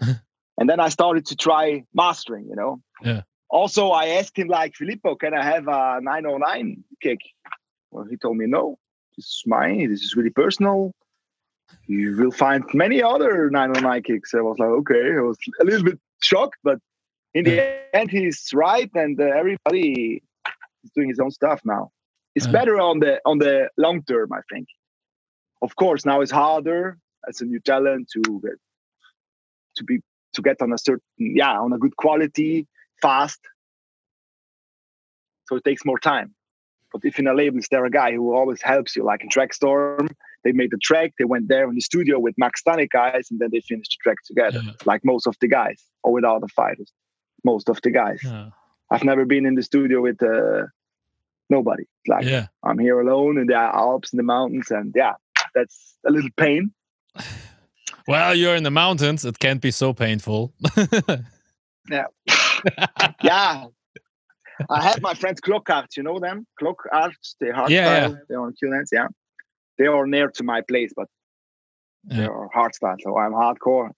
and 0.58 0.68
then 0.68 0.80
I 0.80 0.88
started 0.88 1.26
to 1.26 1.36
try 1.36 1.84
mastering, 1.94 2.46
you 2.48 2.56
know. 2.56 2.80
Yeah. 3.02 3.22
Also, 3.50 3.90
I 3.90 4.06
asked 4.18 4.38
him 4.38 4.48
like, 4.48 4.76
Filippo, 4.76 5.16
can 5.16 5.34
I 5.34 5.42
have 5.42 5.66
a 5.66 6.00
909 6.00 6.84
kick? 7.02 7.18
Well, 7.90 8.06
he 8.08 8.16
told 8.16 8.36
me, 8.36 8.46
no, 8.46 8.78
this 9.16 9.26
is 9.26 9.42
mine. 9.46 9.90
This 9.90 10.02
is 10.02 10.14
really 10.14 10.30
personal. 10.30 10.92
You 11.86 12.16
will 12.16 12.30
find 12.30 12.64
many 12.74 13.02
other 13.02 13.50
909 13.50 14.02
kicks. 14.02 14.34
I 14.34 14.40
was 14.40 14.58
like, 14.58 14.68
okay. 14.68 15.16
I 15.16 15.20
was 15.20 15.36
a 15.60 15.64
little 15.64 15.82
bit 15.82 15.98
shocked, 16.20 16.58
but 16.62 16.78
in 17.34 17.44
the 17.44 17.96
end, 17.96 18.10
he's 18.10 18.50
right. 18.54 18.90
And 18.94 19.20
uh, 19.20 19.24
everybody 19.24 20.22
is 20.84 20.90
doing 20.94 21.08
his 21.08 21.18
own 21.18 21.32
stuff 21.32 21.60
now. 21.64 21.90
It's 22.36 22.46
uh-huh. 22.46 22.52
better 22.52 22.80
on 22.80 23.00
the 23.00 23.20
on 23.26 23.38
the 23.38 23.68
long 23.76 24.02
term, 24.04 24.32
I 24.32 24.40
think. 24.52 24.68
Of 25.62 25.74
course, 25.74 26.06
now 26.06 26.20
it's 26.20 26.30
harder 26.30 26.98
as 27.28 27.40
a 27.40 27.44
new 27.44 27.60
talent 27.60 28.08
to 28.12 28.40
get 28.42 28.58
to 29.76 29.84
be 29.84 30.00
to 30.34 30.42
get 30.42 30.62
on 30.62 30.72
a 30.72 30.78
certain 30.78 31.02
yeah 31.18 31.58
on 31.58 31.72
a 31.72 31.78
good 31.78 31.96
quality 31.96 32.66
fast. 33.00 33.40
So 35.48 35.56
it 35.56 35.64
takes 35.64 35.84
more 35.84 35.98
time. 35.98 36.34
But 36.92 37.02
if 37.04 37.18
in 37.18 37.26
a 37.26 37.34
label 37.34 37.58
is 37.58 37.68
there 37.70 37.84
a 37.84 37.90
guy 37.90 38.12
who 38.12 38.34
always 38.34 38.62
helps 38.62 38.96
you, 38.96 39.04
like 39.04 39.22
in 39.22 39.28
Traxtorm, 39.28 40.08
they 40.44 40.52
made 40.52 40.70
the 40.70 40.78
track, 40.78 41.12
they 41.18 41.24
went 41.24 41.48
there 41.48 41.68
in 41.68 41.74
the 41.74 41.80
studio 41.80 42.18
with 42.18 42.34
Max 42.38 42.62
Stanek 42.62 42.90
guys, 42.90 43.28
and 43.30 43.38
then 43.38 43.50
they 43.52 43.60
finished 43.60 43.96
the 43.98 44.02
track 44.02 44.18
together, 44.24 44.60
yeah. 44.64 44.72
like 44.84 45.04
most 45.04 45.26
of 45.26 45.36
the 45.40 45.48
guys, 45.48 45.82
or 46.02 46.12
with 46.12 46.24
Art 46.24 46.42
of 46.42 46.50
Fighters. 46.52 46.92
Most 47.44 47.68
of 47.68 47.80
the 47.82 47.90
guys. 47.90 48.20
Yeah. 48.24 48.50
I've 48.90 49.04
never 49.04 49.24
been 49.24 49.46
in 49.46 49.54
the 49.54 49.62
studio 49.62 50.00
with 50.00 50.22
uh, 50.22 50.66
nobody. 51.48 51.84
Like 52.08 52.24
yeah. 52.24 52.48
I'm 52.64 52.78
here 52.78 53.00
alone 53.00 53.38
in 53.38 53.46
the 53.46 53.54
Alps 53.54 54.12
in 54.12 54.16
the 54.16 54.22
mountains, 54.22 54.70
and 54.70 54.92
yeah, 54.96 55.14
that's 55.54 55.96
a 56.06 56.10
little 56.10 56.30
pain. 56.36 56.72
Well, 58.08 58.34
you're 58.34 58.56
in 58.56 58.64
the 58.64 58.72
mountains. 58.72 59.24
It 59.24 59.38
can't 59.38 59.60
be 59.60 59.70
so 59.70 59.92
painful. 59.92 60.52
yeah, 61.88 62.06
yeah. 63.22 63.64
I 64.68 64.82
have 64.82 65.00
my 65.00 65.14
friends 65.14 65.40
Clockartz. 65.40 65.96
You 65.96 66.02
know 66.02 66.18
them? 66.18 66.46
Clockartz. 66.60 67.36
They 67.40 67.46
hardstyle. 67.46 67.70
Yeah, 67.70 68.08
yeah. 68.08 68.14
They're 68.28 68.40
on 68.40 68.54
QNets. 68.62 68.88
Yeah, 68.92 69.08
they 69.78 69.86
are 69.86 70.06
near 70.06 70.30
to 70.30 70.44
my 70.44 70.60
place, 70.60 70.92
but 70.94 71.08
yeah. 72.04 72.16
they 72.16 72.26
are 72.26 72.48
hardstyle. 72.54 72.96
So 73.00 73.16
I'm 73.16 73.32
hardcore. 73.32 73.90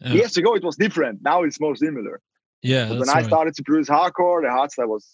Yeah. 0.00 0.12
Years 0.12 0.36
ago, 0.36 0.54
it 0.54 0.64
was 0.64 0.76
different. 0.76 1.20
Now 1.22 1.42
it's 1.42 1.60
more 1.60 1.76
similar. 1.76 2.20
Yeah. 2.62 2.90
when 2.90 3.08
I 3.08 3.22
started 3.22 3.54
to 3.54 3.62
produce 3.62 3.88
hardcore, 3.88 4.42
the 4.42 4.48
hardstyle 4.48 4.88
was. 4.88 5.06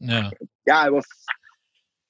Yeah. 0.00 0.30
Yeah, 0.66 0.86
it 0.86 0.92
was. 0.92 1.06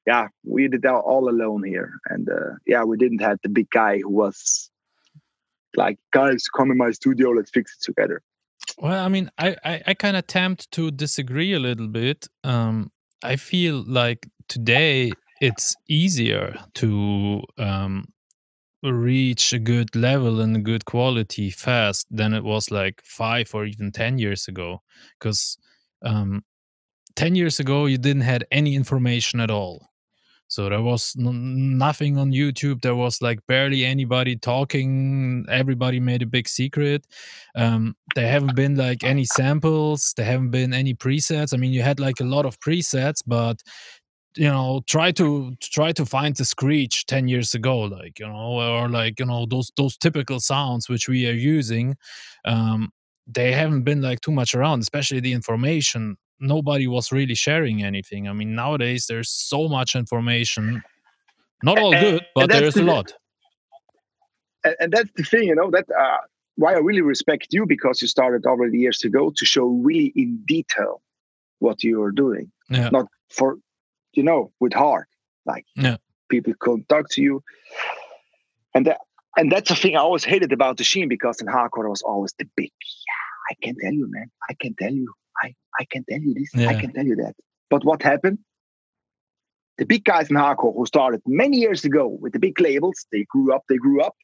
Yeah, 0.06 0.28
we 0.44 0.66
did 0.68 0.82
that 0.82 0.94
all 0.94 1.28
alone 1.28 1.62
here, 1.62 1.92
and 2.08 2.28
uh, 2.28 2.54
yeah, 2.66 2.84
we 2.84 2.96
didn't 2.96 3.20
have 3.20 3.38
the 3.42 3.50
big 3.50 3.68
guy 3.70 3.98
who 3.98 4.08
was 4.08 4.70
like, 5.76 5.98
guys, 6.12 6.48
come 6.48 6.70
in 6.70 6.78
my 6.78 6.90
studio, 6.90 7.30
let's 7.30 7.50
fix 7.50 7.76
it 7.76 7.84
together. 7.84 8.22
Well, 8.80 9.04
I 9.04 9.08
mean, 9.08 9.30
I 9.38 9.56
I, 9.62 9.82
I 9.88 9.94
kind 9.94 10.16
of 10.16 10.20
attempt 10.24 10.70
to 10.72 10.90
disagree 10.90 11.52
a 11.52 11.60
little 11.60 11.88
bit. 11.88 12.26
Um, 12.44 12.90
I 13.22 13.36
feel 13.36 13.84
like 13.86 14.26
today 14.48 15.12
it's 15.42 15.76
easier 15.86 16.54
to 16.74 17.42
um, 17.58 18.06
reach 18.82 19.52
a 19.52 19.58
good 19.58 19.94
level 19.94 20.40
and 20.40 20.56
a 20.56 20.60
good 20.60 20.86
quality 20.86 21.50
fast 21.50 22.06
than 22.10 22.32
it 22.32 22.42
was 22.42 22.70
like 22.70 23.02
five 23.04 23.54
or 23.54 23.66
even 23.66 23.92
10 23.92 24.18
years 24.18 24.48
ago. 24.48 24.80
Because 25.18 25.58
um, 26.02 26.42
10 27.16 27.34
years 27.34 27.60
ago, 27.60 27.84
you 27.84 27.98
didn't 27.98 28.22
had 28.22 28.46
any 28.50 28.74
information 28.74 29.40
at 29.40 29.50
all. 29.50 29.89
So 30.50 30.68
there 30.68 30.82
was 30.82 31.14
nothing 31.16 32.18
on 32.18 32.32
YouTube. 32.32 32.82
There 32.82 32.96
was 32.96 33.22
like 33.22 33.38
barely 33.46 33.84
anybody 33.84 34.36
talking. 34.36 35.46
Everybody 35.48 36.00
made 36.00 36.22
a 36.22 36.26
big 36.26 36.48
secret. 36.48 37.06
Um, 37.54 37.94
there 38.16 38.28
haven't 38.28 38.56
been 38.56 38.74
like 38.74 39.04
any 39.04 39.24
samples. 39.24 40.12
There 40.16 40.26
haven't 40.26 40.50
been 40.50 40.74
any 40.74 40.92
presets. 40.92 41.54
I 41.54 41.56
mean, 41.56 41.72
you 41.72 41.82
had 41.82 42.00
like 42.00 42.18
a 42.18 42.24
lot 42.24 42.46
of 42.46 42.58
presets, 42.58 43.22
but 43.24 43.62
you 44.36 44.48
know 44.48 44.80
try 44.86 45.10
to 45.10 45.54
try 45.60 45.90
to 45.92 46.06
find 46.06 46.36
the 46.36 46.44
screech 46.44 47.04
10 47.06 47.26
years 47.26 47.52
ago 47.52 47.80
like 47.80 48.20
you 48.20 48.28
know 48.28 48.60
or 48.60 48.88
like 48.88 49.18
you 49.18 49.26
know 49.26 49.44
those 49.44 49.72
those 49.76 49.96
typical 49.96 50.38
sounds 50.38 50.88
which 50.88 51.08
we 51.08 51.28
are 51.28 51.32
using 51.32 51.96
um 52.44 52.90
they 53.26 53.50
haven't 53.50 53.82
been 53.82 54.00
like 54.00 54.20
too 54.20 54.30
much 54.30 54.54
around 54.54 54.80
especially 54.80 55.18
the 55.18 55.32
information 55.32 56.16
nobody 56.40 56.87
was 56.87 57.12
really 57.12 57.35
sharing 57.35 57.83
anything 57.83 58.29
i 58.29 58.33
mean 58.33 58.55
nowadays 58.55 59.07
there's 59.07 59.31
so 59.31 59.68
much 59.68 59.94
information 59.94 60.83
not 61.62 61.79
all 61.79 61.92
good 61.92 62.24
but 62.35 62.50
there's 62.50 62.74
the, 62.74 62.83
a 62.83 62.85
lot 62.85 63.12
and, 64.64 64.76
and, 64.81 64.92
that's 64.92 65.11
the 65.16 65.22
thing 65.22 65.44
you 65.44 65.55
know 65.55 65.70
that 65.70 65.87
uh, 65.98 66.18
why 66.57 66.72
i 66.72 66.79
really 66.79 67.03
respect 67.03 67.48
you 67.50 67.66
because 67.66 68.00
you 68.03 68.09
started 68.09 68.46
already 68.46 68.79
years 68.79 69.05
ago 69.05 69.33
to 69.37 69.44
show 69.44 69.66
really 69.66 70.12
in 70.16 70.42
detail 70.46 71.03
what 71.59 71.83
you 71.83 72.03
are 72.03 72.12
doing 72.12 72.50
yeah. 72.70 72.88
not 72.90 73.07
for 73.29 73.59
you 74.14 74.22
know, 74.22 74.53
with 74.61 74.72
heart. 74.72 75.09
Like 75.46 75.64
yeah. 75.76 75.96
people 76.29 76.53
to 77.11 77.22
you. 77.22 77.42
And 78.74 78.87
that 78.87 78.98
and 79.37 79.50
that's 79.50 79.68
the 79.68 79.76
thing 79.76 79.96
I 79.96 80.00
always 80.00 80.24
hated 80.24 80.53
about 80.53 80.76
the 80.76 80.85
scene 80.85 81.09
because 81.09 81.40
in 81.40 81.46
hardcore 81.46 81.87
I 81.87 81.88
was 81.88 82.03
always 82.03 82.35
the 82.38 82.46
big, 82.57 82.70
yeah, 82.70 83.50
I 83.50 83.55
can 83.62 83.76
tell 83.81 83.92
you, 83.92 84.07
man. 84.11 84.31
I 84.48 84.55
can 84.61 84.74
tell 84.74 84.92
you. 84.92 85.12
I, 85.42 85.55
I 85.79 85.85
can 85.90 86.05
tell 86.09 86.20
you 86.20 86.35
this. 86.35 86.50
Yeah. 86.55 86.68
I 86.68 86.81
can 86.81 86.92
tell 86.92 87.05
you 87.05 87.16
that. 87.16 87.35
But 87.68 87.85
what 87.85 88.03
happened? 88.03 88.38
The 89.79 89.87
big 89.87 90.05
guys 90.05 90.29
in 90.29 90.37
hardcore 90.37 90.74
who 90.76 90.85
started 90.87 91.22
many 91.26 91.57
years 91.57 91.85
ago 91.85 92.07
with 92.07 92.33
the 92.33 92.38
big 92.38 92.61
labels, 92.61 93.07
they 93.12 93.24
grew 93.31 93.55
up, 93.55 93.62
they 93.68 93.76
grew 93.76 94.03
up. 94.03 94.14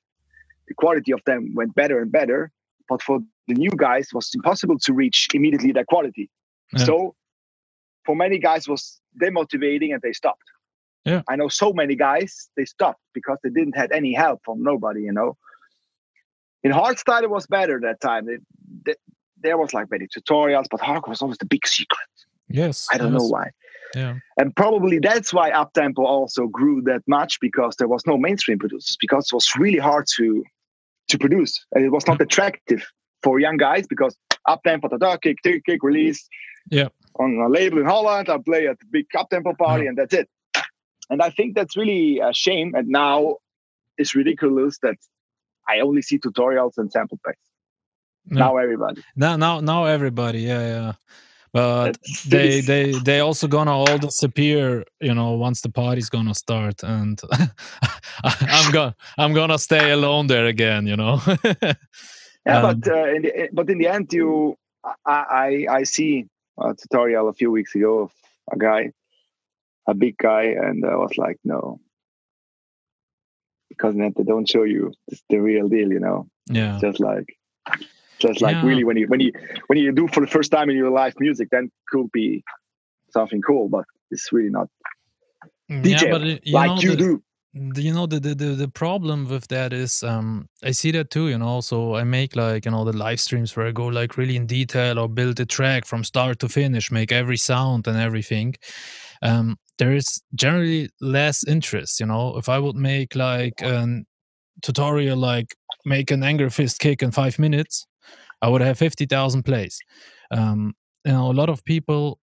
The 0.68 0.74
quality 0.74 1.12
of 1.12 1.20
them 1.24 1.54
went 1.54 1.74
better 1.74 2.00
and 2.00 2.10
better. 2.10 2.50
But 2.88 3.02
for 3.02 3.20
the 3.48 3.54
new 3.54 3.70
guys, 3.70 4.06
it 4.06 4.14
was 4.14 4.30
impossible 4.34 4.78
to 4.80 4.92
reach 4.92 5.28
immediately 5.32 5.72
that 5.72 5.86
quality. 5.86 6.28
Yeah. 6.72 6.84
So 6.84 7.14
for 8.04 8.14
many 8.14 8.38
guys 8.38 8.68
was 8.68 9.00
demotivating 9.20 9.92
and 9.92 10.02
they 10.02 10.12
stopped. 10.12 10.42
Yeah. 11.04 11.22
I 11.28 11.36
know 11.36 11.48
so 11.48 11.72
many 11.72 11.94
guys 11.94 12.50
they 12.56 12.64
stopped 12.64 13.00
because 13.14 13.38
they 13.42 13.50
didn't 13.50 13.76
have 13.76 13.92
any 13.92 14.12
help 14.12 14.40
from 14.44 14.62
nobody, 14.62 15.02
you 15.02 15.12
know. 15.12 15.36
In 16.64 16.72
hardstyle 16.72 17.22
it 17.22 17.30
was 17.30 17.46
better 17.46 17.80
that 17.80 18.00
time. 18.00 18.28
It, 18.28 18.42
it, 18.86 18.98
there 19.46 19.58
was 19.58 19.72
like 19.72 19.90
many 19.90 20.06
tutorials, 20.06 20.66
but 20.70 20.80
hardcore 20.80 21.08
was 21.08 21.22
always 21.22 21.38
the 21.38 21.46
big 21.46 21.66
secret. 21.66 22.10
Yes. 22.48 22.86
I 22.92 22.98
don't 22.98 23.12
yes. 23.12 23.22
know 23.22 23.28
why. 23.28 23.50
Yeah. 23.94 24.14
And 24.38 24.54
probably 24.54 24.98
that's 24.98 25.32
why 25.32 25.50
Uptempo 25.50 26.00
also 26.00 26.46
grew 26.48 26.82
that 26.82 27.02
much 27.06 27.38
because 27.40 27.76
there 27.76 27.88
was 27.88 28.02
no 28.06 28.18
mainstream 28.18 28.58
producers 28.58 28.96
because 29.00 29.28
it 29.30 29.34
was 29.34 29.48
really 29.56 29.78
hard 29.78 30.06
to 30.16 30.44
to 31.08 31.18
produce 31.18 31.64
and 31.72 31.84
it 31.84 31.90
was 31.90 32.06
not 32.06 32.20
attractive 32.26 32.84
for 33.22 33.38
young 33.38 33.56
guys 33.56 33.86
because 33.86 34.16
Uptempo, 34.48 34.86
da 34.98 35.16
kick, 35.16 35.38
kick, 35.42 35.64
kick, 35.64 35.82
release. 35.82 36.28
Yeah 36.68 36.88
on 37.18 37.36
a 37.38 37.48
label 37.48 37.78
in 37.78 37.86
Holland. 37.86 38.28
I 38.28 38.38
play 38.38 38.66
at 38.66 38.78
the 38.78 38.86
big 38.90 39.08
cup 39.10 39.30
tempo 39.30 39.54
party, 39.54 39.84
yeah. 39.84 39.90
and 39.90 39.98
that's 39.98 40.14
it. 40.14 40.28
And 41.10 41.22
I 41.22 41.30
think 41.30 41.54
that's 41.54 41.76
really 41.76 42.18
a 42.18 42.32
shame. 42.32 42.74
And 42.74 42.88
now 42.88 43.36
it's 43.96 44.14
ridiculous 44.14 44.78
that 44.82 44.96
I 45.68 45.80
only 45.80 46.02
see 46.02 46.18
tutorials 46.18 46.72
and 46.78 46.90
sample 46.90 47.18
packs. 47.24 47.38
Now 48.30 48.56
everybody. 48.56 49.02
Now, 49.14 49.36
now, 49.36 49.60
now 49.60 49.84
everybody. 49.84 50.40
Yeah, 50.40 50.66
yeah. 50.66 50.92
but 51.52 51.96
they 52.28 52.60
they 52.70 52.92
they 53.04 53.20
also 53.20 53.46
gonna 53.48 53.70
all 53.72 53.98
disappear 53.98 54.84
you 55.00 55.14
know 55.14 55.32
once 55.32 55.62
the 55.62 55.70
party's 55.70 56.10
gonna 56.10 56.34
start 56.34 56.82
and 56.82 57.20
i'm 58.24 58.72
gonna 58.72 58.94
i'm 59.16 59.32
gonna 59.32 59.58
stay 59.58 59.92
alone 59.92 60.26
there 60.26 60.46
again 60.46 60.86
you 60.86 60.96
know 60.96 61.20
Yeah, 62.46 62.62
Um, 62.62 62.80
but 62.80 62.92
uh, 62.92 63.08
in 63.08 63.22
the 63.22 63.48
but 63.52 63.68
in 63.68 63.78
the 63.78 63.88
end, 63.88 64.12
you 64.12 64.56
I 65.04 65.66
I, 65.68 65.78
I 65.78 65.82
see 65.82 66.26
a 66.58 66.74
tutorial 66.74 67.28
a 67.28 67.32
few 67.32 67.50
weeks 67.50 67.74
ago 67.74 68.02
of 68.04 68.12
a 68.52 68.56
guy, 68.56 68.92
a 69.88 69.94
big 69.94 70.16
guy, 70.16 70.44
and 70.44 70.84
I 70.86 70.94
was 70.94 71.18
like, 71.18 71.38
no, 71.44 71.80
because 73.68 73.96
then 73.96 74.12
they 74.16 74.22
don't 74.22 74.48
show 74.48 74.62
you 74.62 74.92
the 75.28 75.38
real 75.38 75.68
deal, 75.68 75.90
you 75.92 75.98
know. 76.00 76.28
yeah 76.48 76.78
Just 76.80 77.00
like, 77.00 77.36
just 78.18 78.40
like 78.40 78.54
Yeah. 78.56 78.64
really 78.64 78.84
when 78.84 78.96
you 78.96 79.06
when 79.08 79.20
you 79.20 79.32
when 79.68 79.78
you 79.78 79.92
do 79.92 80.08
for 80.08 80.20
the 80.20 80.26
first 80.26 80.50
time 80.50 80.70
in 80.70 80.76
your 80.76 80.90
life 80.90 81.14
music, 81.18 81.48
then 81.50 81.70
could 81.88 82.10
be 82.12 82.42
something 83.10 83.40
cool, 83.42 83.68
but 83.68 83.84
it's 84.10 84.32
really 84.32 84.50
not 84.50 84.68
yeah 85.68 86.10
but 86.10 86.22
it- 86.22 86.46
you 86.46 86.54
like 86.54 86.68
know 86.68 86.80
you 86.80 86.90
the- 86.96 86.96
do. 86.96 87.22
you 87.82 87.92
know 87.92 88.06
the, 88.06 88.20
the 88.20 88.34
the 88.34 88.44
the 88.54 88.68
problem 88.68 89.26
with 89.28 89.48
that 89.48 89.72
is 89.72 90.02
um 90.02 90.46
i 90.62 90.70
see 90.70 90.90
that 90.92 91.10
too 91.10 91.28
you 91.28 91.38
know 91.38 91.60
so 91.60 91.96
i 91.96 92.04
make 92.04 92.36
like 92.36 92.64
you 92.64 92.70
know 92.70 92.84
the 92.84 92.96
live 92.96 93.18
streams 93.18 93.56
where 93.56 93.66
i 93.66 93.72
go 93.72 93.86
like 93.86 94.16
really 94.16 94.36
in 94.36 94.46
detail 94.46 94.98
or 94.98 95.08
build 95.08 95.40
a 95.40 95.46
track 95.46 95.84
from 95.86 96.04
start 96.04 96.38
to 96.38 96.48
finish 96.48 96.92
make 96.92 97.10
every 97.10 97.36
sound 97.36 97.86
and 97.88 97.96
everything 97.96 98.54
um 99.22 99.56
there 99.78 99.94
is 99.96 100.22
generally 100.34 100.88
less 101.00 101.44
interest 101.48 101.98
you 101.98 102.06
know 102.06 102.36
if 102.36 102.48
i 102.48 102.58
would 102.58 102.76
make 102.76 103.16
like 103.16 103.54
an 103.62 104.06
tutorial 104.62 105.16
like 105.18 105.54
make 105.84 106.10
an 106.10 106.20
Angerfist 106.20 106.78
kick 106.78 107.02
in 107.02 107.10
five 107.10 107.38
minutes 107.38 107.86
i 108.42 108.48
would 108.48 108.60
have 108.62 108.78
50000 108.78 109.42
plays. 109.42 109.78
Um 110.30 110.74
you 111.04 111.12
know 111.12 111.30
a 111.30 111.36
lot 111.40 111.48
of 111.48 111.64
people 111.64 112.18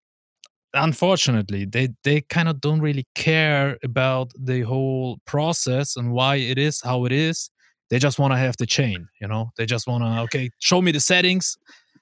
unfortunately 0.74 1.64
they 1.66 1.88
they 2.04 2.20
kind 2.22 2.48
of 2.48 2.60
don't 2.60 2.80
really 2.80 3.06
care 3.14 3.78
about 3.84 4.32
the 4.38 4.62
whole 4.62 5.18
process 5.26 5.96
and 5.96 6.12
why 6.12 6.36
it 6.36 6.58
is 6.58 6.80
how 6.82 7.04
it 7.06 7.12
is. 7.12 7.50
They 7.90 7.98
just 7.98 8.18
want 8.18 8.32
to 8.32 8.38
have 8.38 8.56
the 8.58 8.66
chain 8.66 9.08
you 9.20 9.28
know? 9.28 9.50
They 9.56 9.66
just 9.66 9.86
want 9.86 10.04
to 10.04 10.20
okay 10.22 10.50
show 10.60 10.82
me 10.82 10.92
the 10.92 11.00
settings 11.00 11.56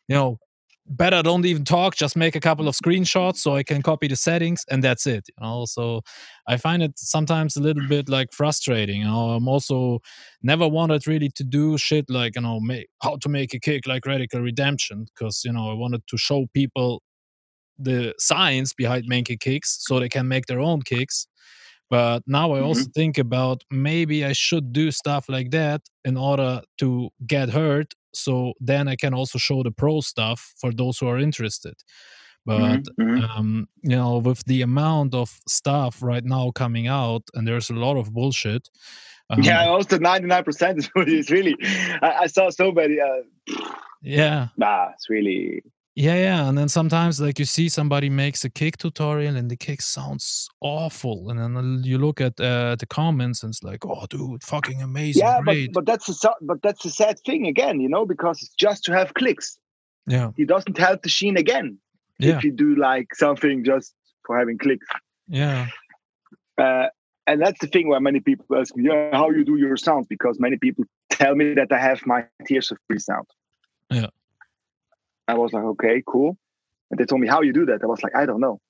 you 0.09 0.17
know 0.17 0.39
better 0.87 1.23
don't 1.23 1.47
even 1.47 1.65
talk 1.65 1.95
just 1.95 2.17
make 2.17 2.35
a 2.35 2.41
couple 2.41 2.67
of 2.67 2.75
screenshots 2.75 3.37
so 3.37 3.55
i 3.55 3.63
can 3.63 3.83
copy 3.83 4.09
the 4.09 4.17
settings 4.17 4.65
and 4.71 4.83
that's 4.83 5.07
it 5.07 5.25
you 5.29 5.45
know? 5.45 5.65
So 5.65 6.03
i 6.49 6.57
find 6.57 6.83
it 6.83 6.99
sometimes 6.99 7.57
a 7.57 7.63
little 7.63 7.87
bit 7.89 8.09
like 8.09 8.33
frustrating 8.33 9.01
you 9.01 9.07
know? 9.07 9.31
I'm 9.31 9.49
also 9.49 10.01
never 10.43 10.67
wanted 10.67 11.07
really 11.07 11.31
to 11.31 11.45
do 11.45 11.79
shit 11.79 12.07
like 12.09 12.35
you 12.35 12.43
know 12.43 12.61
make 12.61 12.89
how 13.01 13.17
to 13.17 13.29
make 13.29 13.55
a 13.55 13.61
kick 13.61 13.87
like 13.87 14.07
radical 14.07 14.41
redemption 14.41 15.07
because 15.15 15.43
you 15.45 15.53
know 15.53 15.71
i 15.71 15.75
wanted 15.75 16.03
to 16.09 16.17
show 16.17 16.47
people 16.53 17.03
the 17.79 18.15
science 18.19 18.73
behind 18.75 19.05
making 19.07 19.39
kicks 19.39 19.79
so 19.81 19.99
they 20.01 20.09
can 20.09 20.29
make 20.29 20.47
their 20.47 20.61
own 20.61 20.83
kicks 20.83 21.27
but 21.91 22.23
now 22.27 22.53
i 22.53 22.57
mm-hmm. 22.57 22.67
also 22.67 22.85
think 22.95 23.19
about 23.19 23.63
maybe 23.71 24.25
i 24.25 24.33
should 24.33 24.73
do 24.73 24.91
stuff 24.91 25.29
like 25.29 25.51
that 25.53 25.81
in 26.05 26.17
order 26.17 26.61
to 26.79 27.09
get 27.27 27.51
heard 27.51 27.95
so 28.15 28.53
then 28.61 28.89
i 28.89 28.97
can 28.97 29.15
also 29.15 29.39
show 29.39 29.63
the 29.63 29.71
pro 29.71 30.01
stuff 30.01 30.55
for 30.61 30.73
those 30.73 30.99
who 30.99 31.07
are 31.09 31.19
interested 31.19 31.75
but 32.45 32.83
Mhm, 32.83 32.85
mhm. 32.99 33.39
um, 33.39 33.69
you 33.83 33.97
know 33.97 34.19
with 34.19 34.45
the 34.47 34.63
amount 34.63 35.15
of 35.15 35.41
stuff 35.49 36.03
right 36.03 36.25
now 36.25 36.51
coming 36.51 36.89
out 36.89 37.23
and 37.35 37.47
there's 37.47 37.71
a 37.71 37.75
lot 37.75 37.97
of 37.97 38.13
bullshit 38.13 38.69
um, 39.31 39.43
yeah, 39.43 39.67
also 39.67 39.99
ninety 39.99 40.27
nine 40.27 40.45
percent 40.45 40.79
is 40.79 40.91
is 41.07 41.31
really. 41.31 41.57
I, 42.03 42.13
I 42.23 42.27
saw 42.27 42.51
so 42.51 42.71
many. 42.71 42.99
Uh, 43.01 43.23
yeah 44.03 44.49
nah, 44.57 44.91
it's 44.93 45.09
really. 45.09 45.63
Yeah, 45.95 46.15
yeah, 46.15 46.49
and 46.49 46.57
then 46.57 46.71
sometimes 46.71 47.21
like 47.21 47.39
you 47.39 47.45
see 47.45 47.69
somebody 47.69 48.09
makes 48.09 48.45
a 48.45 48.51
kick 48.51 48.79
tutorial 48.79 49.37
and 49.37 49.51
the 49.51 49.57
kick 49.57 49.83
sounds 49.83 50.49
awful, 50.63 51.29
and 51.29 51.39
then 51.39 51.83
you 51.85 51.99
look 51.99 52.19
at 52.19 52.41
uh, 52.41 52.77
the 52.77 52.87
comments 52.87 53.43
and 53.43 53.51
it's 53.51 53.63
like, 53.63 53.85
oh, 53.85 54.07
dude, 54.09 54.43
fucking 54.43 54.81
amazing, 54.81 55.21
yeah, 55.21 55.41
but 55.45 55.53
great. 55.53 55.73
but 55.75 55.85
that's 55.85 56.09
a 56.09 56.31
but 56.41 56.63
that's 56.63 56.85
a 56.87 56.91
sad 56.91 57.19
thing 57.27 57.47
again, 57.47 57.79
you 57.79 57.91
know, 57.91 58.07
because 58.07 58.41
it's 58.41 58.55
just 58.55 58.85
to 58.85 58.93
have 58.93 59.13
clicks. 59.13 59.59
yeah, 60.07 60.31
He 60.35 60.47
doesn't 60.47 60.79
help 60.79 61.03
the 61.03 61.11
sheen 61.11 61.37
again 61.37 61.79
yeah, 62.19 62.39
if 62.39 62.45
you 62.45 62.53
do 62.53 62.75
like 62.77 63.15
something 63.15 63.63
just 63.63 63.95
for 64.25 64.39
having 64.39 64.57
clicks. 64.57 64.87
yeah, 65.29 65.67
Uh, 66.57 66.87
and 67.27 67.41
that's 67.41 67.61
the 67.61 67.67
thing 67.67 67.89
where 67.89 68.01
many 68.01 68.21
people 68.21 68.47
ask 68.57 68.75
me, 68.77 68.85
yeah, 68.89 69.11
how 69.13 69.31
you 69.31 69.45
do 69.45 69.57
your 69.57 69.77
sound, 69.77 70.07
because 70.09 70.41
many 70.41 70.57
people 70.57 70.85
tell 71.11 71.35
me 71.35 71.55
that 71.55 71.71
I 71.71 71.79
have 71.79 72.05
my 72.07 72.25
Tears 72.47 72.71
of 72.73 72.79
Fury 72.87 72.99
sound. 72.99 73.27
Yeah. 73.91 74.07
I 75.29 75.35
was 75.35 75.53
like, 75.53 75.65
okay, 75.65 76.03
cool. 76.07 76.37
And 76.91 76.99
they 76.99 77.05
told 77.05 77.21
me 77.21 77.29
how 77.29 77.43
you 77.43 77.53
do 77.53 77.67
that. 77.67 77.81
I 77.83 77.87
was 77.87 78.03
like, 78.03 78.15
I 78.15 78.27
don't 78.27 78.41
know. 78.41 78.61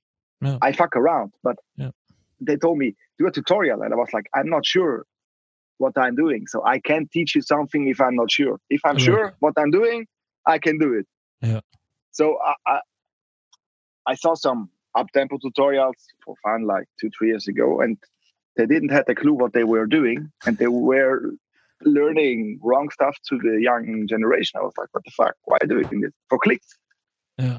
Yeah. 0.41 0.59
I 0.61 0.73
fuck 0.73 0.97
around, 0.97 1.33
but 1.43 1.57
Yeah. 1.77 1.91
they 2.41 2.57
told 2.57 2.79
me 2.79 2.95
do 3.19 3.27
a 3.27 3.31
tutorial, 3.33 3.83
and 3.83 3.93
I 3.93 3.97
was 3.97 4.13
like, 4.13 4.27
I'm 4.35 4.49
not 4.49 4.65
sure 4.67 5.07
what 5.79 5.93
I'm 5.97 6.15
doing, 6.15 6.47
so 6.47 6.65
I 6.65 6.79
can't 6.79 7.11
teach 7.11 7.35
you 7.35 7.43
something 7.43 7.89
if 7.89 8.01
I'm 8.01 8.15
not 8.15 8.31
sure. 8.31 8.59
If 8.71 8.81
I'm 8.85 8.95
Right. 8.95 9.03
sure 9.03 9.35
what 9.41 9.55
I'm 9.57 9.71
doing, 9.71 10.07
I 10.47 10.59
can 10.59 10.79
do 10.79 10.95
it. 10.95 11.07
Yeah. 11.41 11.61
So 12.13 12.39
I, 12.45 12.55
I, 12.67 12.81
I 14.07 14.15
saw 14.15 14.35
some 14.35 14.71
up 14.95 15.07
tempo 15.13 15.39
tutorials 15.39 15.95
for 16.25 16.35
fun 16.43 16.67
like 16.67 16.87
two, 17.01 17.11
three 17.17 17.29
years 17.29 17.49
ago, 17.49 17.81
and 17.81 17.97
they 18.57 18.67
didn't 18.67 18.91
have 18.91 19.05
a 19.09 19.15
clue 19.15 19.33
what 19.33 19.53
they 19.53 19.65
were 19.65 19.87
doing, 19.87 20.31
and 20.47 20.59
they 20.59 20.69
were 20.69 21.33
learning 21.85 22.59
wrong 22.63 22.91
stuff 22.91 23.17
to 23.29 23.39
the 23.39 23.61
young 23.61 24.07
generation. 24.09 24.61
I 24.61 24.63
was 24.63 24.73
like, 24.77 24.89
what 24.93 25.05
the 25.05 25.11
fuck? 25.11 25.35
Why 25.45 25.59
are 25.61 25.67
you 25.67 25.83
doing 25.83 26.01
this 26.01 26.13
for 26.29 26.39
clicks? 26.39 26.79
yeah, 27.39 27.59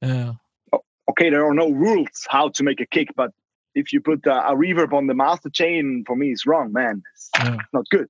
yeah, 0.00 0.32
Okay, 1.10 1.30
there 1.30 1.46
are 1.46 1.54
no 1.54 1.70
rules 1.70 2.26
how 2.28 2.48
to 2.50 2.62
make 2.62 2.80
a 2.80 2.86
kick, 2.86 3.08
but 3.16 3.32
if 3.74 3.92
you 3.92 4.00
put 4.00 4.26
a, 4.26 4.52
a 4.52 4.56
reverb 4.56 4.92
on 4.92 5.06
the 5.06 5.14
master 5.14 5.50
chain, 5.50 6.04
for 6.06 6.16
me, 6.16 6.30
it's 6.30 6.46
wrong, 6.46 6.72
man. 6.72 7.02
It's 7.14 7.30
yeah. 7.38 7.56
not 7.72 7.84
good. 7.90 8.08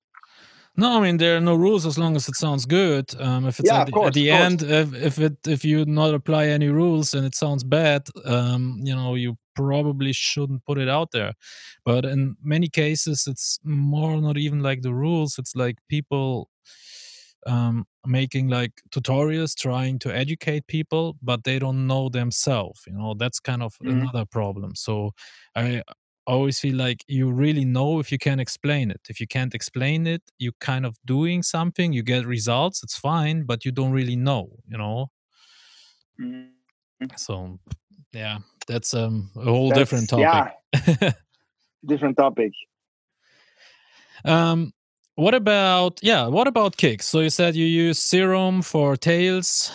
No, 0.76 0.96
I 0.98 1.00
mean 1.02 1.18
there 1.18 1.36
are 1.36 1.40
no 1.40 1.54
rules 1.54 1.84
as 1.84 1.98
long 1.98 2.16
as 2.16 2.28
it 2.28 2.36
sounds 2.36 2.64
good. 2.64 3.14
Um, 3.20 3.46
if 3.46 3.60
it's 3.60 3.70
Yeah, 3.70 3.82
at 3.82 3.86
the, 3.86 3.92
course, 3.92 4.06
at 4.06 4.14
the 4.14 4.30
end, 4.30 4.62
if, 4.62 4.94
if 4.94 5.18
it 5.18 5.36
if 5.46 5.64
you 5.66 5.84
not 5.84 6.14
apply 6.14 6.46
any 6.46 6.68
rules 6.68 7.12
and 7.12 7.26
it 7.26 7.34
sounds 7.34 7.62
bad, 7.62 8.08
um, 8.24 8.80
you 8.82 8.94
know 8.94 9.14
you 9.14 9.36
probably 9.54 10.14
shouldn't 10.14 10.64
put 10.64 10.78
it 10.78 10.88
out 10.88 11.10
there. 11.12 11.34
But 11.84 12.06
in 12.06 12.36
many 12.42 12.68
cases, 12.68 13.26
it's 13.26 13.58
more 13.62 14.18
not 14.20 14.38
even 14.38 14.60
like 14.60 14.80
the 14.80 14.94
rules. 14.94 15.38
It's 15.38 15.54
like 15.54 15.76
people 15.88 16.48
um, 17.46 17.86
making 18.06 18.48
like 18.48 18.72
tutorials, 18.90 19.54
trying 19.56 19.98
to 20.00 20.14
educate 20.14 20.66
people, 20.68 21.16
but 21.22 21.44
they 21.44 21.58
don't 21.58 21.86
know 21.86 22.08
themselves. 22.08 22.82
You 22.86 22.94
know 22.94 23.14
that's 23.14 23.40
kind 23.40 23.62
of 23.62 23.74
Mhm. 23.80 24.12
another 24.12 24.24
problem. 24.26 24.74
So 24.76 25.12
I 25.56 25.82
always 26.26 26.60
feel 26.60 26.76
like 26.76 27.04
you 27.08 27.30
really 27.30 27.64
know 27.64 27.98
if 27.98 28.12
you 28.12 28.18
can 28.18 28.40
explain 28.40 28.90
it. 28.90 29.00
If 29.08 29.20
you 29.20 29.26
can't 29.26 29.54
explain 29.54 30.06
it, 30.06 30.22
you 30.38 30.52
kind 30.60 30.86
of 30.86 30.96
doing 31.04 31.42
something, 31.42 31.92
you 31.92 32.02
get 32.02 32.26
results, 32.26 32.82
it's 32.82 32.96
fine, 32.96 33.44
but 33.44 33.64
you 33.64 33.72
don't 33.72 33.92
really 33.92 34.16
know, 34.16 34.50
you 34.66 34.78
know? 34.78 35.10
So 37.16 37.58
yeah, 38.12 38.38
that's 38.68 38.94
um 38.94 39.30
a 39.36 39.44
whole 39.44 39.70
different 39.70 40.08
topic. 40.08 40.52
Yeah, 40.88 41.12
different 41.84 42.16
topic. 42.16 42.52
um 44.24 44.72
what 45.16 45.34
about 45.34 45.98
yeah, 46.02 46.26
what 46.26 46.46
about 46.46 46.76
kicks? 46.76 47.06
So 47.06 47.20
you 47.20 47.30
said 47.30 47.54
you 47.54 47.66
use 47.66 47.98
serum 47.98 48.62
for 48.62 48.96
tails. 48.96 49.70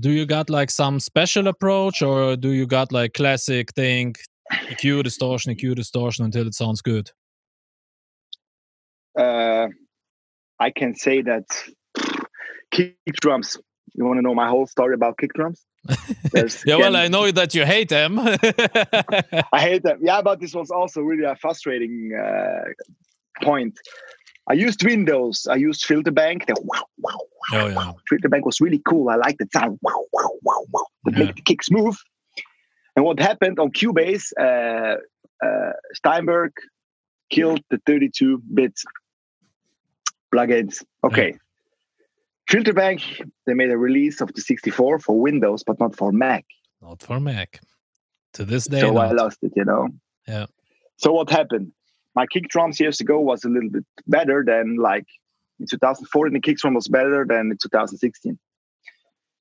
Do 0.00 0.10
you 0.10 0.26
got 0.26 0.50
like 0.50 0.70
some 0.70 1.00
special 1.00 1.46
approach 1.48 2.02
or 2.02 2.36
do 2.36 2.50
you 2.50 2.66
got 2.66 2.92
like 2.92 3.14
classic 3.14 3.72
thing 3.72 4.16
EQ 4.52 5.02
distortion, 5.04 5.54
EQ 5.54 5.74
distortion 5.76 6.24
until 6.24 6.46
it 6.46 6.54
sounds 6.54 6.80
good? 6.82 7.10
Uh, 9.18 9.68
I 10.60 10.70
can 10.70 10.94
say 10.94 11.22
that 11.22 11.44
kick 12.70 12.96
drums. 13.20 13.56
You 13.94 14.04
want 14.04 14.18
to 14.18 14.22
know 14.22 14.34
my 14.34 14.48
whole 14.48 14.66
story 14.66 14.94
about 14.94 15.18
kick 15.18 15.32
drums? 15.34 15.64
Yeah, 16.66 16.76
well, 16.76 16.96
I 16.96 17.08
know 17.08 17.30
that 17.30 17.54
you 17.54 17.64
hate 17.64 17.88
them. 17.88 18.18
I 19.52 19.60
hate 19.60 19.82
them. 19.84 20.00
Yeah, 20.02 20.20
but 20.20 20.40
this 20.40 20.54
was 20.54 20.70
also 20.70 21.00
really 21.00 21.24
a 21.24 21.36
frustrating 21.36 22.12
uh, 22.12 22.64
point. 23.42 23.78
I 24.50 24.54
used 24.54 24.84
Windows. 24.84 25.46
I 25.50 25.54
used 25.56 25.84
Filter 25.84 26.10
Bank. 26.10 26.46
The 26.46 26.56
wow, 26.60 26.84
wow, 26.98 27.18
wow. 27.52 27.60
oh 27.62 27.66
yeah. 27.68 27.92
Filter 28.08 28.28
Bank 28.28 28.44
was 28.44 28.60
really 28.60 28.80
cool. 28.86 29.08
I 29.08 29.14
liked 29.16 29.38
the 29.38 29.48
sound. 29.52 29.78
Wow, 29.82 30.04
wow, 30.12 30.30
wow, 30.42 30.64
wow. 30.72 30.86
To 31.06 31.12
Yeah. 31.12 31.24
make 31.26 31.36
the 31.36 31.42
kick 31.42 31.62
smooth. 31.62 31.96
And 32.96 33.04
what 33.04 33.20
happened 33.20 33.58
on 33.58 33.70
Cubase, 33.70 34.32
uh, 34.40 34.96
uh, 35.46 35.72
Steinberg 35.92 36.52
killed 37.30 37.60
the 37.70 37.76
32-bit 37.88 38.80
plugins. 40.34 40.82
Okay. 41.04 41.34
Filter 42.48 42.72
Bank, 42.72 43.02
they 43.46 43.54
made 43.54 43.70
a 43.70 43.76
release 43.76 44.20
of 44.20 44.32
the 44.32 44.40
64 44.40 45.00
for 45.00 45.20
Windows, 45.20 45.62
but 45.62 45.78
not 45.78 45.94
for 45.94 46.10
Mac. 46.10 46.44
Not 46.80 47.02
for 47.02 47.20
Mac. 47.20 47.60
To 48.34 48.44
this 48.44 48.66
day, 48.66 48.80
so 48.80 48.96
I 48.98 49.12
lost 49.12 49.38
it, 49.42 49.52
you 49.56 49.64
know. 49.64 49.88
Yeah. 50.28 50.46
So 50.98 51.12
what 51.12 51.30
happened? 51.30 51.72
My 52.14 52.26
kick 52.26 52.48
drums 52.48 52.78
years 52.78 53.00
ago 53.00 53.18
was 53.18 53.44
a 53.44 53.48
little 53.48 53.70
bit 53.70 53.84
better 54.06 54.44
than 54.46 54.76
like 54.76 55.06
in 55.58 55.66
2014. 55.66 56.34
The 56.34 56.40
kick 56.40 56.58
drum 56.58 56.74
was 56.74 56.88
better 56.88 57.24
than 57.26 57.50
in 57.50 57.58
2016. 57.62 58.38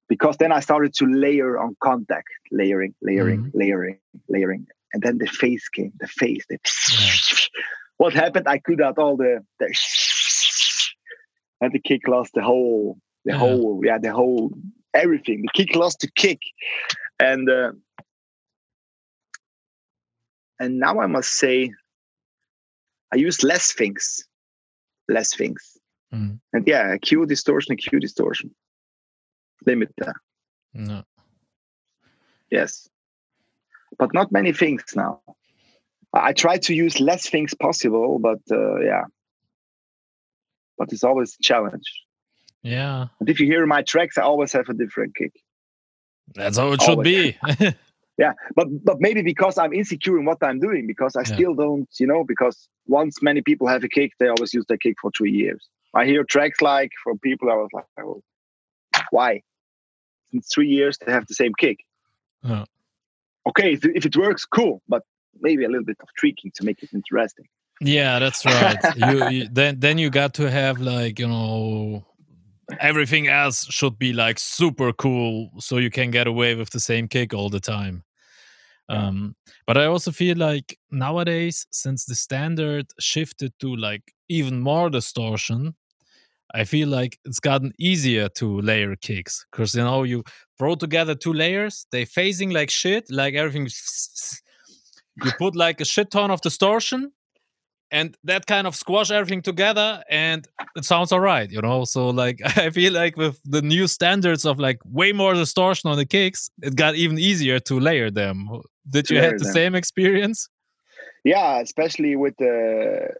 Because 0.08 0.38
then 0.38 0.52
I 0.52 0.60
started 0.60 0.94
to 0.96 1.06
layer 1.06 1.58
on 1.58 1.76
Kontakt, 1.84 2.24
layering, 2.52 2.94
layering, 3.02 3.46
mm-hmm. 3.46 3.58
layering, 3.58 3.98
layering, 4.30 4.68
and 4.94 5.02
then 5.02 5.18
the 5.18 5.26
phase 5.26 5.68
came. 5.70 5.94
The 6.00 6.08
phase. 6.08 6.46
The 6.48 6.60
yeah. 7.00 7.62
what 7.98 8.14
happened? 8.14 8.48
I 8.48 8.60
could 8.60 8.82
out 8.82 9.00
all 9.00 9.18
the 9.18 9.44
the 9.60 9.74
and 11.62 11.74
the 11.74 11.80
kick 11.80 12.08
lost 12.08 12.34
the 12.36 12.44
whole, 12.44 12.98
the 13.24 13.32
yeah. 13.32 13.38
whole, 13.40 13.82
yeah, 13.84 13.98
the 13.98 14.14
whole 14.14 14.52
everything. 14.94 15.42
The 15.42 15.50
kick 15.54 15.76
lost 15.76 16.02
the 16.02 16.10
kick, 16.16 16.40
and 17.20 17.50
uh, 17.50 17.72
and 20.60 20.80
now 20.80 21.00
I 21.00 21.08
must 21.08 21.32
say, 21.32 21.72
I 23.12 23.18
use 23.18 23.44
less 23.44 23.74
things, 23.74 24.24
less 25.10 25.36
things, 25.36 25.78
mm. 26.14 26.40
and 26.54 26.68
yeah, 26.68 26.96
EQ 26.96 27.28
distortion, 27.28 27.76
EQ 27.76 28.02
distortion 28.02 28.54
limit 29.66 29.94
there. 29.98 30.16
No. 30.74 31.04
Yes. 32.52 32.90
But 33.98 34.14
not 34.14 34.32
many 34.32 34.54
things 34.54 34.84
now. 34.96 35.22
I 36.14 36.34
try 36.34 36.58
to 36.58 36.74
use 36.74 37.00
less 37.00 37.30
things 37.30 37.54
possible, 37.54 38.20
but 38.20 38.40
uh, 38.52 38.80
yeah. 38.80 39.04
But 40.78 40.92
it's 40.94 41.04
always 41.04 41.36
a 41.40 41.44
challenge. 41.44 41.90
Yeah. 42.62 43.08
And 43.20 43.30
if 43.30 43.40
you 43.40 43.48
hear 43.48 43.66
my 43.66 43.82
tracks, 43.82 44.18
I 44.18 44.24
always 44.24 44.52
have 44.54 44.70
a 44.70 44.74
different 44.74 45.16
kick. 45.16 45.34
That's 46.34 46.58
how 46.58 46.72
it 46.72 46.82
should 46.82 47.04
be. 47.04 47.38
yeah, 48.18 48.34
but 48.56 48.68
but 48.84 49.00
maybe 49.00 49.22
because 49.22 49.58
I'm 49.58 49.74
insecure 49.74 50.18
in 50.18 50.26
what 50.26 50.42
I'm 50.42 50.60
doing, 50.60 50.88
because 50.88 51.16
I 51.16 51.22
yeah. 51.22 51.36
still 51.36 51.54
don't, 51.54 51.88
you 52.00 52.08
know, 52.08 52.24
because 52.24 52.68
once 52.88 53.22
many 53.22 53.42
people 53.42 53.68
have 53.68 53.84
a 53.84 53.88
kick, 53.88 54.14
they 54.20 54.28
always 54.28 54.54
use 54.54 54.66
their 54.68 54.78
kick 54.78 54.96
for 55.02 55.12
three 55.12 55.32
years. 55.32 55.70
I 55.94 56.06
hear 56.06 56.24
tracks 56.24 56.62
like 56.62 56.92
from 57.04 57.20
people, 57.20 57.52
I 57.52 57.56
was 57.56 57.70
like, 57.74 57.86
oh, 58.02 58.22
why? 59.12 59.44
In 60.36 60.42
three 60.42 60.68
years 60.68 60.98
to 60.98 61.10
have 61.10 61.26
the 61.28 61.34
same 61.34 61.54
kick. 61.58 61.78
Yeah. 62.44 62.66
Okay, 63.48 63.74
if, 63.74 63.86
if 63.86 64.06
it 64.06 64.18
works, 64.18 64.44
cool, 64.46 64.82
but 64.90 65.04
maybe 65.40 65.64
a 65.64 65.70
little 65.70 65.86
bit 65.86 65.98
of 66.02 66.10
tweaking 66.20 66.52
to 66.56 66.66
make 66.66 66.84
it 66.84 66.90
interesting. 66.94 67.46
Yeah, 67.80 68.20
that's 68.20 68.46
right. 68.46 68.78
you, 68.96 69.30
you, 69.30 69.48
then 69.52 69.80
then 69.80 69.98
you 69.98 70.10
got 70.10 70.34
to 70.36 70.52
have 70.52 70.80
like 70.80 71.20
you 71.20 71.28
know 71.28 72.06
everything 72.80 73.28
else 73.28 73.66
should 73.66 73.98
be 73.98 74.12
like 74.12 74.40
super 74.40 74.92
cool 74.94 75.52
so 75.60 75.78
you 75.78 75.92
can 75.92 76.12
get 76.12 76.28
away 76.28 76.56
with 76.56 76.72
the 76.72 76.80
same 76.80 77.08
kick 77.08 77.34
all 77.34 77.50
the 77.50 77.60
time. 77.60 78.04
Um, 78.88 79.36
but 79.66 79.78
I 79.78 79.86
also 79.86 80.12
feel 80.12 80.38
like 80.38 80.78
nowadays, 80.92 81.66
since 81.72 82.06
the 82.06 82.16
standard 82.16 82.88
shifted 83.00 83.54
to 83.60 83.76
like 83.76 84.14
even 84.30 84.60
more 84.60 84.90
distortion, 84.90 85.76
I 86.54 86.64
feel 86.64 86.88
like 86.88 87.18
it's 87.26 87.40
gotten 87.40 87.72
easier 87.80 88.30
to 88.30 88.62
layer 88.62 88.96
kicks 88.96 89.46
because 89.52 89.76
you 89.76 89.84
know 89.84 90.04
you 90.04 90.24
throw 90.58 90.76
together 90.76 91.16
two 91.16 91.34
layers, 91.34 91.86
they 91.92 92.06
phasing 92.06 92.54
like 92.54 92.70
shit, 92.70 93.06
like 93.10 93.34
everything. 93.34 93.70
You 95.24 95.32
put 95.38 95.56
like 95.56 95.80
a 95.80 95.86
shit 95.86 96.12
ton 96.12 96.30
of 96.30 96.42
distortion, 96.42 97.14
and 97.90 98.18
that 98.26 98.48
kind 98.48 98.68
of 98.68 98.76
squash 98.76 99.12
everything 99.12 99.42
together, 99.42 100.04
and 100.10 100.46
it 100.76 100.84
sounds 100.84 101.14
alright, 101.14 101.50
you 101.50 101.62
know. 101.62 101.86
So 101.86 102.10
like 102.10 102.42
I 102.58 102.70
feel 102.70 102.92
like 102.92 103.16
with 103.16 103.40
the 103.46 103.62
new 103.62 103.88
standards 103.88 104.46
of 104.46 104.60
like 104.60 104.80
way 104.84 105.14
more 105.14 105.34
distortion 105.34 105.90
on 105.90 105.96
the 105.96 106.06
kicks, 106.06 106.50
it 106.62 106.76
got 106.76 106.96
even 106.96 107.18
easier 107.18 107.60
to 107.62 107.80
layer 107.80 108.12
them. 108.12 108.50
Did 108.90 109.10
you 109.10 109.22
have 109.22 109.38
the 109.38 109.46
them. 109.46 109.54
same 109.54 109.76
experience? 109.76 110.50
Yeah, 111.24 111.60
especially 111.60 112.18
with 112.18 112.36
the 112.38 113.16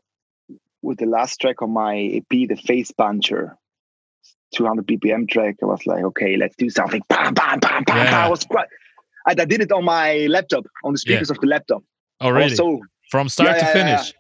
with 0.86 1.00
the 1.00 1.06
last 1.06 1.42
track 1.42 1.62
on 1.62 1.72
my 1.72 1.98
EP, 1.98 2.30
the 2.30 2.56
Face 2.56 2.92
Puncher, 2.92 3.58
200 4.54 4.86
BPM 4.86 5.28
track. 5.28 5.56
I 5.62 5.66
was 5.66 5.86
like, 5.86 6.04
okay, 6.04 6.38
let's 6.38 6.56
do 6.56 6.70
something. 6.70 7.02
Bam, 7.10 7.34
bam, 7.34 7.60
bam, 7.60 7.84
bam. 7.84 8.06
Yeah. 8.06 8.26
I 8.26 8.30
was 8.30 8.44
quite, 8.46 8.68
I, 9.28 9.32
I, 9.32 9.46
did 9.46 9.62
it 9.62 9.72
on 9.72 9.84
my 9.84 10.28
laptop, 10.28 10.66
on 10.84 10.94
the 10.94 11.00
speakers 11.00 11.30
yeah. 11.30 11.34
of 11.34 11.42
the 11.42 11.48
laptop. 11.48 11.84
Oh, 12.22 12.30
really? 12.30 12.56
So 12.56 12.82
from 13.10 13.28
start 13.30 13.58
yeah, 13.58 13.68
to 13.68 13.74
finish. 13.74 14.14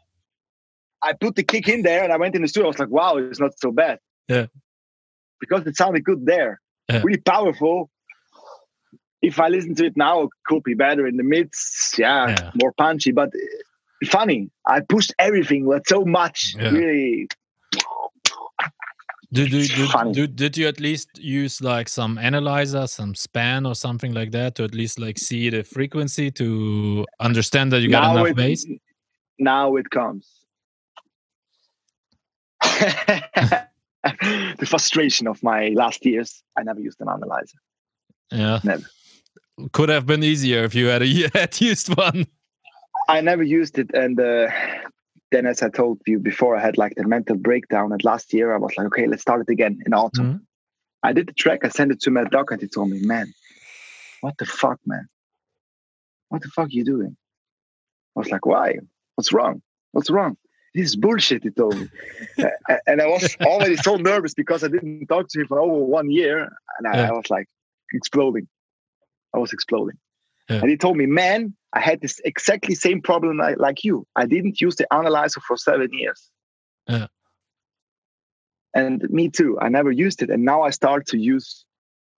I 1.03 1.13
put 1.13 1.35
the 1.35 1.43
kick 1.43 1.69
in 1.69 1.83
there 1.83 2.03
and 2.03 2.11
I 2.11 2.17
went 2.17 2.35
in 2.35 2.41
the 2.41 2.47
studio. 2.47 2.67
I 2.67 2.69
was 2.69 2.79
like, 2.79 2.89
wow, 2.89 3.17
it's 3.17 3.39
not 3.39 3.57
so 3.59 3.71
bad. 3.71 3.99
Yeah. 4.27 4.47
Because 5.39 5.67
it 5.67 5.77
sounded 5.77 6.03
good 6.03 6.25
there. 6.25 6.59
Really 7.03 7.19
powerful. 7.19 7.91
If 9.21 9.39
I 9.39 9.49
listen 9.49 9.75
to 9.75 9.85
it 9.85 9.97
now, 9.97 10.23
it 10.23 10.29
could 10.45 10.63
be 10.63 10.73
better 10.73 11.05
in 11.07 11.17
the 11.17 11.23
mids. 11.23 11.95
Yeah, 11.97 12.51
more 12.55 12.73
punchy. 12.73 13.11
But 13.11 13.31
funny. 14.05 14.49
I 14.65 14.81
pushed 14.81 15.13
everything 15.19 15.65
with 15.65 15.83
so 15.87 16.05
much. 16.05 16.55
Yeah. 16.57 16.69
Really. 16.69 17.27
Did, 19.33 19.51
did, 19.51 19.69
did, 19.69 20.13
did, 20.13 20.35
did 20.35 20.57
you 20.57 20.67
at 20.67 20.79
least 20.79 21.09
use 21.17 21.61
like 21.61 21.89
some 21.89 22.17
analyzer, 22.17 22.87
some 22.87 23.15
span 23.15 23.65
or 23.65 23.75
something 23.75 24.13
like 24.13 24.31
that 24.31 24.55
to 24.55 24.63
at 24.63 24.73
least 24.73 24.97
like 24.97 25.17
see 25.17 25.49
the 25.49 25.63
frequency 25.63 26.31
to 26.31 27.05
understand 27.19 27.71
that 27.73 27.81
you 27.81 27.89
got 27.89 28.01
now 28.01 28.11
enough 28.11 28.27
it, 28.27 28.35
bass? 28.37 28.65
Now 29.37 29.75
it 29.75 29.89
comes. 29.89 30.29
the 32.61 33.67
frustration 34.65 35.27
of 35.27 35.41
my 35.43 35.69
last 35.69 36.05
years, 36.05 36.43
I 36.57 36.63
never 36.63 36.79
used 36.79 37.01
an 37.01 37.09
analyzer. 37.09 37.57
Yeah. 38.31 38.59
Never. 38.63 38.85
Could 39.71 39.89
have 39.89 40.05
been 40.05 40.23
easier 40.23 40.63
if 40.63 40.75
you 40.75 40.87
had, 40.87 41.01
a, 41.01 41.29
had 41.33 41.59
used 41.59 41.95
one. 41.95 42.27
I 43.07 43.21
never 43.21 43.43
used 43.43 43.77
it, 43.77 43.91
and 43.93 44.19
uh, 44.19 44.47
then 45.31 45.45
as 45.45 45.61
I 45.61 45.69
told 45.69 46.01
you 46.05 46.19
before, 46.19 46.55
I 46.55 46.61
had 46.61 46.77
like 46.77 46.95
the 46.95 47.07
mental 47.07 47.35
breakdown. 47.35 47.91
And 47.91 48.03
last 48.03 48.33
year, 48.33 48.53
I 48.53 48.57
was 48.57 48.73
like, 48.77 48.87
okay, 48.87 49.07
let's 49.07 49.21
start 49.21 49.41
it 49.41 49.51
again 49.51 49.79
in 49.85 49.93
autumn. 49.93 50.25
Mm-hmm. 50.25 50.43
I 51.03 51.13
did 51.13 51.27
the 51.27 51.33
track. 51.33 51.63
I 51.63 51.69
sent 51.69 51.91
it 51.91 51.99
to 52.01 52.11
Mad 52.11 52.31
Dog, 52.31 52.51
and 52.51 52.61
he 52.61 52.67
told 52.67 52.89
me, 52.89 52.99
"Man, 53.01 53.31
what 54.21 54.37
the 54.37 54.45
fuck, 54.45 54.79
man? 54.85 55.07
What 56.29 56.41
the 56.41 56.49
fuck 56.49 56.67
are 56.67 56.69
you 56.69 56.83
doing?" 56.83 57.15
I 58.15 58.19
was 58.19 58.31
like, 58.31 58.45
"Why? 58.45 58.79
What's 59.15 59.31
wrong? 59.31 59.61
What's 59.91 60.09
wrong?" 60.09 60.37
This 60.73 60.87
is 60.87 60.95
bullshit. 60.95 61.43
He 61.43 61.51
told 61.51 61.79
me, 61.79 61.87
and 62.87 63.01
I 63.01 63.07
was 63.07 63.37
already 63.41 63.77
so 63.77 63.95
nervous 63.95 64.33
because 64.33 64.63
I 64.63 64.67
didn't 64.67 65.07
talk 65.07 65.27
to 65.29 65.41
him 65.41 65.47
for 65.47 65.59
over 65.59 65.85
one 65.85 66.09
year, 66.11 66.49
and 66.77 66.87
I, 66.87 66.97
yeah. 66.97 67.09
I 67.09 67.11
was 67.11 67.29
like 67.29 67.47
exploding. 67.93 68.47
I 69.33 69.37
was 69.37 69.53
exploding. 69.53 69.97
Yeah. 70.49 70.57
And 70.57 70.69
he 70.69 70.77
told 70.77 70.97
me, 70.97 71.05
man, 71.05 71.55
I 71.73 71.81
had 71.81 72.01
this 72.01 72.21
exactly 72.23 72.75
same 72.75 73.01
problem 73.01 73.39
like 73.57 73.83
you. 73.83 74.07
I 74.15 74.25
didn't 74.25 74.61
use 74.61 74.75
the 74.75 74.91
analyzer 74.93 75.41
for 75.41 75.57
seven 75.57 75.89
years. 75.91 76.29
Yeah. 76.87 77.07
And 78.73 79.01
me 79.09 79.29
too. 79.29 79.57
I 79.59 79.69
never 79.69 79.91
used 79.91 80.21
it. 80.21 80.29
And 80.29 80.43
now 80.43 80.61
I 80.61 80.69
start 80.69 81.07
to 81.07 81.17
use 81.17 81.65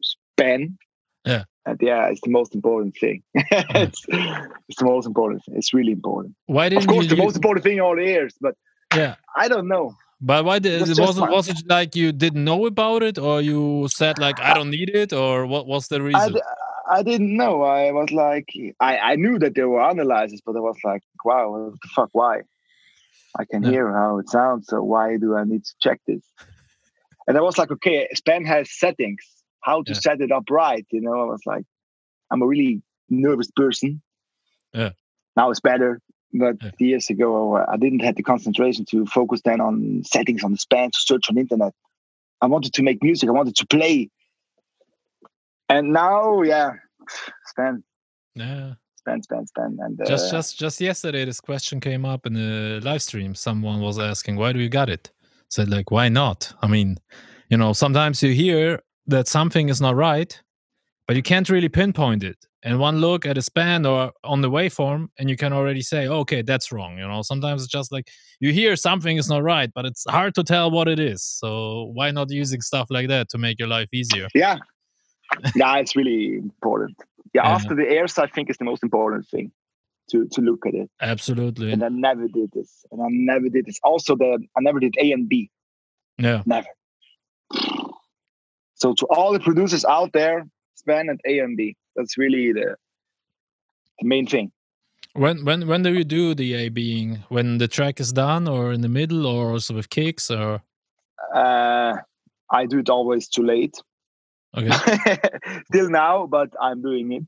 Span. 0.01 0.77
Yeah. 1.25 1.43
And 1.65 1.77
yeah, 1.81 2.07
it's 2.07 2.21
the 2.21 2.29
most 2.29 2.55
important 2.55 2.95
thing. 2.95 3.23
it's, 3.33 4.05
it's, 4.07 4.77
the 4.77 4.85
most 4.85 5.05
important 5.05 5.43
thing. 5.43 5.55
It's 5.57 5.73
really 5.73 5.91
important. 5.91 6.35
Why 6.45 6.69
didn't 6.69 6.83
Of 6.83 6.89
course, 6.89 7.07
the 7.07 7.15
use... 7.15 7.23
most 7.23 7.35
important 7.35 7.63
thing 7.63 7.77
in 7.77 7.81
all 7.81 7.95
the 7.95 8.05
years, 8.05 8.35
but 8.39 8.55
yeah, 8.95 9.15
I 9.35 9.47
don't 9.49 9.67
know. 9.67 9.93
But 10.21 10.45
why 10.45 10.59
did 10.59 10.81
it 10.81 10.97
was 10.97 11.17
it 11.17 11.29
was 11.29 11.49
it 11.49 11.57
like 11.67 11.95
you 11.95 12.11
didn't 12.11 12.43
know 12.43 12.65
about 12.65 13.03
it, 13.03 13.19
or 13.19 13.41
you 13.41 13.87
said 13.89 14.17
like 14.17 14.39
I 14.39 14.53
don't 14.53 14.71
need 14.71 14.89
it, 14.89 15.13
or 15.13 15.45
what 15.45 15.67
was 15.67 15.89
the 15.89 16.01
reason? 16.01 16.37
I, 16.37 16.39
I 16.89 17.03
didn't 17.03 17.35
know. 17.35 17.63
I 17.63 17.91
was 17.91 18.11
like, 18.11 18.49
I, 18.79 18.97
I 18.97 19.15
knew 19.15 19.39
that 19.39 19.55
there 19.55 19.69
were 19.69 19.83
analyzers, 19.83 20.41
but 20.45 20.55
I 20.55 20.59
was 20.59 20.77
like, 20.83 21.03
wow, 21.25 21.51
what 21.51 21.73
the 21.81 21.87
fuck? 21.95 22.09
Why? 22.13 22.41
I 23.37 23.45
can 23.45 23.63
yeah. 23.63 23.71
hear 23.71 23.93
how 23.93 24.19
it 24.19 24.29
sounds, 24.29 24.67
so 24.67 24.81
why 24.81 25.17
do 25.17 25.35
I 25.35 25.43
need 25.43 25.63
to 25.65 25.73
check 25.79 26.01
this? 26.07 26.23
And 27.27 27.37
I 27.37 27.41
was 27.41 27.57
like, 27.57 27.71
okay, 27.71 28.07
Span 28.13 28.45
has 28.45 28.71
settings, 28.71 29.23
how 29.61 29.83
to 29.83 29.91
yeah. 29.91 29.99
set 29.99 30.21
it 30.21 30.31
up 30.31 30.45
right. 30.49 30.85
You 30.91 31.01
know, 31.01 31.13
I 31.13 31.25
was 31.25 31.41
like, 31.45 31.65
I'm 32.31 32.41
a 32.41 32.47
really 32.47 32.81
nervous 33.09 33.51
person. 33.51 34.01
Yeah. 34.73 34.91
Now 35.35 35.51
it's 35.51 35.59
better, 35.59 35.99
but 36.33 36.55
yeah. 36.61 36.71
years 36.79 37.09
ago 37.09 37.57
uh, 37.57 37.65
I 37.69 37.77
didn't 37.77 37.99
have 37.99 38.15
the 38.15 38.23
concentration 38.23 38.85
to 38.91 39.05
focus 39.05 39.41
then 39.43 39.61
on 39.61 40.03
settings 40.05 40.43
on 40.43 40.51
the 40.51 40.57
Span 40.57 40.91
to 40.91 40.99
search 40.99 41.29
on 41.29 41.37
internet. 41.37 41.73
I 42.41 42.47
wanted 42.47 42.73
to 42.73 42.83
make 42.83 43.03
music. 43.03 43.29
I 43.29 43.33
wanted 43.33 43.55
to 43.57 43.67
play 43.67 44.09
and 45.69 45.91
now 45.91 46.41
yeah 46.41 46.71
span 47.45 47.83
yeah. 48.37 48.73
Span 48.97 49.23
span 49.23 49.47
span 49.47 49.77
and 49.81 49.99
uh, 50.01 50.05
just 50.05 50.31
just 50.31 50.59
just 50.59 50.81
yesterday 50.81 51.25
this 51.25 51.39
question 51.39 51.79
came 51.79 52.05
up 52.05 52.25
in 52.25 52.33
the 52.33 52.79
live 52.83 53.01
stream. 53.01 53.33
Someone 53.35 53.81
was 53.81 53.99
asking 53.99 54.35
why 54.35 54.53
do 54.53 54.59
you 54.59 54.69
got 54.69 54.89
it? 54.89 55.11
Said 55.49 55.69
like 55.69 55.91
why 55.91 56.09
not? 56.09 56.53
I 56.61 56.67
mean 56.67 56.97
you 57.49 57.57
know 57.57 57.73
sometimes 57.73 58.21
you 58.21 58.33
hear 58.33 58.81
that 59.07 59.27
something 59.27 59.69
is 59.69 59.81
not 59.81 59.95
right 59.95 60.39
but 61.07 61.15
you 61.15 61.23
can't 61.23 61.49
really 61.49 61.69
pinpoint 61.69 62.23
it. 62.23 62.37
And 62.63 62.79
one 62.79 62.97
look 62.97 63.25
at 63.25 63.37
a 63.37 63.41
span 63.41 63.85
or 63.85 64.11
on 64.25 64.41
the 64.41 64.49
waveform 64.49 65.07
and 65.17 65.29
you 65.29 65.37
can 65.37 65.53
already 65.53 65.81
say 65.81 66.07
okay 66.07 66.41
that's 66.41 66.71
wrong 66.71 66.97
you 66.97 67.07
know? 67.07 67.21
Sometimes 67.21 67.63
it's 67.63 67.71
just 67.71 67.91
like 67.91 68.09
you 68.39 68.51
hear 68.51 68.75
something 68.75 69.17
is 69.17 69.29
not 69.29 69.41
right 69.41 69.71
but 69.73 69.85
it's 69.85 70.03
hard 70.09 70.35
to 70.35 70.43
tell 70.43 70.69
what 70.69 70.87
it 70.87 70.99
is. 70.99 71.23
So 71.23 71.91
why 71.93 72.11
not 72.11 72.29
using 72.29 72.61
stuff 72.61 72.87
like 72.89 73.07
that 73.07 73.29
to 73.29 73.37
make 73.37 73.57
your 73.57 73.69
life 73.69 73.87
easier? 73.93 74.27
Yeah 74.35 74.57
yeah, 75.55 75.77
it's 75.77 75.95
really 75.95 76.35
important. 76.35 76.97
Yeah, 77.33 77.43
yeah, 77.43 77.55
after 77.55 77.75
the 77.75 77.87
airs, 77.87 78.17
I 78.17 78.27
think 78.27 78.49
is 78.49 78.57
the 78.57 78.65
most 78.65 78.83
important 78.83 79.27
thing 79.27 79.51
to 80.11 80.27
to 80.31 80.41
look 80.41 80.65
at 80.65 80.73
it. 80.73 80.89
Absolutely. 81.01 81.71
And 81.71 81.83
I 81.83 81.89
never 81.89 82.27
did 82.27 82.51
this, 82.53 82.85
and 82.91 83.01
I 83.01 83.07
never 83.09 83.49
did 83.49 83.65
this. 83.65 83.79
Also, 83.83 84.15
the 84.15 84.39
I 84.57 84.61
never 84.61 84.79
did 84.79 84.95
A 84.99 85.11
and 85.11 85.27
B. 85.27 85.49
Yeah, 86.17 86.43
never. 86.45 86.67
So 88.75 88.93
to 88.93 89.05
all 89.07 89.33
the 89.33 89.39
producers 89.39 89.83
out 89.85 90.13
there, 90.13 90.47
Span 90.75 91.09
and 91.09 91.19
A 91.25 91.39
and 91.39 91.57
B. 91.57 91.75
That's 91.95 92.17
really 92.17 92.53
the 92.53 92.75
the 93.99 94.07
main 94.07 94.27
thing. 94.27 94.51
When 95.13 95.43
when 95.45 95.67
when 95.67 95.83
do 95.83 95.93
you 95.93 96.03
do 96.03 96.35
the 96.35 96.53
A 96.53 96.69
being 96.69 97.23
when 97.29 97.57
the 97.57 97.67
track 97.67 97.99
is 97.99 98.13
done 98.13 98.47
or 98.47 98.71
in 98.71 98.81
the 98.81 98.89
middle 98.89 99.25
or 99.25 99.51
also 99.51 99.73
with 99.73 99.89
kicks 99.89 100.29
or 100.29 100.61
Uh, 101.33 101.97
I 102.51 102.65
do 102.65 102.79
it 102.79 102.89
always 102.89 103.27
too 103.27 103.43
late. 103.43 103.75
Okay 104.57 105.17
Still 105.67 105.89
now, 105.89 106.25
but 106.27 106.49
I'm 106.61 106.81
doing 106.81 107.11
it. 107.13 107.23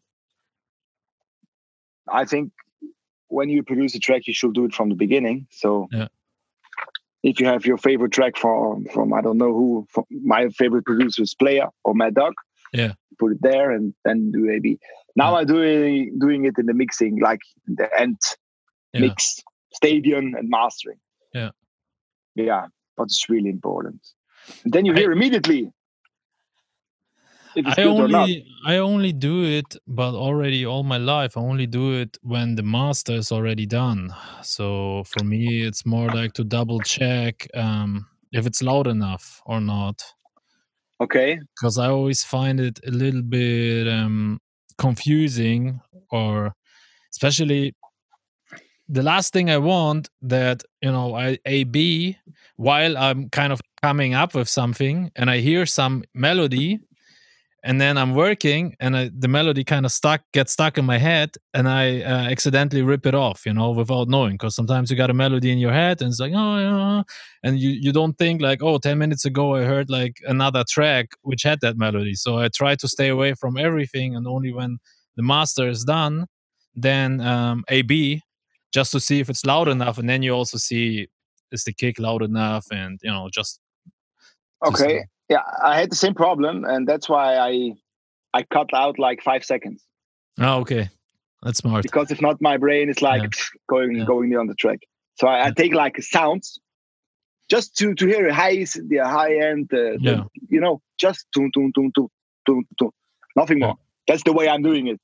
I 2.12 2.26
think 2.26 2.52
when 3.28 3.50
you 3.50 3.64
produce 3.64 3.94
a 3.96 4.00
track, 4.00 4.28
you 4.28 4.34
should 4.34 4.54
do 4.54 4.66
it 4.66 4.74
from 4.74 4.90
the 4.90 4.96
beginning. 4.96 5.48
So 5.52 5.88
Yeah. 5.92 6.08
if 7.24 7.40
you 7.40 7.46
have 7.48 7.66
your 7.66 7.78
favorite 7.78 8.12
track 8.12 8.38
from 8.38 8.86
from 8.94 9.14
I 9.14 9.22
don't 9.22 9.38
know 9.38 9.54
who, 9.54 9.88
from 9.94 10.06
my 10.34 10.50
favorite 10.50 10.86
producer 10.86 11.22
is 11.24 11.36
Player 11.36 11.68
or 11.84 11.94
Mad 11.94 12.16
Dog, 12.16 12.34
Yeah. 12.74 12.94
put 13.20 13.34
it 13.34 13.42
there 13.42 13.72
and 13.72 13.94
then 14.06 14.32
do 14.32 14.50
AB. 14.50 14.80
Now 15.16 15.36
I'm 15.36 15.46
doing 15.46 16.18
doing 16.20 16.46
it 16.46 16.56
in 16.58 16.66
the 16.66 16.74
mixing, 16.74 17.20
like 17.20 17.42
the 17.68 17.88
end 18.04 18.18
Yeah. 18.94 19.02
mix, 19.02 19.40
stadium, 19.74 20.34
and 20.38 20.50
mastering. 20.50 21.00
Yeah. 21.34 21.52
yeah, 22.36 22.66
but 22.98 23.04
it's 23.04 23.30
really 23.30 23.50
important. 23.58 24.02
And 24.64 24.74
then 24.74 24.86
you 24.86 24.94
I- 24.94 25.00
hear 25.00 25.12
immediately 25.12 25.72
if 27.56 27.66
it's 27.68 27.78
I 27.80 27.84
good 27.84 28.00
or 28.00 28.08
not. 28.08 28.22
only 28.22 28.46
I 28.66 28.78
only 28.78 29.14
do 29.14 29.44
it, 29.44 29.76
but 29.88 30.14
already 30.14 30.66
all 30.66 30.84
my 30.84 30.98
life 30.98 31.38
I 31.38 31.42
only 31.42 31.68
do 31.68 31.94
it 32.00 32.18
when 32.22 32.56
the 32.56 32.64
master 32.64 33.14
is 33.14 33.32
already 33.32 33.66
done. 33.66 34.14
So 34.44 35.04
for 35.06 35.24
me, 35.24 35.64
it's 35.64 35.86
more 35.86 36.10
like 36.10 36.34
to 36.34 36.44
double 36.44 36.80
check 36.82 37.48
um, 37.54 38.06
if 38.32 38.46
it's 38.46 38.62
loud 38.62 38.88
enough 38.88 39.42
or 39.46 39.60
not, 39.62 40.02
Okay. 41.02 41.40
because 41.56 41.78
I 41.78 41.88
always 41.90 42.24
find 42.24 42.60
it 42.60 42.80
a 42.86 42.92
little 42.92 43.22
bit 43.24 43.88
um, 43.88 44.40
confusing, 44.78 45.80
or 46.12 46.54
especially 47.12 47.74
the 48.88 49.04
last 49.04 49.34
thing 49.34 49.50
I 49.50 49.58
want 49.58 50.10
that 50.24 50.64
you 50.82 50.92
know 50.92 51.16
I 51.16 51.38
A 51.46 51.64
B 51.64 52.18
while 52.56 52.98
I'm 52.98 53.30
kind 53.30 53.54
of 53.54 53.62
coming 53.82 54.14
up 54.14 54.34
with 54.36 54.50
something 54.50 55.12
and 55.16 55.30
I 55.30 55.38
hear 55.40 55.66
some 55.66 56.04
melody 56.14 56.80
and 57.64 57.80
then 57.80 57.98
I'm 57.98 58.16
working 58.16 58.76
and 58.80 58.96
I, 58.96 59.12
the 59.18 59.28
melody 59.28 59.64
kind 59.64 59.86
of 59.86 59.92
stuck 59.92 60.22
gets 60.34 60.54
stuck 60.54 60.78
in 60.78 60.86
my 60.86 60.98
head 60.98 61.36
and 61.54 61.68
I 61.68 62.02
uh, 62.02 62.30
accidentally 62.30 62.82
rip 62.82 63.06
it 63.06 63.16
off 63.16 63.46
you 63.46 63.54
know 63.54 63.72
without 63.72 64.08
knowing 64.08 64.34
because 64.34 64.56
sometimes 64.56 64.90
you 64.90 64.98
got 64.98 65.10
a 65.10 65.14
melody 65.14 65.52
in 65.52 65.58
your 65.58 65.74
head 65.74 66.02
and 66.02 66.10
it's 66.10 66.20
like 66.20 66.34
oh 66.36 66.58
yeah 66.58 67.04
and 67.44 67.60
you 67.60 67.70
you 67.70 67.92
don't 67.92 68.18
think 68.18 68.42
like 68.42 68.64
oh 68.64 68.78
10 68.78 68.98
minutes 68.98 69.26
ago 69.26 69.56
I 69.56 69.64
heard 69.64 69.90
like 69.90 70.18
another 70.26 70.64
track 70.70 71.10
which 71.22 71.44
had 71.44 71.60
that 71.62 71.78
melody 71.78 72.16
so 72.16 72.38
I 72.38 72.50
try 72.50 72.76
to 72.76 72.88
stay 72.88 73.10
away 73.10 73.34
from 73.34 73.58
everything 73.58 74.16
and 74.16 74.28
only 74.28 74.54
when 74.54 74.78
the 75.16 75.24
master 75.24 75.68
is 75.68 75.84
done 75.84 76.28
then 76.76 77.20
um, 77.22 77.64
AB 77.70 78.22
just 78.72 78.92
to 78.92 79.00
see 79.00 79.20
if 79.20 79.30
it's 79.30 79.46
loud 79.46 79.68
enough 79.68 79.98
and 79.98 80.10
then 80.10 80.24
you 80.24 80.32
also 80.32 80.58
see 80.58 81.08
is 81.52 81.64
the 81.64 81.74
kick 81.74 82.00
loud 82.00 82.22
enough 82.22 82.66
and 82.72 83.00
you 83.04 83.12
know 83.12 83.28
just 83.32 83.60
okay. 84.66 85.00
see. 85.00 85.04
Yeah, 85.30 85.44
I 85.64 85.80
had 85.80 85.92
the 85.92 85.96
same 85.96 86.16
problem, 86.16 86.66
and 86.66 86.88
that's 86.88 87.08
why 87.08 87.38
I 87.38 87.74
I 88.34 88.44
cut 88.44 88.74
out 88.74 89.00
like 89.00 89.22
five 89.24 89.44
seconds 89.44 89.84
oh 90.40 90.60
okay 90.62 90.90
that's 91.44 91.60
smart 91.60 91.84
because 91.84 92.12
if 92.12 92.22
not, 92.22 92.42
my 92.42 92.58
brain 92.58 92.90
is 92.90 93.02
like 93.02 93.24
Yeah. 93.24 93.30
going 93.70 93.96
Yeah. 93.96 94.06
going 94.06 94.36
on 94.36 94.48
the 94.48 94.56
track. 94.56 94.80
So 95.16 95.28
I, 95.28 95.48
I 95.48 95.52
take 95.52 95.74
like 95.74 96.02
sounds 96.02 96.60
just 97.50 97.76
to 97.78 97.94
to 97.96 98.06
hear 98.08 98.28
a 98.28 98.34
high 98.34 98.66
the 98.92 98.98
high 99.04 99.36
end, 99.50 99.68
the, 99.72 99.98
the- 100.02 100.12
Yeah. 100.12 100.24
you 100.50 100.60
know, 100.62 100.82
just 101.00 101.26
tum 101.34 101.52
tum 101.54 101.72
tum 101.74 101.92
tum 101.96 102.08
tum 102.46 102.64
tum, 102.80 102.92
nothing 103.36 103.60
more. 103.60 103.78
That's 104.08 104.24
the 104.24 104.34
way 104.34 104.48
I'm 104.50 104.62
doing 104.64 104.88
it. 104.88 105.00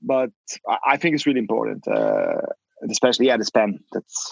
But 0.00 0.30
I, 0.68 0.76
I 0.92 0.96
think 0.96 1.14
it's 1.14 1.26
really 1.26 1.40
important, 1.40 1.86
uh, 1.88 2.40
especially 2.88 3.26
yeah, 3.26 3.36
the 3.36 3.44
span. 3.44 3.80
That's 3.92 4.30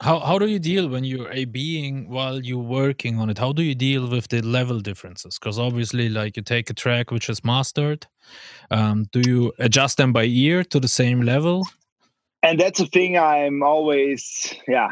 How 0.00 0.18
how 0.18 0.38
do 0.38 0.46
you 0.46 0.58
deal 0.58 0.88
when 0.88 1.04
you're 1.04 1.30
a 1.30 1.44
being 1.44 2.08
while 2.10 2.40
you're 2.42 2.58
working 2.58 3.18
on 3.18 3.30
it? 3.30 3.38
How 3.38 3.52
do 3.52 3.62
you 3.62 3.74
deal 3.74 4.08
with 4.08 4.28
the 4.28 4.42
level 4.42 4.80
differences? 4.80 5.38
Because 5.38 5.58
obviously, 5.58 6.08
like 6.08 6.36
you 6.36 6.42
take 6.42 6.68
a 6.68 6.74
track 6.74 7.10
which 7.10 7.28
is 7.28 7.44
mastered, 7.44 8.06
um, 8.70 9.06
do 9.12 9.22
you 9.26 9.52
adjust 9.58 9.96
them 9.96 10.12
by 10.12 10.24
ear 10.24 10.64
to 10.64 10.80
the 10.80 10.88
same 10.88 11.22
level? 11.22 11.66
and 12.42 12.60
that's 12.60 12.78
a 12.78 12.86
thing 12.86 13.16
I'm 13.16 13.62
always 13.62 14.52
yeah 14.68 14.90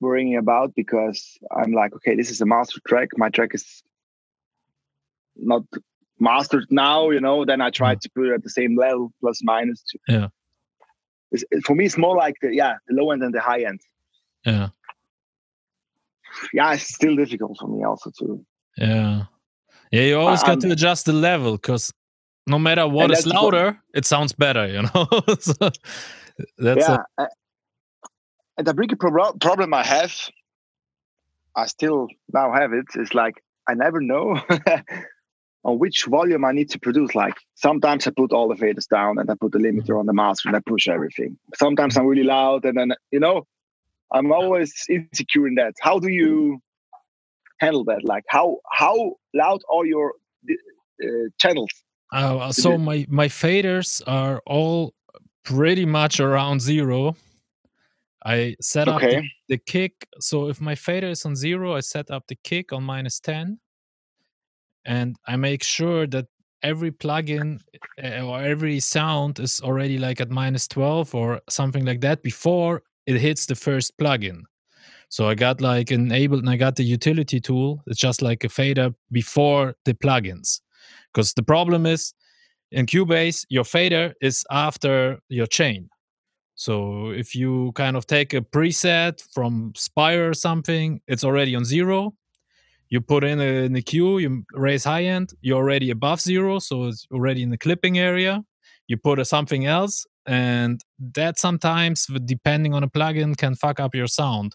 worrying 0.00 0.36
about 0.36 0.74
because 0.74 1.36
I'm 1.54 1.72
like, 1.72 1.92
okay, 1.96 2.14
this 2.16 2.30
is 2.30 2.40
a 2.40 2.46
master 2.46 2.80
track. 2.88 3.08
My 3.16 3.28
track 3.28 3.50
is 3.54 3.82
not 5.36 5.62
mastered 6.18 6.66
now, 6.70 7.10
you 7.10 7.20
know. 7.20 7.44
Then 7.44 7.60
I 7.60 7.70
try 7.70 7.94
to 7.96 8.10
put 8.14 8.26
it 8.28 8.34
at 8.34 8.42
the 8.42 8.50
same 8.50 8.76
level, 8.78 9.12
plus 9.20 9.40
minus. 9.42 9.82
To, 9.90 9.98
Yeah. 10.08 10.28
It's, 11.32 11.44
it- 11.50 11.64
for 11.66 11.74
me, 11.74 11.84
it's 11.86 11.98
more 11.98 12.16
like 12.16 12.36
the 12.40 12.54
yeah, 12.54 12.74
the 12.88 12.94
low 12.94 13.10
end 13.10 13.22
and 13.22 13.34
the 13.34 13.40
high 13.40 13.62
end. 13.64 13.80
Yeah, 14.46 14.68
Yeah, 16.52 16.74
it's 16.74 16.94
still 16.94 17.16
difficult 17.16 17.56
for 17.58 17.68
me 17.68 17.84
also 17.84 18.10
to. 18.18 18.44
yeah, 18.76 19.22
yeah. 19.90 20.02
You 20.02 20.18
always 20.18 20.40
got 20.42 20.50
I'm- 20.50 20.60
to 20.60 20.72
adjust 20.72 21.06
the 21.06 21.12
level 21.12 21.52
because 21.52 21.92
no 22.46 22.58
matter 22.58 22.86
what 22.86 23.04
is 23.04 23.04
And 23.04 23.12
is 23.12 23.16
that's 23.18 23.24
the 23.24 23.30
pro- 23.32 23.42
louder, 23.42 23.78
it 23.94 24.04
sounds 24.04 24.32
better. 24.32 24.66
You 24.66 24.82
know. 24.82 25.06
so 25.40 25.70
that's 26.58 26.80
yeah, 26.88 26.98
a, 27.18 27.22
uh, 27.22 27.26
and 28.58 28.66
the 28.66 28.74
bigger 28.74 28.96
prob- 28.96 29.40
problem 29.40 29.72
I 29.72 29.82
have, 29.84 30.14
I 31.56 31.66
still 31.66 32.08
now 32.32 32.52
have 32.52 32.72
it. 32.72 32.86
Is 32.96 33.14
like 33.14 33.42
I 33.68 33.74
never 33.74 34.00
know 34.00 34.38
on 35.64 35.78
which 35.78 36.04
volume 36.04 36.44
I 36.44 36.52
need 36.52 36.68
to 36.70 36.78
produce. 36.78 37.14
Like 37.14 37.34
sometimes 37.54 38.06
I 38.06 38.10
put 38.10 38.32
all 38.32 38.48
the 38.48 38.56
faders 38.56 38.88
down 38.88 39.18
and 39.18 39.30
I 39.30 39.34
put 39.34 39.52
the 39.52 39.58
limiter 39.58 39.98
on 39.98 40.04
the 40.06 40.12
master 40.12 40.48
and 40.50 40.56
I 40.56 40.60
push 40.60 40.86
everything. 40.88 41.38
Sometimes 41.56 41.96
I'm 41.96 42.06
really 42.06 42.24
loud 42.24 42.64
and 42.66 42.76
then 42.76 42.92
you 43.10 43.20
know 43.20 43.46
I'm 44.12 44.32
always 44.32 44.72
insecure 44.88 45.46
in 45.48 45.54
that. 45.56 45.74
How 45.80 45.98
do 45.98 46.08
you 46.08 46.60
handle 47.58 47.84
that? 47.84 48.04
Like 48.04 48.24
how 48.28 48.58
how 48.70 49.14
loud 49.34 49.60
are 49.70 49.86
your 49.86 50.12
uh, 51.02 51.28
channels? 51.38 51.70
Uh, 52.12 52.52
so 52.52 52.78
my 52.78 53.06
my 53.08 53.28
faders 53.28 54.02
are 54.06 54.40
all 54.46 54.94
pretty 55.44 55.84
much 55.84 56.20
around 56.20 56.60
zero. 56.60 57.16
I 58.24 58.56
set 58.60 58.88
up 58.88 59.00
the, 59.00 59.06
Okay. 59.06 59.30
the 59.48 59.58
kick. 59.58 59.92
So 60.20 60.48
if 60.48 60.60
my 60.60 60.74
fader 60.74 61.08
is 61.08 61.26
on 61.26 61.36
zero, 61.36 61.76
I 61.76 61.80
set 61.80 62.10
up 62.10 62.26
the 62.26 62.36
kick 62.36 62.72
on 62.72 62.82
minus 62.82 63.20
ten, 63.20 63.58
and 64.84 65.16
I 65.26 65.36
make 65.36 65.62
sure 65.62 66.06
that 66.06 66.26
every 66.62 66.90
plugin 66.90 67.60
uh, 68.02 68.22
or 68.22 68.42
every 68.42 68.80
sound 68.80 69.38
is 69.40 69.60
already 69.60 69.98
like 69.98 70.20
at 70.20 70.30
minus 70.30 70.66
twelve 70.68 71.14
or 71.14 71.40
something 71.50 71.84
like 71.84 72.00
that 72.00 72.22
before 72.22 72.82
it 73.06 73.20
hits 73.20 73.46
the 73.46 73.54
first 73.54 73.96
plugin. 73.98 74.42
So 75.08 75.28
I 75.28 75.34
got 75.34 75.60
like 75.60 75.92
enabled 75.92 76.40
and 76.40 76.50
I 76.50 76.56
got 76.56 76.76
the 76.76 76.82
utility 76.82 77.40
tool. 77.40 77.82
It's 77.86 78.00
just 78.00 78.22
like 78.22 78.44
a 78.44 78.48
fader 78.48 78.94
before 79.12 79.76
the 79.84 79.94
plugins. 79.94 80.60
Because 81.12 81.32
the 81.34 81.42
problem 81.42 81.86
is 81.86 82.14
in 82.72 82.86
Cubase, 82.86 83.46
your 83.48 83.64
fader 83.64 84.14
is 84.20 84.44
after 84.50 85.20
your 85.28 85.46
chain. 85.46 85.88
So 86.56 87.10
if 87.10 87.34
you 87.34 87.72
kind 87.72 87.96
of 87.96 88.06
take 88.06 88.32
a 88.32 88.40
preset 88.40 89.22
from 89.32 89.72
Spire 89.76 90.30
or 90.30 90.34
something, 90.34 91.00
it's 91.06 91.24
already 91.24 91.54
on 91.54 91.64
zero. 91.64 92.14
You 92.88 93.00
put 93.00 93.24
in 93.24 93.40
a, 93.40 93.64
in 93.64 93.72
the 93.72 93.82
EQ, 93.82 94.22
you 94.22 94.44
raise 94.52 94.84
high 94.84 95.04
end, 95.04 95.32
you're 95.40 95.56
already 95.56 95.90
above 95.90 96.20
zero, 96.20 96.58
so 96.58 96.84
it's 96.84 97.06
already 97.12 97.42
in 97.42 97.50
the 97.50 97.58
clipping 97.58 97.98
area. 97.98 98.44
You 98.86 98.96
put 98.96 99.18
a 99.18 99.24
something 99.24 99.66
else, 99.66 100.06
and 100.26 100.80
that 101.14 101.38
sometimes, 101.38 102.06
depending 102.24 102.74
on 102.74 102.82
a 102.82 102.88
plugin, 102.88 103.36
can 103.36 103.54
fuck 103.54 103.78
up 103.80 103.94
your 103.94 104.06
sound. 104.06 104.54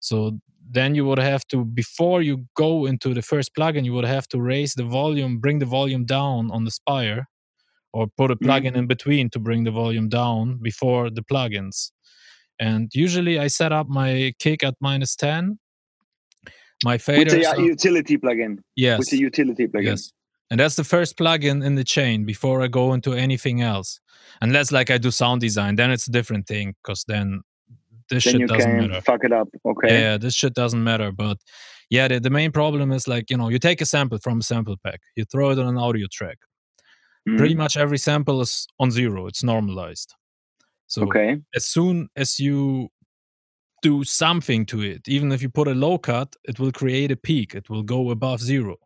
So 0.00 0.38
then 0.70 0.94
you 0.94 1.04
would 1.04 1.18
have 1.18 1.46
to, 1.48 1.64
before 1.64 2.22
you 2.22 2.46
go 2.56 2.86
into 2.86 3.14
the 3.14 3.22
first 3.22 3.54
plugin, 3.54 3.84
you 3.84 3.92
would 3.92 4.04
have 4.06 4.26
to 4.28 4.40
raise 4.40 4.74
the 4.74 4.84
volume, 4.84 5.38
bring 5.38 5.58
the 5.58 5.66
volume 5.66 6.04
down 6.04 6.50
on 6.50 6.64
the 6.64 6.70
Spire, 6.70 7.26
or 7.92 8.08
put 8.16 8.30
a 8.30 8.36
Mhm. 8.36 8.46
plugin 8.46 8.76
in 8.76 8.86
between 8.86 9.30
to 9.30 9.38
bring 9.38 9.64
the 9.64 9.70
volume 9.70 10.08
down 10.08 10.58
before 10.62 11.10
the 11.10 11.22
plugins. 11.22 11.92
And 12.58 12.90
usually 12.94 13.38
I 13.38 13.48
set 13.48 13.72
up 13.72 13.88
my 13.88 14.32
kick 14.38 14.62
at 14.64 14.74
minus 14.80 15.14
10. 15.16 15.58
My 16.84 16.94
With 16.94 17.32
a 17.32 17.50
uh, 17.50 17.58
utility 17.62 18.18
plugin. 18.18 18.58
yes. 18.76 18.98
With 18.98 19.12
a 19.12 19.16
utility 19.16 19.66
plugin. 19.66 19.84
Yes. 19.84 20.12
And 20.50 20.60
that's 20.60 20.76
the 20.76 20.84
first 20.84 21.16
plugin 21.16 21.64
in 21.64 21.74
the 21.74 21.84
chain 21.84 22.24
before 22.24 22.62
I 22.62 22.68
go 22.68 22.92
into 22.92 23.12
anything 23.14 23.60
else. 23.62 24.00
Unless 24.42 24.70
like 24.72 24.90
I 24.90 24.98
do 24.98 25.10
sound 25.10 25.40
design, 25.40 25.76
then 25.76 25.90
it's 25.90 26.06
a 26.06 26.10
different 26.12 26.46
thing 26.46 26.74
because 26.82 27.04
then 27.08 27.40
this 28.10 28.24
Then 28.24 28.32
shit 28.32 28.40
you 28.42 28.46
doesn't 28.46 28.70
can 28.70 28.88
matter. 28.88 29.00
fuck 29.00 29.24
it 29.24 29.32
up. 29.32 29.48
Okay. 29.64 29.88
Yeah, 30.00 30.18
this 30.18 30.34
shit 30.34 30.54
doesn't 30.54 30.82
matter. 30.84 31.10
But 31.12 31.38
yeah, 31.88 32.08
the, 32.08 32.20
the 32.20 32.30
main 32.30 32.52
problem 32.52 32.92
is 32.92 33.08
like, 33.08 33.30
you 33.30 33.36
know, 33.38 33.48
you 33.48 33.58
take 33.58 33.80
a 33.80 33.86
sample 33.86 34.18
from 34.18 34.40
a 34.40 34.42
sample 34.42 34.76
pack, 34.84 35.00
you 35.16 35.24
throw 35.24 35.50
it 35.50 35.58
on 35.58 35.66
an 35.66 35.78
audio 35.78 36.06
track. 36.12 36.38
Mhm. 37.26 37.38
Pretty 37.38 37.54
much 37.54 37.76
every 37.76 37.98
sample 37.98 38.40
is 38.42 38.66
on 38.78 38.90
zero, 38.90 39.26
it's 39.26 39.42
normalized. 39.42 40.14
So 40.86 41.02
Okay. 41.04 41.40
as 41.54 41.64
soon 41.64 42.08
as 42.16 42.38
you 42.38 42.90
do 43.82 44.04
something 44.04 44.66
to 44.66 44.82
it, 44.82 45.08
even 45.08 45.32
if 45.32 45.40
you 45.42 45.48
put 45.48 45.68
a 45.68 45.74
low 45.74 45.96
cut, 45.98 46.36
it 46.44 46.58
will 46.60 46.72
create 46.72 47.10
a 47.10 47.16
peak. 47.16 47.54
It 47.54 47.70
will 47.70 47.82
go 47.82 48.10
above 48.10 48.40
zero. 48.42 48.76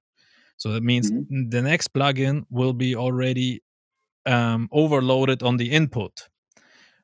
So 0.58 0.72
that 0.72 0.82
means 0.82 1.10
Mhm. 1.10 1.50
the 1.50 1.62
next 1.62 1.92
plugin 1.94 2.44
will 2.50 2.74
be 2.74 2.94
already 2.94 3.62
um, 4.26 4.68
overloaded 4.72 5.42
on 5.42 5.56
the 5.56 5.70
input. 5.70 6.28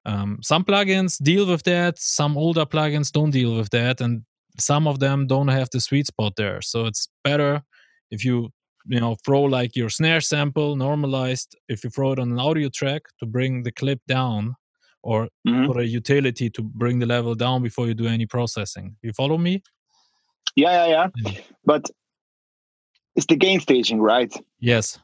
Um, 0.04 0.38
some 0.42 0.64
plugins 0.64 1.16
deal 1.22 1.46
with 1.46 1.62
that. 1.62 1.98
Some 1.98 2.36
older 2.36 2.66
plugins 2.66 3.10
don't 3.10 3.30
deal 3.30 3.56
with 3.56 3.70
that, 3.70 4.00
and 4.02 4.24
some 4.58 4.86
of 4.86 4.98
them 4.98 5.26
don't 5.26 5.48
have 5.48 5.68
the 5.70 5.80
sweet 5.80 6.06
spot 6.06 6.34
there. 6.36 6.60
So 6.60 6.84
it's 6.86 7.08
better 7.24 7.62
if 8.10 8.24
you 8.24 8.50
you 8.86 9.00
know 9.00 9.16
throw 9.24 9.42
like 9.44 9.74
your 9.74 9.88
snare 9.88 10.20
sample 10.20 10.76
normalized. 10.76 11.56
If 11.68 11.84
you 11.84 11.90
throw 11.90 12.12
it 12.12 12.18
on 12.18 12.32
an 12.32 12.38
audio 12.38 12.68
track 12.68 13.02
to 13.20 13.26
bring 13.26 13.62
the 13.62 13.72
clip 13.72 14.00
down, 14.06 14.54
or 15.02 15.28
Mhm. 15.46 15.66
put 15.66 15.78
a 15.78 15.86
utility 15.86 16.50
to 16.50 16.62
bring 16.62 16.98
the 16.98 17.06
level 17.06 17.34
down 17.34 17.62
before 17.62 17.86
you 17.86 17.94
do 17.94 18.06
any 18.06 18.26
processing. 18.26 18.96
You 19.02 19.12
follow 19.12 19.38
me? 19.38 19.62
Yeah, 20.56 20.72
yeah, 20.72 20.86
yeah. 20.88 21.06
Mm. 21.18 21.42
But 21.64 21.90
it's 23.16 23.26
the 23.26 23.36
gain 23.36 23.60
staging, 23.60 24.00
right? 24.00 24.32
Yes. 24.60 24.98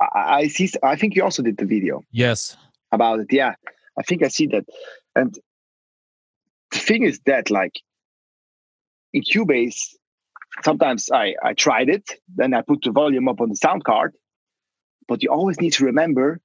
I, 0.00 0.08
I 0.14 0.48
see. 0.48 0.70
I 0.82 0.96
think 0.96 1.14
you 1.14 1.22
also 1.22 1.42
did 1.42 1.56
the 1.58 1.66
video 1.66 2.02
Yes. 2.10 2.56
about 2.92 3.20
it. 3.20 3.26
Yeah, 3.30 3.54
I 3.98 4.02
think 4.02 4.22
I 4.22 4.28
see 4.28 4.46
that. 4.48 4.64
And 5.14 5.36
the 6.70 6.78
thing 6.78 7.02
is 7.04 7.20
that, 7.26 7.50
like, 7.50 7.80
in 9.12 9.22
Cubase, 9.22 9.94
sometimes 10.64 11.10
I 11.10 11.34
I 11.42 11.54
tried 11.54 11.88
it, 11.88 12.08
then 12.36 12.54
I 12.54 12.62
put 12.62 12.82
the 12.82 12.92
volume 12.92 13.28
up 13.28 13.40
on 13.40 13.48
the 13.50 13.56
sound 13.56 13.84
card, 13.84 14.14
but 15.08 15.22
you 15.22 15.30
always 15.30 15.60
need 15.60 15.72
to 15.74 15.84
remember 15.84 16.40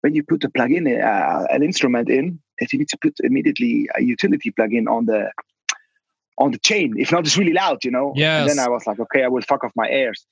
when 0.00 0.14
you 0.14 0.22
put 0.22 0.44
a 0.44 0.50
plugin, 0.50 0.86
uh, 1.02 1.46
an 1.50 1.62
instrument 1.62 2.10
in, 2.10 2.38
that 2.58 2.72
you 2.72 2.78
need 2.78 2.88
to 2.88 2.98
put 2.98 3.14
immediately 3.20 3.88
a 3.94 4.02
utility 4.02 4.50
plugin 4.50 4.86
on 4.86 5.06
the 5.06 5.30
on 6.38 6.50
the 6.50 6.58
chain. 6.58 6.94
If 6.98 7.12
not, 7.12 7.20
it's 7.26 7.36
really 7.38 7.52
loud, 7.52 7.84
you 7.84 7.90
know. 7.90 8.12
And 8.40 8.48
then 8.48 8.58
I 8.58 8.68
was 8.68 8.86
like, 8.86 8.98
okay, 9.00 9.22
I 9.24 9.28
will 9.28 9.42
fuck 9.42 9.64
off 9.64 9.72
my 9.76 9.88
ears. 9.88 10.26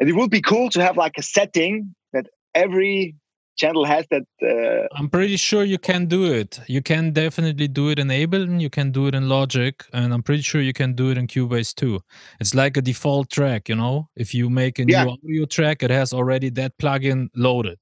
And 0.00 0.08
it 0.08 0.12
would 0.14 0.30
be 0.30 0.40
cool 0.40 0.70
to 0.70 0.82
have 0.82 0.96
like 0.96 1.18
a 1.18 1.22
setting 1.22 1.94
that 2.12 2.26
every 2.54 3.14
channel 3.56 3.84
has 3.84 4.06
that. 4.10 4.22
Uh, 4.40 4.86
I'm 4.96 5.08
pretty 5.10 5.36
sure 5.36 5.64
you 5.64 5.78
can 5.78 6.06
do 6.06 6.24
it. 6.32 6.60
You 6.68 6.80
can 6.80 7.12
definitely 7.12 7.66
do 7.66 7.88
it 7.90 7.98
in 7.98 8.06
Ableton. 8.08 8.60
You 8.60 8.70
can 8.70 8.92
do 8.92 9.08
it 9.08 9.14
in 9.14 9.28
Logic, 9.28 9.74
and 9.92 10.14
I'm 10.14 10.22
pretty 10.22 10.42
sure 10.42 10.60
you 10.60 10.72
can 10.72 10.94
do 10.94 11.10
it 11.10 11.18
in 11.18 11.26
Cubase 11.26 11.74
too. 11.74 12.00
It's 12.38 12.54
like 12.54 12.76
a 12.76 12.80
default 12.82 13.30
track, 13.30 13.68
you 13.68 13.74
know. 13.74 14.08
If 14.14 14.32
you 14.34 14.48
make 14.48 14.78
a 14.78 14.84
Yeah. 14.86 15.04
new 15.04 15.10
audio 15.10 15.46
track, 15.46 15.82
it 15.82 15.90
has 15.90 16.12
already 16.12 16.50
that 16.50 16.78
plugin 16.78 17.28
loaded. 17.34 17.78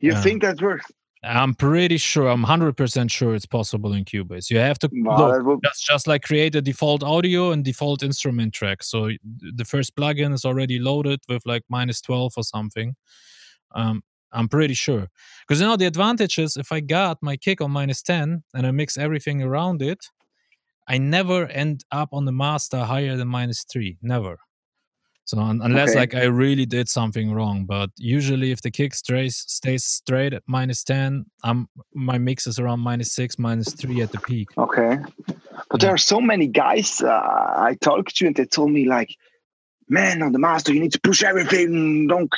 you 0.00 0.10
Yeah. 0.10 0.20
think 0.22 0.42
that 0.42 0.60
works? 0.60 0.90
I'm 1.24 1.54
pretty 1.54 1.98
sure. 1.98 2.28
I'm 2.28 2.42
hundred 2.42 2.76
percent 2.76 3.10
sure 3.10 3.34
it's 3.34 3.46
possible 3.46 3.92
in 3.92 4.04
Cubase. 4.04 4.50
You 4.50 4.58
have 4.58 4.78
to 4.80 4.90
Wow, 4.92 5.28
look, 5.28 5.46
would, 5.46 5.60
just 5.62 5.86
just 5.86 6.06
like 6.06 6.22
create 6.22 6.54
a 6.56 6.60
default 6.62 7.04
audio 7.04 7.52
and 7.52 7.64
default 7.64 8.02
instrument 8.02 8.52
track. 8.54 8.82
So 8.82 9.10
the 9.22 9.64
first 9.64 9.94
plugin 9.94 10.34
is 10.34 10.44
already 10.44 10.80
loaded 10.80 11.20
with 11.28 11.42
like 11.46 11.62
minus 11.68 12.00
12 12.00 12.32
or 12.36 12.42
something. 12.42 12.96
Um, 13.74 14.02
I'm 14.32 14.48
pretty 14.48 14.74
sure. 14.74 15.08
Because 15.46 15.60
you 15.60 15.66
know 15.66 15.76
the 15.76 15.86
advantage 15.86 16.38
is 16.38 16.56
if 16.56 16.72
I 16.72 16.80
got 16.80 17.18
my 17.22 17.36
kick 17.36 17.60
on 17.60 17.70
minus 17.70 18.02
10 18.02 18.42
and 18.54 18.66
I 18.66 18.70
mix 18.72 18.96
everything 18.96 19.42
around 19.42 19.80
it, 19.82 20.06
I 20.88 20.98
never 20.98 21.46
end 21.46 21.84
up 21.92 22.08
on 22.12 22.24
the 22.24 22.32
master 22.32 22.78
higher 22.84 23.16
than 23.16 23.28
minus 23.28 23.64
three. 23.64 23.98
Never. 24.02 24.38
So 25.24 25.38
un- 25.38 25.60
unless 25.62 25.90
Okay. 25.90 26.00
like 26.00 26.14
I 26.14 26.24
really 26.24 26.66
did 26.66 26.88
something 26.88 27.32
wrong, 27.32 27.64
but 27.64 27.90
usually 27.96 28.50
if 28.50 28.60
the 28.62 28.70
kick 28.70 28.92
stays 28.94 29.36
stays 29.46 29.84
straight 29.84 30.32
at 30.34 30.42
minus 30.46 30.82
ten, 30.84 31.26
I'm 31.44 31.68
my 31.94 32.18
mix 32.18 32.46
is 32.46 32.58
around 32.58 32.80
minus 32.80 33.12
six, 33.12 33.38
minus 33.38 33.72
three 33.74 34.00
at 34.02 34.10
the 34.10 34.18
peak. 34.26 34.48
okay. 34.58 34.98
But 35.70 35.80
there 35.80 35.94
are 35.94 35.98
so 35.98 36.20
many 36.20 36.46
guys 36.48 37.00
uh, 37.00 37.08
I 37.68 37.76
talked 37.80 38.16
to, 38.16 38.26
and 38.26 38.34
they 38.36 38.44
told 38.46 38.70
me 38.72 38.84
like, 38.86 39.10
"Man, 39.88 40.22
on 40.22 40.32
the 40.32 40.38
master, 40.38 40.72
you 40.74 40.80
need 40.80 40.92
to 40.92 41.00
push 41.00 41.22
everything. 41.22 42.08
Don't 42.08 42.30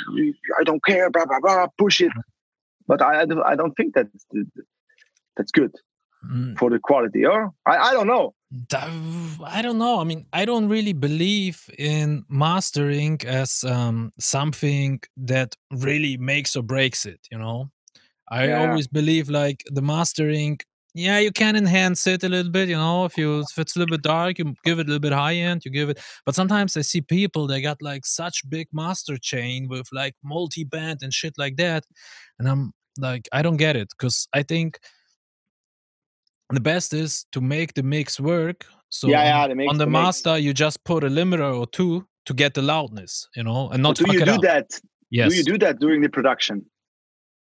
I 0.60 0.62
don't 0.64 0.84
care, 0.84 1.10
blah 1.10 1.24
blah 1.26 1.40
blah, 1.40 1.66
push 1.78 2.00
it." 2.00 2.12
But 2.86 3.00
I 3.00 3.22
I 3.22 3.24
don't- 3.24 3.46
I 3.52 3.54
don't 3.56 3.74
think 3.76 3.94
that's 3.94 4.26
that's 5.36 5.52
good 5.52 5.72
Mm, 6.24 6.56
for 6.58 6.70
the 6.70 6.78
quality, 6.78 7.26
or 7.26 7.52
I 7.66 7.76
I 7.88 7.92
don't 7.92 8.06
know. 8.06 8.34
I 9.44 9.62
don't 9.62 9.78
know. 9.78 10.00
I 10.00 10.04
mean, 10.04 10.26
I 10.32 10.44
don't 10.44 10.68
really 10.68 10.92
believe 10.92 11.68
in 11.78 12.24
mastering 12.28 13.20
as 13.26 13.64
um, 13.64 14.12
something 14.18 15.00
that 15.16 15.56
really 15.72 16.16
makes 16.16 16.54
or 16.56 16.62
breaks 16.62 17.04
it. 17.06 17.20
You 17.30 17.38
know, 17.38 17.70
I 18.30 18.48
Yeah. 18.48 18.58
always 18.60 18.86
believe 18.88 19.28
like 19.30 19.64
the 19.70 19.82
mastering. 19.82 20.58
Yeah, 20.94 21.18
you 21.18 21.32
can 21.32 21.56
enhance 21.56 22.06
it 22.06 22.22
a 22.24 22.28
little 22.28 22.52
bit. 22.52 22.68
You 22.68 22.76
know, 22.76 23.04
if 23.04 23.18
you 23.18 23.40
if 23.40 23.58
it's 23.58 23.76
a 23.76 23.80
little 23.80 23.96
bit 23.96 24.02
dark, 24.02 24.38
you 24.38 24.54
give 24.64 24.78
it 24.78 24.86
a 24.86 24.90
little 24.90 25.00
bit 25.00 25.12
high 25.12 25.34
end. 25.36 25.64
You 25.64 25.72
give 25.72 25.90
it, 25.90 25.98
but 26.26 26.34
sometimes 26.36 26.76
I 26.76 26.82
see 26.82 27.00
people 27.00 27.46
they 27.48 27.60
got 27.62 27.82
like 27.82 28.06
such 28.06 28.48
big 28.48 28.68
master 28.72 29.16
chain 29.18 29.68
with 29.68 29.88
like 29.92 30.14
multi 30.22 30.64
band 30.64 31.00
and 31.02 31.12
shit 31.12 31.34
like 31.38 31.56
that, 31.56 31.84
and 32.38 32.48
I'm 32.48 32.72
like, 32.98 33.28
I 33.32 33.42
don't 33.42 33.56
get 33.58 33.76
it 33.76 33.88
because 33.98 34.28
I 34.34 34.42
think 34.44 34.78
the 36.54 36.60
best 36.60 36.92
is 36.94 37.26
to 37.32 37.40
make 37.40 37.74
the 37.74 37.82
mix 37.82 38.18
work. 38.20 38.64
So 38.88 39.08
Yeah, 39.08 39.20
on, 39.20 39.26
yeah, 39.26 39.48
the 39.48 39.54
mix, 39.54 39.70
on 39.70 39.78
the, 39.78 39.84
the 39.84 39.90
mix. 39.90 40.02
master, 40.02 40.38
you 40.38 40.52
just 40.54 40.84
put 40.84 41.04
a 41.04 41.08
limiter 41.08 41.56
or 41.58 41.66
two 41.66 42.06
to 42.26 42.34
get 42.34 42.54
the 42.54 42.62
loudness, 42.62 43.28
you 43.36 43.42
know, 43.44 43.68
and 43.70 43.82
not 43.82 43.98
But 43.98 44.06
do 44.06 44.12
you 44.18 44.24
do 44.24 44.38
that? 44.38 44.80
Yes. 45.10 45.30
Do 45.30 45.36
you 45.36 45.44
do 45.44 45.58
that 45.58 45.78
during 45.78 46.00
the 46.02 46.08
production? 46.08 46.64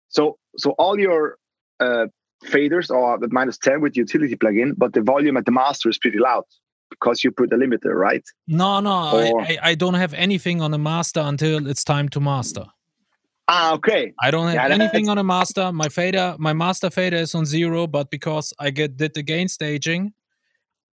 So 0.09 0.37
so 0.57 0.71
all 0.71 0.99
your 0.99 1.37
uh, 1.79 2.07
faders 2.45 2.89
are 2.89 3.23
at 3.23 3.31
minus 3.31 3.57
ten 3.57 3.81
with 3.81 3.95
utility 3.97 4.35
plugin, 4.35 4.73
but 4.77 4.93
the 4.93 5.01
volume 5.01 5.37
at 5.37 5.45
the 5.45 5.51
master 5.51 5.89
is 5.89 5.97
pretty 5.97 6.17
loud 6.19 6.43
because 6.89 7.23
you 7.23 7.31
put 7.31 7.53
a 7.53 7.55
limiter, 7.57 7.93
right? 7.93 8.23
no, 8.47 8.79
no, 8.79 9.11
Or- 9.31 9.41
I, 9.41 9.45
I, 9.45 9.57
I 9.71 9.75
don't 9.75 9.93
have 9.93 10.13
anything 10.15 10.61
on 10.61 10.71
the 10.71 10.79
master 10.79 11.19
until 11.19 11.67
it's 11.67 11.83
time 11.83 12.09
to 12.09 12.19
master. 12.19 12.65
Ah, 13.49 13.73
okay. 13.75 14.13
I 14.21 14.31
don't 14.31 14.47
have 14.47 14.55
Yeah, 14.55 14.67
anything 14.69 15.09
on 15.09 15.17
a 15.19 15.23
master. 15.23 15.71
My 15.73 15.89
fader, 15.89 16.35
my 16.39 16.53
master 16.53 16.89
fader 16.91 17.17
is 17.17 17.35
on 17.35 17.45
zero, 17.45 17.87
but 17.87 18.11
because 18.11 18.53
I 18.59 18.71
get 18.71 18.97
did 18.97 19.15
the 19.15 19.23
gain 19.23 19.47
staging, 19.49 20.13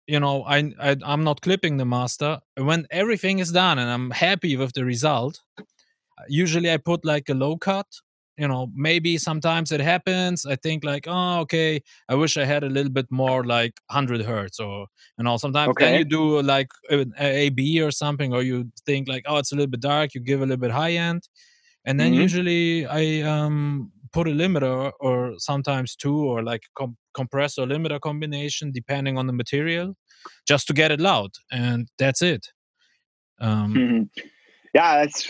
you 0.08 0.20
know, 0.20 0.44
I, 0.46 0.74
I 0.82 0.98
I'm 1.06 1.24
not 1.24 1.42
clipping 1.42 1.78
the 1.78 1.86
master. 1.86 2.42
When 2.58 2.88
everything 2.92 3.40
is 3.40 3.52
done 3.54 3.80
and 3.80 3.90
I'm 3.90 4.12
happy 4.12 4.58
with 4.58 4.74
the 4.74 4.86
result, 4.86 5.42
usually 6.30 6.72
I 6.72 6.78
put 6.78 7.06
like 7.06 7.30
a 7.30 7.36
low 7.36 7.58
cut. 7.58 7.88
You 8.38 8.48
know, 8.48 8.70
maybe 8.76 9.18
sometimes 9.20 9.72
it 9.72 9.82
happens. 9.82 10.46
I 10.46 10.56
think 10.56 10.84
like, 10.84 11.06
oh, 11.08 11.42
okay, 11.42 11.82
I 12.10 12.16
wish 12.16 12.38
I 12.38 12.46
had 12.46 12.64
a 12.64 12.70
little 12.70 12.92
bit 12.92 13.08
more 13.12 13.46
like 13.46 13.74
100 13.90 14.24
hertz, 14.26 14.60
or 14.60 14.88
you 15.20 15.26
know, 15.26 15.38
sometimes 15.38 15.72
okay. 15.72 15.86
then 15.86 16.00
you 16.00 16.06
do 16.06 16.42
like 16.42 16.70
an 16.90 17.14
A 17.20 17.50
B 17.50 17.82
or 17.82 17.92
something, 17.92 18.34
or 18.34 18.44
you 18.44 18.72
think 18.88 19.08
like, 19.08 19.24
oh, 19.28 19.38
it's 19.38 19.52
a 19.52 19.56
little 19.56 19.70
bit 19.72 19.82
dark. 19.82 20.16
You 20.16 20.22
give 20.22 20.42
a 20.42 20.46
little 20.46 20.58
bit 20.62 20.72
high 20.72 20.94
end, 20.94 21.30
and 21.86 22.00
then 22.00 22.14
Mhm. 22.14 22.24
usually 22.24 22.86
I 22.86 23.22
um 23.22 23.92
put 24.12 24.28
a 24.28 24.32
limiter 24.32 24.92
or 25.00 25.34
sometimes 25.38 25.96
two 25.96 26.16
or 26.16 26.44
like 26.44 26.62
com- 26.78 26.98
compressor 27.14 27.66
limiter 27.66 28.00
combination 28.00 28.72
depending 28.72 29.18
on 29.18 29.28
the 29.28 29.34
material, 29.34 29.96
just 30.48 30.68
to 30.68 30.74
get 30.74 30.92
it 30.92 31.00
loud, 31.00 31.32
and 31.52 31.88
that's 31.98 32.22
it. 32.22 32.48
Um, 33.40 33.74
Mhm. 33.76 34.10
Yeah, 34.74 35.04
it's 35.04 35.30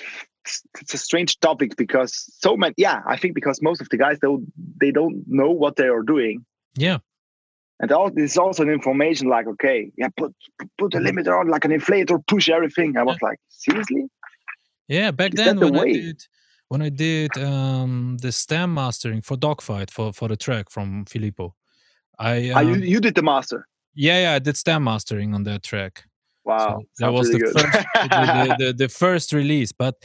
it's 0.82 0.93
a 0.93 0.97
strange 0.97 1.39
topic 1.39 1.76
because 1.78 2.12
so 2.39 2.58
many. 2.58 2.74
Yeah, 2.78 3.01
I 3.08 3.18
think 3.18 3.34
because 3.36 3.62
most 3.62 3.82
of 3.82 3.88
the 3.89 3.97
guys 3.97 4.20
don't 4.20 4.45
they 4.82 4.91
don't 4.91 5.24
know 5.28 5.49
what 5.51 5.76
they 5.78 5.88
are 5.88 6.04
doing, 6.04 6.45
yeah, 6.76 6.97
and 7.80 7.91
all 7.91 8.12
this 8.12 8.32
is 8.32 8.38
also 8.38 8.64
an 8.64 8.70
information 8.70 9.30
like, 9.30 9.47
okay, 9.47 9.91
yeah, 9.97 10.10
put 10.18 10.36
put 10.78 10.93
a 10.93 10.97
Mm-hmm. 10.97 11.08
limiter 11.20 11.39
on 11.39 11.47
like 11.49 11.66
an 11.66 11.72
inflator, 11.72 12.20
push 12.28 12.49
everything. 12.49 12.97
I 12.97 13.04
was 13.04 13.18
like, 13.22 13.39
seriously? 13.49 14.04
yeah. 14.88 15.12
Back 15.12 15.32
Is 15.34 15.38
then 15.38 15.60
the 15.60 15.66
when 15.66 15.76
I 15.78 15.80
way? 15.80 15.93
did 15.93 16.22
when 16.74 16.82
I 16.82 16.89
did 16.89 17.38
um 17.38 18.17
the 18.17 18.32
stem 18.32 18.74
mastering 18.74 19.21
for 19.21 19.38
Dogfight 19.38 19.91
for 19.91 20.11
for 20.11 20.28
the 20.28 20.36
track 20.36 20.71
from 20.71 21.05
Filippo, 21.05 21.53
I 22.17 22.49
Ah, 22.49 22.61
you 22.61 22.74
um, 22.74 22.84
you 22.84 22.99
did 22.99 23.13
the 23.13 23.21
master. 23.21 23.67
yeah 23.93 24.19
yeah 24.24 24.34
I 24.34 24.39
did 24.39 24.57
stem 24.57 24.84
mastering 24.84 25.36
on 25.36 25.43
that 25.43 25.61
track. 25.61 26.03
Wow, 26.45 26.57
So 26.65 26.84
that 26.99 27.13
was 27.13 27.28
really 27.30 27.43
the 27.43 27.51
first 27.53 27.78
the, 28.01 28.55
the, 28.59 28.74
the, 28.80 28.89
first 28.89 29.34
release, 29.34 29.71
but 29.71 29.95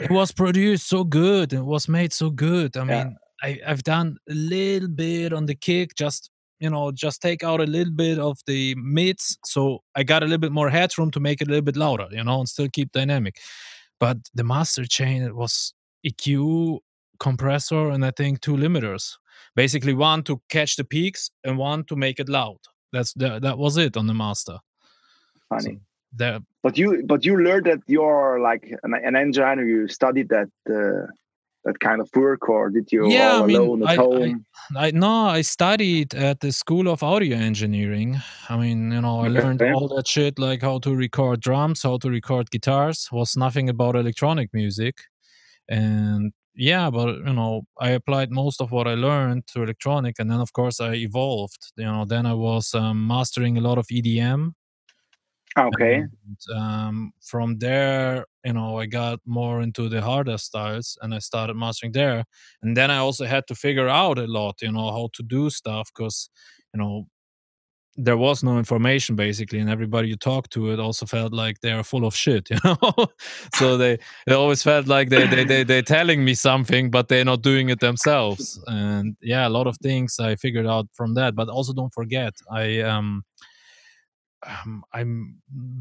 it 0.00 0.10
was 0.10 0.30
produced 0.30 0.86
so 0.86 1.02
good. 1.02 1.52
It 1.52 1.64
was 1.64 1.88
made 1.88 2.12
so 2.12 2.30
good. 2.30 2.76
I 2.76 2.84
Yeah. 2.84 3.04
mean, 3.04 3.16
I, 3.42 3.60
I've 3.66 3.82
done 3.82 4.16
a 4.30 4.34
little 4.34 4.88
bit 4.88 5.32
on 5.32 5.46
the 5.46 5.56
kick, 5.56 5.96
just 5.96 6.30
you 6.60 6.70
know, 6.70 6.92
just 6.92 7.22
take 7.22 7.42
out 7.42 7.60
a 7.60 7.72
little 7.76 7.94
bit 8.04 8.18
of 8.18 8.38
the 8.46 8.74
mids, 8.76 9.38
so 9.44 9.82
I 9.96 10.02
got 10.04 10.22
a 10.22 10.26
little 10.26 10.44
bit 10.46 10.52
more 10.52 10.70
headroom 10.70 11.10
to 11.12 11.20
make 11.20 11.40
it 11.40 11.48
a 11.48 11.50
little 11.50 11.68
bit 11.70 11.76
louder, 11.76 12.08
you 12.10 12.22
know, 12.22 12.38
and 12.40 12.48
still 12.48 12.68
keep 12.70 12.92
dynamic. 12.92 13.36
But 13.98 14.18
the 14.34 14.44
master 14.44 14.84
chain 14.84 15.22
it 15.22 15.34
was 15.34 15.74
EQ 16.06 16.78
compressor 17.18 17.90
and 17.90 18.04
I 18.04 18.10
think 18.12 18.40
two 18.40 18.56
limiters, 18.56 19.16
basically 19.56 19.94
one 19.94 20.22
to 20.24 20.40
catch 20.48 20.76
the 20.76 20.84
peaks 20.84 21.30
and 21.44 21.58
one 21.58 21.84
to 21.84 21.96
make 21.96 22.20
it 22.20 22.28
loud. 22.28 22.58
That's 22.92 23.12
the, 23.14 23.38
that 23.40 23.58
was 23.58 23.76
it 23.76 23.96
on 23.96 24.06
the 24.06 24.14
master. 24.14 24.58
Funny. 25.48 25.74
So 25.74 25.80
there 26.12 26.38
But 26.62 26.78
you 26.78 27.02
but 27.06 27.24
you 27.24 27.36
learned 27.36 27.66
that 27.66 27.80
you're 27.86 28.40
like 28.40 28.62
an, 28.82 28.94
an 28.94 29.14
engineer. 29.16 29.66
You 29.66 29.88
studied 29.88 30.28
that 30.30 30.48
uh, 30.68 31.06
that 31.64 31.80
kind 31.80 32.00
of 32.00 32.08
work, 32.14 32.48
or 32.48 32.70
did 32.70 32.90
you 32.92 33.10
Yeah, 33.10 33.32
all 33.36 33.42
I 33.42 33.46
mean, 33.46 33.56
alone 33.56 33.82
at 33.82 33.88
I- 33.88 33.92
I- 33.92 33.96
home? 33.96 34.44
I 34.76 34.90
no, 34.92 35.26
I 35.38 35.42
studied 35.42 36.14
at 36.14 36.40
the 36.40 36.52
School 36.52 36.88
of 36.88 37.02
Audio 37.02 37.36
Engineering. 37.36 38.16
I 38.48 38.56
mean, 38.56 38.92
you 38.92 39.00
know, 39.02 39.20
I 39.20 39.28
learned 39.28 39.60
all 39.62 39.88
that 39.96 40.06
shit 40.08 40.38
like 40.38 40.62
how 40.62 40.78
to 40.80 40.94
record 40.94 41.40
drums, 41.40 41.82
how 41.82 41.98
to 41.98 42.08
record 42.10 42.50
guitars. 42.50 43.08
Was 43.12 43.36
nothing 43.36 43.68
about 43.68 43.96
electronic 43.96 44.48
music, 44.54 44.94
and 45.68 46.32
yeah, 46.54 46.90
but 46.90 47.16
you 47.18 47.32
know, 47.34 47.62
I 47.80 47.90
applied 47.90 48.30
most 48.32 48.60
of 48.60 48.72
what 48.72 48.88
I 48.88 48.94
learned 48.94 49.46
to 49.48 49.62
electronic, 49.62 50.18
and 50.18 50.30
then 50.30 50.40
of 50.40 50.52
course 50.52 50.80
I 50.80 50.94
evolved. 50.94 51.72
You 51.76 51.84
know, 51.86 52.04
then 52.04 52.26
I 52.26 52.34
was 52.34 52.74
um, 52.74 53.06
mastering 53.06 53.58
a 53.58 53.60
lot 53.60 53.78
of 53.78 53.86
EDM, 53.90 54.54
okay, 55.56 56.04
and 56.26 56.56
um, 56.56 57.12
from 57.20 57.58
there, 57.58 58.26
you 58.44 58.52
know, 58.52 58.78
I 58.78 58.86
got 58.86 59.20
more 59.26 59.60
into 59.60 59.88
the 59.88 60.00
harder 60.02 60.38
styles 60.38 60.96
and 61.02 61.14
I 61.14 61.18
started 61.18 61.54
mastering 61.54 61.92
there. 61.92 62.24
And 62.62 62.76
then 62.76 62.90
I 62.90 62.98
also 62.98 63.24
had 63.26 63.46
to 63.48 63.54
figure 63.54 63.88
out 63.88 64.18
a 64.18 64.26
lot, 64.26 64.62
you 64.62 64.72
know, 64.72 64.90
how 64.90 65.10
to 65.14 65.22
do 65.22 65.50
stuff 65.50 65.90
because, 65.94 66.30
you 66.74 66.80
know, 66.80 67.06
there 68.00 68.16
was 68.16 68.42
no 68.44 68.58
information 68.58 69.16
basically, 69.16 69.58
and 69.58 69.68
everybody 69.68 70.08
you 70.08 70.16
talked 70.16 70.52
to 70.52 70.70
it 70.70 70.78
also 70.78 71.04
felt 71.04 71.32
like 71.32 71.60
they're 71.60 71.82
full 71.82 72.06
of 72.06 72.14
shit, 72.14 72.48
you 72.50 72.56
know. 72.64 72.78
so 73.56 73.76
they 73.76 73.98
they 74.26 74.34
always 74.34 74.62
felt 74.62 74.86
like 74.86 75.08
they 75.08 75.26
they 75.26 75.44
they 75.44 75.64
they're 75.64 75.82
telling 75.82 76.24
me 76.24 76.34
something, 76.34 76.90
but 76.90 77.08
they're 77.08 77.24
not 77.24 77.42
doing 77.42 77.68
it 77.70 77.80
themselves. 77.80 78.62
And 78.66 79.16
yeah, 79.20 79.48
a 79.48 79.50
lot 79.50 79.66
of 79.66 79.76
things 79.78 80.18
I 80.20 80.36
figured 80.36 80.66
out 80.66 80.86
from 80.94 81.14
that. 81.14 81.34
But 81.34 81.48
also 81.48 81.72
don't 81.72 81.92
forget, 81.92 82.34
I 82.50 82.80
um 82.80 83.24
um, 84.46 84.84
i've 84.92 85.08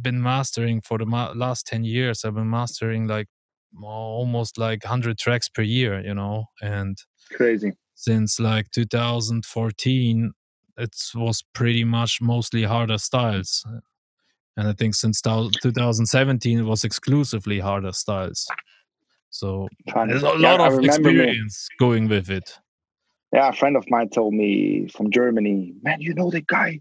been 0.01 0.21
mastering 0.21 0.81
for 0.81 0.97
the 0.97 1.05
ma- 1.05 1.31
last 1.35 1.67
10 1.67 1.83
years. 1.83 2.25
I've 2.25 2.33
been 2.35 2.49
mastering 2.49 3.07
like 3.07 3.27
almost 3.83 4.57
like 4.57 4.83
100 4.83 5.17
tracks 5.19 5.49
per 5.49 5.61
year, 5.61 6.01
you 6.01 6.15
know, 6.15 6.45
and 6.61 6.97
crazy. 7.31 7.73
since 7.93 8.39
like 8.39 8.71
2014, 8.71 10.31
it 10.77 10.95
was 11.15 11.43
pretty 11.53 11.83
much 11.83 12.21
mostly 12.21 12.63
harder 12.63 12.97
styles. 12.97 13.65
And 14.55 14.67
I 14.67 14.73
think 14.73 14.95
since 14.95 15.21
2017, 15.21 16.59
it 16.59 16.63
was 16.63 16.83
exclusively 16.83 17.59
harder 17.59 17.91
styles. 17.91 18.47
So 19.29 19.67
there's 20.07 20.23
a 20.23 20.29
lot 20.29 20.61
I 20.61 20.67
of 20.67 20.77
remember 20.77 21.11
me- 21.11 21.19
experience 21.19 21.67
going 21.79 22.07
with 22.07 22.29
it. 22.29 22.57
Yeah, 23.33 23.49
a 23.49 23.53
friend 23.53 23.75
of 23.75 23.83
mine 23.89 24.09
told 24.09 24.33
me 24.33 24.87
from 24.87 25.11
Germany, 25.11 25.73
man, 25.83 25.99
you 25.99 26.13
know 26.13 26.31
the 26.31 26.41
guy. 26.41 26.79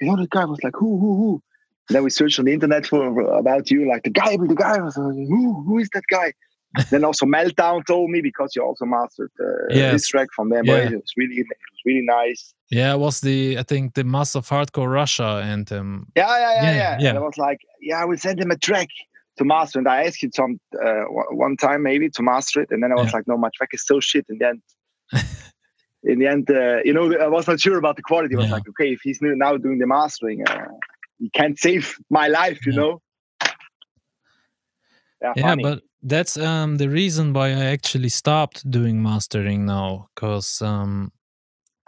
You 0.00 0.08
know 0.08 0.16
the 0.16 0.26
guy 0.28 0.44
was 0.44 0.58
like, 0.64 0.74
who, 0.76 0.98
who, 0.98 1.16
who? 1.16 1.42
then 1.90 2.02
we 2.02 2.10
searched 2.10 2.38
on 2.38 2.46
the 2.46 2.52
internet 2.52 2.86
for 2.86 3.20
about 3.36 3.70
you, 3.70 3.86
like 3.88 4.02
the 4.04 4.10
guy, 4.10 4.36
the 4.36 4.54
guy. 4.54 4.80
Was 4.80 4.96
like, 4.96 5.14
who, 5.14 5.62
who 5.64 5.78
is 5.78 5.88
that 5.94 6.04
guy? 6.10 6.32
then 6.90 7.04
also 7.04 7.24
Meltdown 7.24 7.86
told 7.86 8.10
me 8.10 8.20
because 8.20 8.56
you 8.56 8.62
also 8.64 8.84
mastered 8.84 9.30
uh, 9.40 9.44
Yes. 9.70 9.92
this 9.92 10.08
track 10.08 10.28
from 10.34 10.48
them. 10.48 10.64
Yeah. 10.64 10.78
It 10.78 10.92
was 10.94 11.12
really, 11.16 11.36
it 11.36 11.46
was 11.46 11.80
really 11.86 12.02
nice. 12.04 12.52
Yeah, 12.74 12.94
it 12.94 12.98
was 12.98 13.20
the, 13.20 13.56
I 13.58 13.62
think, 13.62 13.94
the 13.94 14.02
Masters 14.02 14.40
of 14.40 14.48
Hardcore 14.48 14.90
Russia 14.92 15.40
anthem. 15.44 16.08
Yeah, 16.16 16.26
yeah, 16.26 16.54
yeah, 16.54 16.62
Yeah, 16.62 16.72
yeah. 16.74 16.96
yeah. 16.98 17.08
And 17.10 17.18
I 17.18 17.20
was 17.20 17.38
like, 17.38 17.58
yeah, 17.80 18.02
I 18.02 18.04
will 18.04 18.18
send 18.18 18.40
him 18.40 18.50
a 18.50 18.58
track 18.58 18.88
to 19.38 19.44
master. 19.44 19.78
And 19.78 19.88
I 19.88 20.04
asked 20.04 20.22
you 20.22 20.30
some 20.34 20.58
uh, 20.84 21.02
one 21.30 21.56
time 21.56 21.84
maybe 21.84 22.10
to 22.10 22.22
master 22.22 22.62
it, 22.62 22.70
and 22.72 22.82
then 22.82 22.90
I 22.90 22.96
was 22.96 23.06
Yeah. 23.06 23.18
like, 23.18 23.28
no, 23.28 23.36
my 23.36 23.50
track 23.56 23.70
is 23.72 23.86
so 23.86 24.00
shit. 24.00 24.26
And 24.28 24.40
then 24.40 24.62
in 26.02 26.18
the 26.18 26.26
end, 26.26 26.50
uh, 26.50 26.78
you 26.84 26.92
know, 26.92 27.14
I 27.16 27.28
was 27.28 27.46
not 27.46 27.60
sure 27.60 27.78
about 27.78 27.94
the 27.94 28.02
quality. 28.02 28.34
I 28.34 28.38
was 28.38 28.48
Yeah. 28.48 28.54
like, 28.56 28.68
okay, 28.70 28.92
if 28.92 29.00
he's 29.04 29.18
now 29.22 29.56
doing 29.56 29.78
the 29.78 29.86
mastering, 29.86 30.44
uh, 30.48 30.66
he 31.20 31.30
can't 31.30 31.56
save 31.58 31.96
my 32.10 32.26
life, 32.26 32.66
you 32.66 32.72
Yeah. 32.72 32.78
know. 32.78 33.00
Yeah, 35.22 35.32
yeah 35.36 35.54
but 35.54 35.82
that's 36.02 36.36
um 36.36 36.76
the 36.76 36.88
reason 36.88 37.32
why 37.32 37.48
i 37.48 37.64
actually 37.64 38.10
stopped 38.10 38.68
doing 38.70 39.02
mastering 39.02 39.64
now 39.64 40.06
because 40.14 40.60
um 40.60 41.10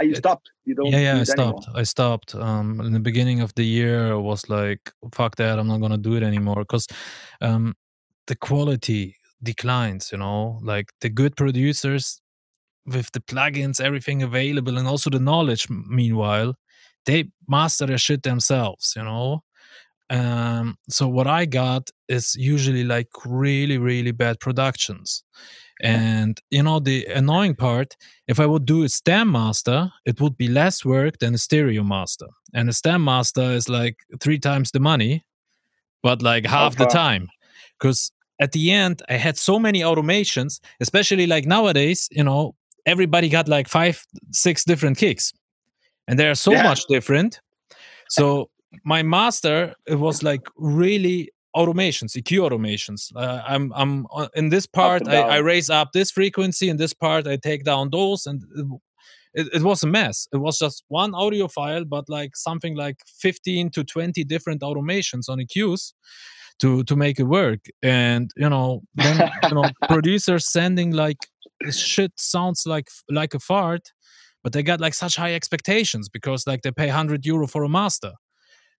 you 0.02 0.14
stopped. 0.14 0.50
You 0.64 0.74
don't. 0.74 0.86
yeah 0.86 0.98
yeah 0.98 1.16
i 1.16 1.20
it 1.20 1.28
anymore. 1.30 1.62
stopped 1.62 1.78
i 1.78 1.82
stopped 1.82 2.34
um 2.34 2.80
in 2.80 2.92
the 2.92 3.00
beginning 3.00 3.40
of 3.40 3.54
the 3.54 3.64
year 3.64 4.12
i 4.12 4.16
was 4.16 4.48
like 4.48 4.92
fuck 5.12 5.36
that 5.36 5.58
i'm 5.58 5.68
not 5.68 5.80
gonna 5.80 5.98
do 5.98 6.16
it 6.16 6.22
anymore 6.22 6.56
because 6.56 6.86
um 7.40 7.74
the 8.26 8.36
quality 8.36 9.16
declines 9.42 10.10
you 10.12 10.18
know 10.18 10.58
like 10.62 10.90
the 11.00 11.08
good 11.08 11.36
producers 11.36 12.20
with 12.86 13.10
the 13.12 13.20
plugins 13.20 13.80
everything 13.80 14.22
available 14.22 14.78
and 14.78 14.88
also 14.88 15.10
the 15.10 15.18
knowledge 15.18 15.68
meanwhile 15.70 16.54
they 17.04 17.24
master 17.48 17.86
their 17.86 17.98
shit 17.98 18.22
themselves 18.22 18.94
you 18.96 19.02
know 19.02 19.40
um 20.10 20.76
so 20.88 21.08
what 21.08 21.26
i 21.26 21.44
got 21.44 21.90
is 22.08 22.36
usually 22.36 22.84
like 22.84 23.08
really 23.24 23.78
really 23.78 24.12
bad 24.12 24.38
productions. 24.40 25.24
And 25.82 26.40
you 26.50 26.62
know 26.62 26.78
the 26.80 27.04
annoying 27.06 27.54
part 27.54 27.96
if 28.28 28.40
i 28.40 28.46
would 28.46 28.64
do 28.64 28.82
a 28.84 28.88
stem 28.88 29.32
master 29.32 29.92
it 30.06 30.20
would 30.20 30.36
be 30.38 30.48
less 30.48 30.84
work 30.84 31.18
than 31.18 31.34
a 31.34 31.38
stereo 31.38 31.82
master. 31.82 32.28
And 32.54 32.68
a 32.68 32.72
stem 32.72 33.04
master 33.04 33.52
is 33.52 33.68
like 33.68 33.96
three 34.20 34.38
times 34.38 34.70
the 34.70 34.80
money 34.80 35.24
but 36.02 36.22
like 36.22 36.46
half 36.46 36.76
the 36.76 36.86
time. 36.86 37.28
Because 37.78 38.12
at 38.40 38.52
the 38.52 38.70
end 38.70 39.02
i 39.08 39.14
had 39.14 39.36
so 39.36 39.58
many 39.58 39.80
automations 39.80 40.60
especially 40.80 41.26
like 41.26 41.46
nowadays 41.46 42.08
you 42.10 42.24
know 42.24 42.54
everybody 42.86 43.28
got 43.28 43.48
like 43.48 43.68
five 43.68 44.06
six 44.32 44.64
different 44.64 44.96
kicks. 44.98 45.32
And 46.08 46.18
they're 46.18 46.36
so 46.36 46.52
Yeah. 46.52 46.62
much 46.62 46.86
different. 46.88 47.40
So 48.08 48.48
my 48.84 49.02
master 49.02 49.74
it 49.86 49.96
was 49.96 50.22
like 50.22 50.42
really 50.56 51.30
automations 51.56 52.16
eq 52.16 52.38
automations. 52.38 53.10
Uh, 53.16 53.42
i'm 53.46 53.72
i'm 53.74 54.06
uh, 54.14 54.28
in 54.34 54.50
this 54.50 54.66
part 54.66 55.08
I, 55.08 55.20
I 55.20 55.36
raise 55.38 55.70
up 55.70 55.92
this 55.92 56.10
frequency 56.10 56.68
in 56.68 56.76
this 56.76 56.92
part 56.92 57.26
i 57.26 57.36
take 57.36 57.64
down 57.64 57.90
those 57.90 58.26
and 58.26 58.42
it, 59.36 59.48
it, 59.52 59.62
was 59.62 59.82
a 59.82 59.86
mess. 59.86 60.26
It 60.32 60.38
was 60.38 60.58
just 60.58 60.82
one 60.88 61.14
audio 61.14 61.46
file 61.46 61.84
but 61.84 62.08
like 62.08 62.34
something 62.34 62.74
like 62.74 62.96
15 63.20 63.70
to 63.70 63.84
20 63.84 64.24
different 64.24 64.62
automations 64.62 65.28
on 65.28 65.38
eqs 65.38 65.92
to 66.60 66.82
to 66.84 66.96
make 66.96 67.20
it 67.20 67.24
work. 67.24 67.60
And 67.82 68.30
you 68.36 68.48
know 68.48 68.82
then 68.94 69.30
you 69.42 69.54
know 69.54 69.68
producers 69.88 70.50
sending 70.50 70.92
like 70.92 71.18
this 71.60 71.78
shit 71.78 72.12
sounds 72.16 72.64
like 72.66 72.88
like 73.10 73.34
a 73.34 73.38
fart 73.38 73.92
but 74.42 74.52
they 74.52 74.62
got 74.62 74.80
like 74.80 74.94
such 74.94 75.16
high 75.16 75.34
expectations 75.34 76.08
because 76.08 76.46
like 76.46 76.62
they 76.62 76.70
pay 76.70 76.86
100 76.86 77.26
euro 77.26 77.46
for 77.46 77.64
a 77.64 77.68
master 77.68 78.12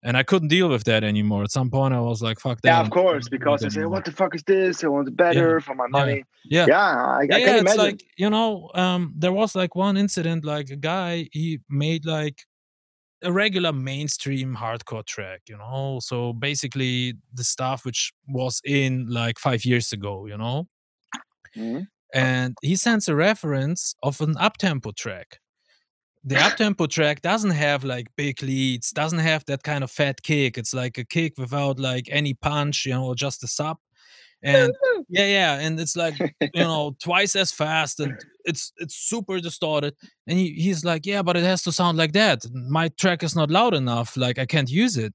and 0.07 0.17
i 0.17 0.23
couldn't 0.23 0.49
deal 0.49 0.69
with 0.69 0.85
that 0.85 1.05
anymore 1.05 1.43
at 1.43 1.51
some 1.51 1.71
point 1.71 1.93
i 1.95 2.01
was 2.01 2.23
like 2.23 2.39
fuck 2.41 2.61
that 2.63 2.71
Yeah, 2.71 2.81
of 2.81 2.91
course, 2.91 3.29
because 3.29 3.61
they 3.61 3.69
say, 3.69 3.85
"What 3.85 4.05
the 4.05 4.13
fuck 4.13 4.35
is 4.35 4.43
this? 4.45 4.83
I 4.85 4.89
want 4.89 5.09
it 5.09 5.17
better 5.17 5.61
for 5.61 5.75
my 5.75 5.89
money." 5.89 6.25
yeah 6.45 6.67
Yeah, 6.67 6.81
I, 6.81 7.21
I 7.21 7.27
yeah, 7.29 7.37
can 7.39 7.57
it's 7.57 7.61
imagine. 7.61 7.81
like 7.87 8.01
you 8.17 8.31
know 8.31 8.71
um 8.75 9.13
there 9.17 9.33
was 9.33 9.55
like 9.55 9.75
one 9.75 9.97
incident 9.97 10.45
like 10.45 10.71
a 10.71 10.77
guy 10.77 11.29
he 11.33 11.61
made 11.69 12.05
like 12.07 12.39
a 13.23 13.33
regular 13.33 13.73
mainstream 13.73 14.57
hardcore 14.57 15.05
track 15.05 15.41
you 15.49 15.57
know 15.57 15.99
so 16.03 16.33
basically 16.35 17.15
the 17.35 17.45
stuff 17.45 17.85
which 17.85 18.13
was 18.29 18.61
in 18.65 19.07
like 19.09 19.39
five 19.39 19.65
years 19.65 19.93
ago 19.93 20.27
you 20.27 20.37
know 20.39 20.69
Mhm. 21.57 21.87
and 22.15 22.57
he 22.63 22.77
sends 22.77 23.09
a 23.09 23.15
reference 23.17 23.95
of 24.03 24.21
an 24.21 24.35
uptempo 24.37 24.95
track 24.95 25.39
the 26.27 26.35
uptempo 26.35 26.91
track 26.91 27.22
doesn't 27.22 27.53
have 27.53 27.85
like 27.85 28.09
big 28.16 28.43
leads 28.43 28.91
doesn't 28.91 29.20
have 29.20 29.45
that 29.47 29.62
kind 29.62 29.85
of 29.85 29.91
fat 29.91 30.20
kick. 30.22 30.59
It's 30.59 30.74
like 30.74 30.99
a 30.99 31.05
kick 31.05 31.35
without 31.39 31.79
like 31.79 32.09
any 32.11 32.35
punch 32.35 32.85
you 32.85 32.95
know 32.95 33.14
just 33.14 33.45
a 33.45 33.47
sub 33.47 33.79
and 34.43 34.74
yeah 35.09 35.24
yeah 35.27 35.61
and 35.61 35.79
it's 35.79 35.97
like 35.97 36.18
you 36.18 36.51
know 36.55 36.97
twice 37.01 37.37
as 37.37 37.53
fast 37.53 38.01
and 38.01 38.18
it's 38.45 38.72
it's 38.79 38.97
super 38.97 39.39
distorted. 39.41 39.95
And 40.27 40.37
he, 40.37 40.53
he's 40.53 40.85
like 40.85 41.07
yeah 41.07 41.22
but 41.22 41.37
it 41.37 41.45
has 41.45 41.62
to 41.62 41.72
sound 41.72 41.97
like 41.97 42.12
that. 42.12 42.45
My 42.53 42.89
track 42.89 43.22
is 43.22 43.37
not 43.37 43.51
loud 43.51 43.74
enough. 43.74 44.16
Like 44.16 44.39
i 44.41 44.47
can't 44.47 44.70
use 44.70 44.97
it. 44.97 45.14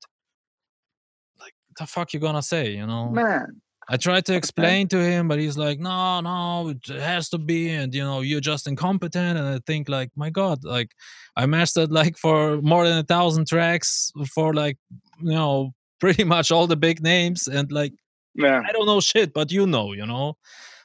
Like 1.42 1.54
the 1.78 1.88
fuck 1.88 2.14
you 2.14 2.22
gonna 2.22 2.42
say 2.42 2.72
you 2.72 2.88
know? 2.88 3.10
Man, 3.10 3.62
I 3.90 3.98
tried 3.98 4.26
to 4.26 4.36
explain 4.36 4.88
to 4.90 4.98
him, 4.98 5.28
but 5.28 5.40
he's 5.40 5.58
like, 5.58 5.80
no, 5.80 6.22
no, 6.22 6.70
it 6.70 6.88
has 7.02 7.30
to 7.30 7.38
be. 7.38 7.70
And, 7.70 7.94
you 7.94 8.04
know, 8.04 8.22
you're 8.22 8.40
just 8.40 8.68
incompetent. 8.68 9.38
And 9.38 9.48
I 9.48 9.60
think, 9.66 9.90
like, 9.90 10.12
my 10.16 10.30
God, 10.30 10.64
like, 10.64 10.92
I 11.36 11.46
mastered, 11.46 11.92
like, 11.92 12.18
for 12.18 12.62
more 12.62 12.88
than 12.88 13.00
a 13.00 13.04
thousand 13.04 13.48
tracks 13.48 14.12
for, 14.34 14.54
like, 14.54 14.78
you 15.20 15.32
know, 15.32 15.72
pretty 16.00 16.24
much 16.24 16.52
all 16.52 16.68
the 16.68 16.78
big 16.78 17.02
names. 17.02 17.48
And, 17.48 17.72
like, 17.72 17.94
yeah, 18.36 18.62
I 18.66 18.72
don't 18.72 18.86
know 18.86 19.02
shit, 19.02 19.34
but 19.34 19.52
you 19.52 19.66
know, 19.68 19.94
you 19.94 20.06
know? 20.06 20.38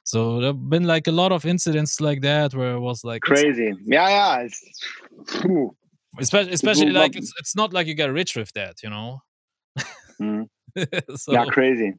So 0.04 0.38
there 0.40 0.48
have 0.48 0.70
been, 0.70 0.84
like, 0.84 1.06
a 1.06 1.12
lot 1.12 1.32
of 1.32 1.44
incidents 1.44 2.00
like 2.00 2.22
that 2.22 2.54
where 2.54 2.74
it 2.74 2.80
was 2.80 3.04
like, 3.04 3.22
crazy. 3.22 3.72
Yeah, 3.84 4.08
yeah. 4.08 4.38
It's, 4.40 4.64
Phew. 5.42 5.76
especially, 6.18 6.52
especially 6.52 6.90
like, 6.90 7.14
it's, 7.14 7.32
it's 7.38 7.54
not 7.54 7.72
like 7.72 7.86
you 7.86 7.94
get 7.94 8.10
rich 8.12 8.36
with 8.36 8.52
that, 8.54 8.76
you 8.82 8.90
know? 8.90 9.20
Mhm. 10.20 10.48
so, 11.16 11.32
yeah, 11.32 11.44
crazy. 11.44 11.92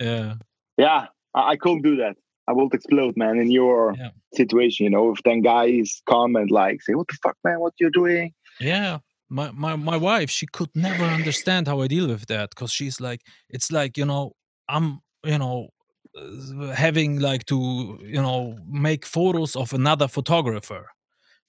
Yeah. 0.00 0.34
Yeah, 0.78 1.06
I, 1.34 1.50
I 1.52 1.56
couldn't 1.56 1.82
do 1.82 1.96
that. 1.96 2.16
I 2.48 2.52
would 2.52 2.72
explode, 2.74 3.16
man, 3.16 3.38
in 3.38 3.50
your 3.50 3.94
Yeah. 3.96 4.10
situation. 4.34 4.84
You 4.84 4.90
know, 4.90 5.12
if 5.12 5.22
then 5.24 5.42
guys 5.42 6.02
come 6.08 6.36
and 6.36 6.50
like 6.50 6.82
say, 6.82 6.94
"What 6.94 7.08
the 7.08 7.16
fuck, 7.22 7.36
man? 7.44 7.60
What 7.60 7.74
you're 7.80 7.90
doing?" 7.90 8.32
Yeah. 8.60 8.98
My, 9.28 9.50
my 9.50 9.74
my 9.74 9.96
wife, 9.96 10.30
she 10.30 10.46
could 10.46 10.70
never 10.76 11.04
understand 11.04 11.66
how 11.66 11.80
I 11.80 11.88
deal 11.88 12.06
with 12.06 12.26
that 12.26 12.50
because 12.50 12.70
she's 12.70 13.00
like, 13.00 13.22
it's 13.50 13.72
like, 13.72 13.96
you 13.98 14.04
know, 14.06 14.32
I'm, 14.68 15.00
you 15.24 15.38
know, 15.38 15.70
uh, 16.16 16.72
having 16.72 17.18
like 17.18 17.44
to 17.46 17.98
you 18.02 18.22
know 18.22 18.56
make 18.70 19.04
photos 19.04 19.56
of 19.56 19.72
another 19.72 20.06
photographer 20.08 20.86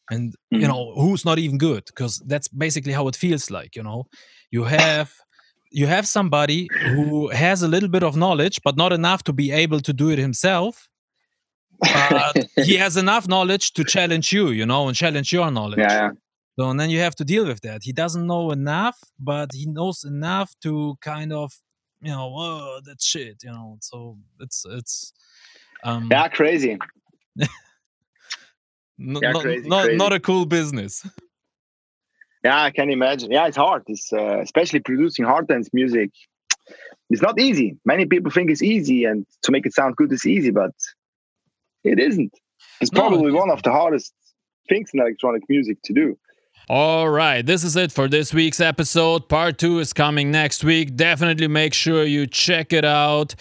and 0.09 0.35
you 0.51 0.67
Mhm. 0.67 0.69
know 0.69 0.93
who's 0.95 1.23
not 1.25 1.39
even 1.39 1.57
good 1.57 1.83
because 1.85 2.19
that's 2.27 2.47
basically 2.49 2.93
how 2.93 3.07
it 3.07 3.15
feels 3.15 3.49
like 3.51 3.75
you 3.75 3.83
know 3.83 4.05
you 4.51 4.63
have 4.65 5.11
you 5.72 5.88
have 5.88 6.07
somebody 6.07 6.72
who 6.82 7.30
has 7.30 7.61
a 7.61 7.68
little 7.68 7.89
bit 7.89 8.03
of 8.03 8.15
knowledge 8.15 8.59
but 8.63 8.78
not 8.78 8.93
enough 8.93 9.24
to 9.24 9.34
be 9.34 9.51
able 9.51 9.80
to 9.80 9.93
do 9.93 10.09
it 10.09 10.20
himself 10.20 10.89
but 11.93 12.34
he 12.55 12.76
has 12.84 12.97
enough 12.97 13.28
knowledge 13.28 13.74
to 13.74 13.84
challenge 13.84 14.32
you 14.34 14.49
you 14.49 14.65
know 14.65 14.88
and 14.88 14.95
challenge 14.95 15.32
your 15.34 15.51
knowledge 15.51 15.80
yeah, 15.80 16.07
yeah. 16.07 16.11
so 16.59 16.70
and 16.70 16.80
then 16.80 16.89
you 16.89 16.99
have 16.99 17.15
to 17.15 17.26
deal 17.26 17.45
with 17.45 17.61
that. 17.61 17.82
He 17.84 17.93
doesn't 17.93 18.26
know 18.26 18.51
enough, 18.51 18.97
but 19.20 19.51
he 19.53 19.68
knows 19.68 20.03
enough 20.03 20.55
to 20.63 20.97
kind 21.01 21.32
of, 21.32 21.53
you 22.01 22.11
know, 22.11 22.34
oh, 22.36 22.80
that 22.86 23.01
shit, 23.01 23.43
you 23.43 23.51
know. 23.51 23.78
So 23.82 24.18
it's 24.39 24.65
it's 24.68 25.13
um 25.84 26.09
Yeah, 26.11 26.28
crazy. 26.30 26.78
n- 27.39 27.47
yeah, 28.99 29.32
not, 29.32 29.41
crazy, 29.43 29.70
not, 29.70 29.86
crazy. 29.86 29.97
not 29.97 30.13
a 30.13 30.20
cool 30.20 30.45
business. 30.45 31.05
Yeah, 32.43 32.61
I 32.61 32.71
can 32.71 32.89
imagine. 32.89 33.31
Yeah, 33.31 33.47
it's 33.47 33.57
hard. 33.57 33.83
It's 33.88 34.13
uh, 34.13 34.39
especially 34.41 34.79
producing 34.79 35.25
hard 35.25 35.47
dance 35.47 35.69
music. 35.73 36.11
It's 37.09 37.21
not 37.21 37.39
easy. 37.39 37.77
Many 37.85 38.05
people 38.05 38.31
think 38.31 38.49
it's 38.51 38.61
easy, 38.61 39.05
and 39.05 39.25
to 39.43 39.51
make 39.51 39.65
it 39.65 39.73
sound 39.73 39.95
good 39.95 40.11
is 40.11 40.25
easy, 40.25 40.51
but 40.51 40.71
it 41.83 41.99
isn't. 41.99 42.33
It's 42.81 42.91
No, 42.91 43.01
probably 43.01 43.31
one 43.31 43.49
of 43.49 43.63
the 43.63 43.71
hardest 43.71 44.13
things 44.69 44.91
in 44.93 44.99
electronic 44.99 45.43
music 45.49 45.77
to 45.85 45.93
do. 45.93 46.17
All 46.69 47.07
right, 47.07 47.45
this 47.45 47.63
is 47.63 47.77
it 47.77 47.93
for 47.93 48.09
this 48.09 48.33
week's 48.33 48.59
episode. 48.59 49.29
Part 49.29 49.57
two 49.57 49.79
is 49.79 49.93
coming 49.93 50.31
next 50.31 50.65
week. 50.65 50.97
Definitely 50.97 51.47
make 51.47 51.73
sure 51.73 52.03
you 52.03 52.27
check 52.27 52.73
it 52.73 52.83
out. 52.83 53.35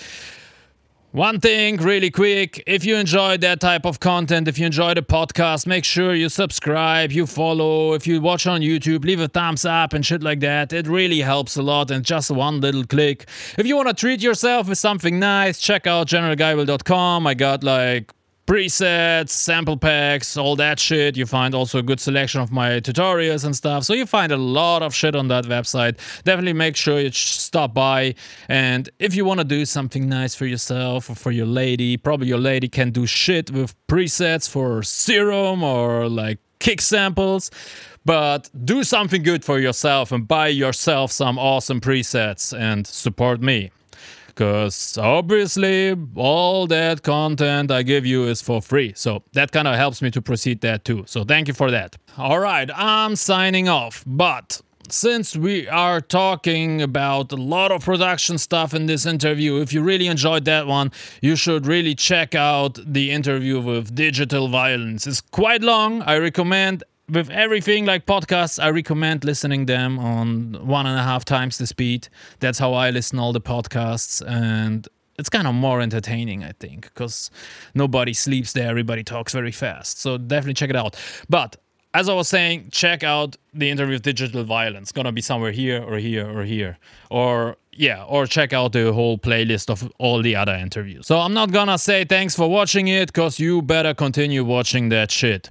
One 1.12 1.40
thing, 1.40 1.78
really 1.78 2.10
quick 2.10 2.62
if 2.66 2.84
you 2.84 2.96
enjoy 2.96 3.38
that 3.38 3.60
type 3.60 3.86
of 3.86 4.00
content, 4.00 4.48
if 4.48 4.58
you 4.58 4.66
enjoy 4.66 4.92
the 4.92 5.02
podcast, 5.02 5.66
make 5.66 5.84
sure 5.84 6.14
you 6.14 6.28
subscribe, 6.28 7.10
you 7.10 7.26
follow. 7.26 7.94
If 7.94 8.06
you 8.06 8.20
watch 8.20 8.46
on 8.46 8.60
YouTube, 8.60 9.04
leave 9.04 9.20
a 9.20 9.28
thumbs 9.28 9.64
up 9.64 9.94
and 9.94 10.04
shit 10.04 10.22
like 10.22 10.40
that. 10.40 10.74
It 10.74 10.86
really 10.86 11.20
helps 11.20 11.56
a 11.56 11.62
lot 11.62 11.90
and 11.90 12.04
just 12.04 12.30
one 12.30 12.60
little 12.60 12.84
click. 12.84 13.26
If 13.56 13.66
you 13.66 13.76
want 13.76 13.88
to 13.88 13.94
treat 13.94 14.20
yourself 14.20 14.68
with 14.68 14.76
something 14.76 15.18
nice, 15.18 15.58
check 15.58 15.86
out 15.86 16.08
generalguyble.com. 16.08 17.26
I 17.26 17.32
got 17.34 17.64
like 17.64 18.12
presets, 18.46 19.30
sample 19.30 19.76
packs, 19.76 20.36
all 20.36 20.56
that 20.56 20.78
shit. 20.78 21.16
You 21.16 21.26
find 21.26 21.54
also 21.54 21.78
a 21.78 21.82
good 21.82 22.00
selection 22.00 22.40
of 22.40 22.52
my 22.52 22.80
tutorials 22.80 23.44
and 23.44 23.54
stuff. 23.54 23.84
So 23.84 23.92
you 23.92 24.06
find 24.06 24.32
a 24.32 24.36
lot 24.36 24.82
of 24.82 24.94
shit 24.94 25.16
on 25.16 25.28
that 25.28 25.44
website. 25.44 25.98
Definitely 26.24 26.52
make 26.52 26.76
sure 26.76 27.00
you 27.00 27.10
stop 27.10 27.74
by. 27.74 28.14
And 28.48 28.88
if 28.98 29.14
you 29.14 29.24
want 29.24 29.38
to 29.38 29.44
do 29.44 29.64
something 29.64 30.08
nice 30.08 30.34
for 30.34 30.46
yourself 30.46 31.10
or 31.10 31.16
for 31.16 31.32
your 31.32 31.46
lady, 31.46 31.96
probably 31.96 32.28
your 32.28 32.38
lady 32.38 32.68
can 32.68 32.90
do 32.90 33.06
shit 33.06 33.50
with 33.50 33.74
presets 33.88 34.48
for 34.48 34.82
serum 34.82 35.62
or 35.62 36.08
like 36.08 36.38
kick 36.60 36.80
samples. 36.80 37.50
But 38.04 38.48
do 38.64 38.84
something 38.84 39.24
good 39.24 39.44
for 39.44 39.58
yourself 39.58 40.12
and 40.12 40.28
buy 40.28 40.46
yourself 40.48 41.10
some 41.10 41.40
awesome 41.40 41.80
presets 41.80 42.56
and 42.56 42.86
support 42.86 43.42
me. 43.42 43.72
Because 44.36 44.98
obviously, 44.98 45.96
all 46.14 46.66
that 46.66 47.02
content 47.02 47.70
I 47.70 47.82
give 47.82 48.04
you 48.04 48.24
is 48.24 48.42
for 48.42 48.60
free. 48.60 48.92
So 48.94 49.22
that 49.32 49.50
kind 49.50 49.66
of 49.66 49.76
helps 49.76 50.02
me 50.02 50.10
to 50.10 50.20
proceed 50.20 50.60
that 50.60 50.84
too. 50.84 51.04
So 51.06 51.24
thank 51.24 51.48
you 51.48 51.54
for 51.54 51.70
that. 51.70 51.96
All 52.18 52.38
right, 52.38 52.70
I'm 52.74 53.16
signing 53.16 53.66
off. 53.66 54.04
But 54.06 54.60
since 54.90 55.36
we 55.36 55.66
are 55.68 56.02
talking 56.02 56.82
about 56.82 57.32
a 57.32 57.36
lot 57.36 57.72
of 57.72 57.84
production 57.86 58.36
stuff 58.36 58.74
in 58.74 58.84
this 58.84 59.06
interview, 59.06 59.58
if 59.62 59.72
you 59.72 59.80
really 59.82 60.06
enjoyed 60.06 60.44
that 60.44 60.66
one, 60.66 60.92
you 61.22 61.34
should 61.34 61.66
really 61.66 61.94
check 61.94 62.34
out 62.34 62.78
the 62.84 63.12
interview 63.12 63.58
with 63.58 63.94
Digital 63.94 64.48
Violence. 64.48 65.06
It's 65.06 65.22
quite 65.22 65.62
long. 65.62 66.02
I 66.02 66.18
recommend 66.18 66.84
with 67.08 67.30
everything 67.30 67.84
like 67.84 68.06
podcasts, 68.06 68.62
I 68.62 68.70
recommend 68.70 69.24
listening 69.24 69.66
them 69.66 69.98
on 69.98 70.66
one 70.66 70.86
and 70.86 70.98
a 70.98 71.02
half 71.02 71.24
times 71.24 71.58
the 71.58 71.66
speed. 71.66 72.08
That's 72.40 72.58
how 72.58 72.72
I 72.74 72.90
listen 72.90 73.18
all 73.18 73.32
the 73.32 73.40
podcasts, 73.40 74.26
and 74.26 74.88
it's 75.18 75.28
kind 75.28 75.46
of 75.46 75.54
more 75.54 75.80
entertaining, 75.80 76.44
I 76.44 76.52
think, 76.52 76.82
because 76.82 77.30
nobody 77.74 78.12
sleeps 78.12 78.52
there. 78.52 78.68
Everybody 78.68 79.04
talks 79.04 79.32
very 79.32 79.52
fast, 79.52 80.00
so 80.00 80.18
definitely 80.18 80.54
check 80.54 80.70
it 80.70 80.76
out. 80.76 80.96
But 81.28 81.56
as 81.94 82.08
I 82.08 82.14
was 82.14 82.28
saying, 82.28 82.68
check 82.72 83.02
out 83.02 83.36
the 83.54 83.70
interview 83.70 83.94
with 83.94 84.02
Digital 84.02 84.44
Violence. 84.44 84.92
Gonna 84.92 85.12
be 85.12 85.22
somewhere 85.22 85.52
here 85.52 85.82
or 85.82 85.98
here 85.98 86.28
or 86.28 86.44
here, 86.44 86.76
or 87.10 87.56
yeah, 87.72 88.02
or 88.04 88.26
check 88.26 88.52
out 88.52 88.72
the 88.72 88.92
whole 88.92 89.16
playlist 89.16 89.70
of 89.70 89.90
all 89.98 90.22
the 90.22 90.34
other 90.34 90.54
interviews. 90.54 91.06
So 91.06 91.18
I'm 91.18 91.34
not 91.34 91.52
gonna 91.52 91.78
say 91.78 92.04
thanks 92.04 92.34
for 92.34 92.50
watching 92.50 92.88
it, 92.88 93.12
cause 93.12 93.38
you 93.38 93.62
better 93.62 93.94
continue 93.94 94.44
watching 94.44 94.88
that 94.88 95.10
shit. 95.10 95.50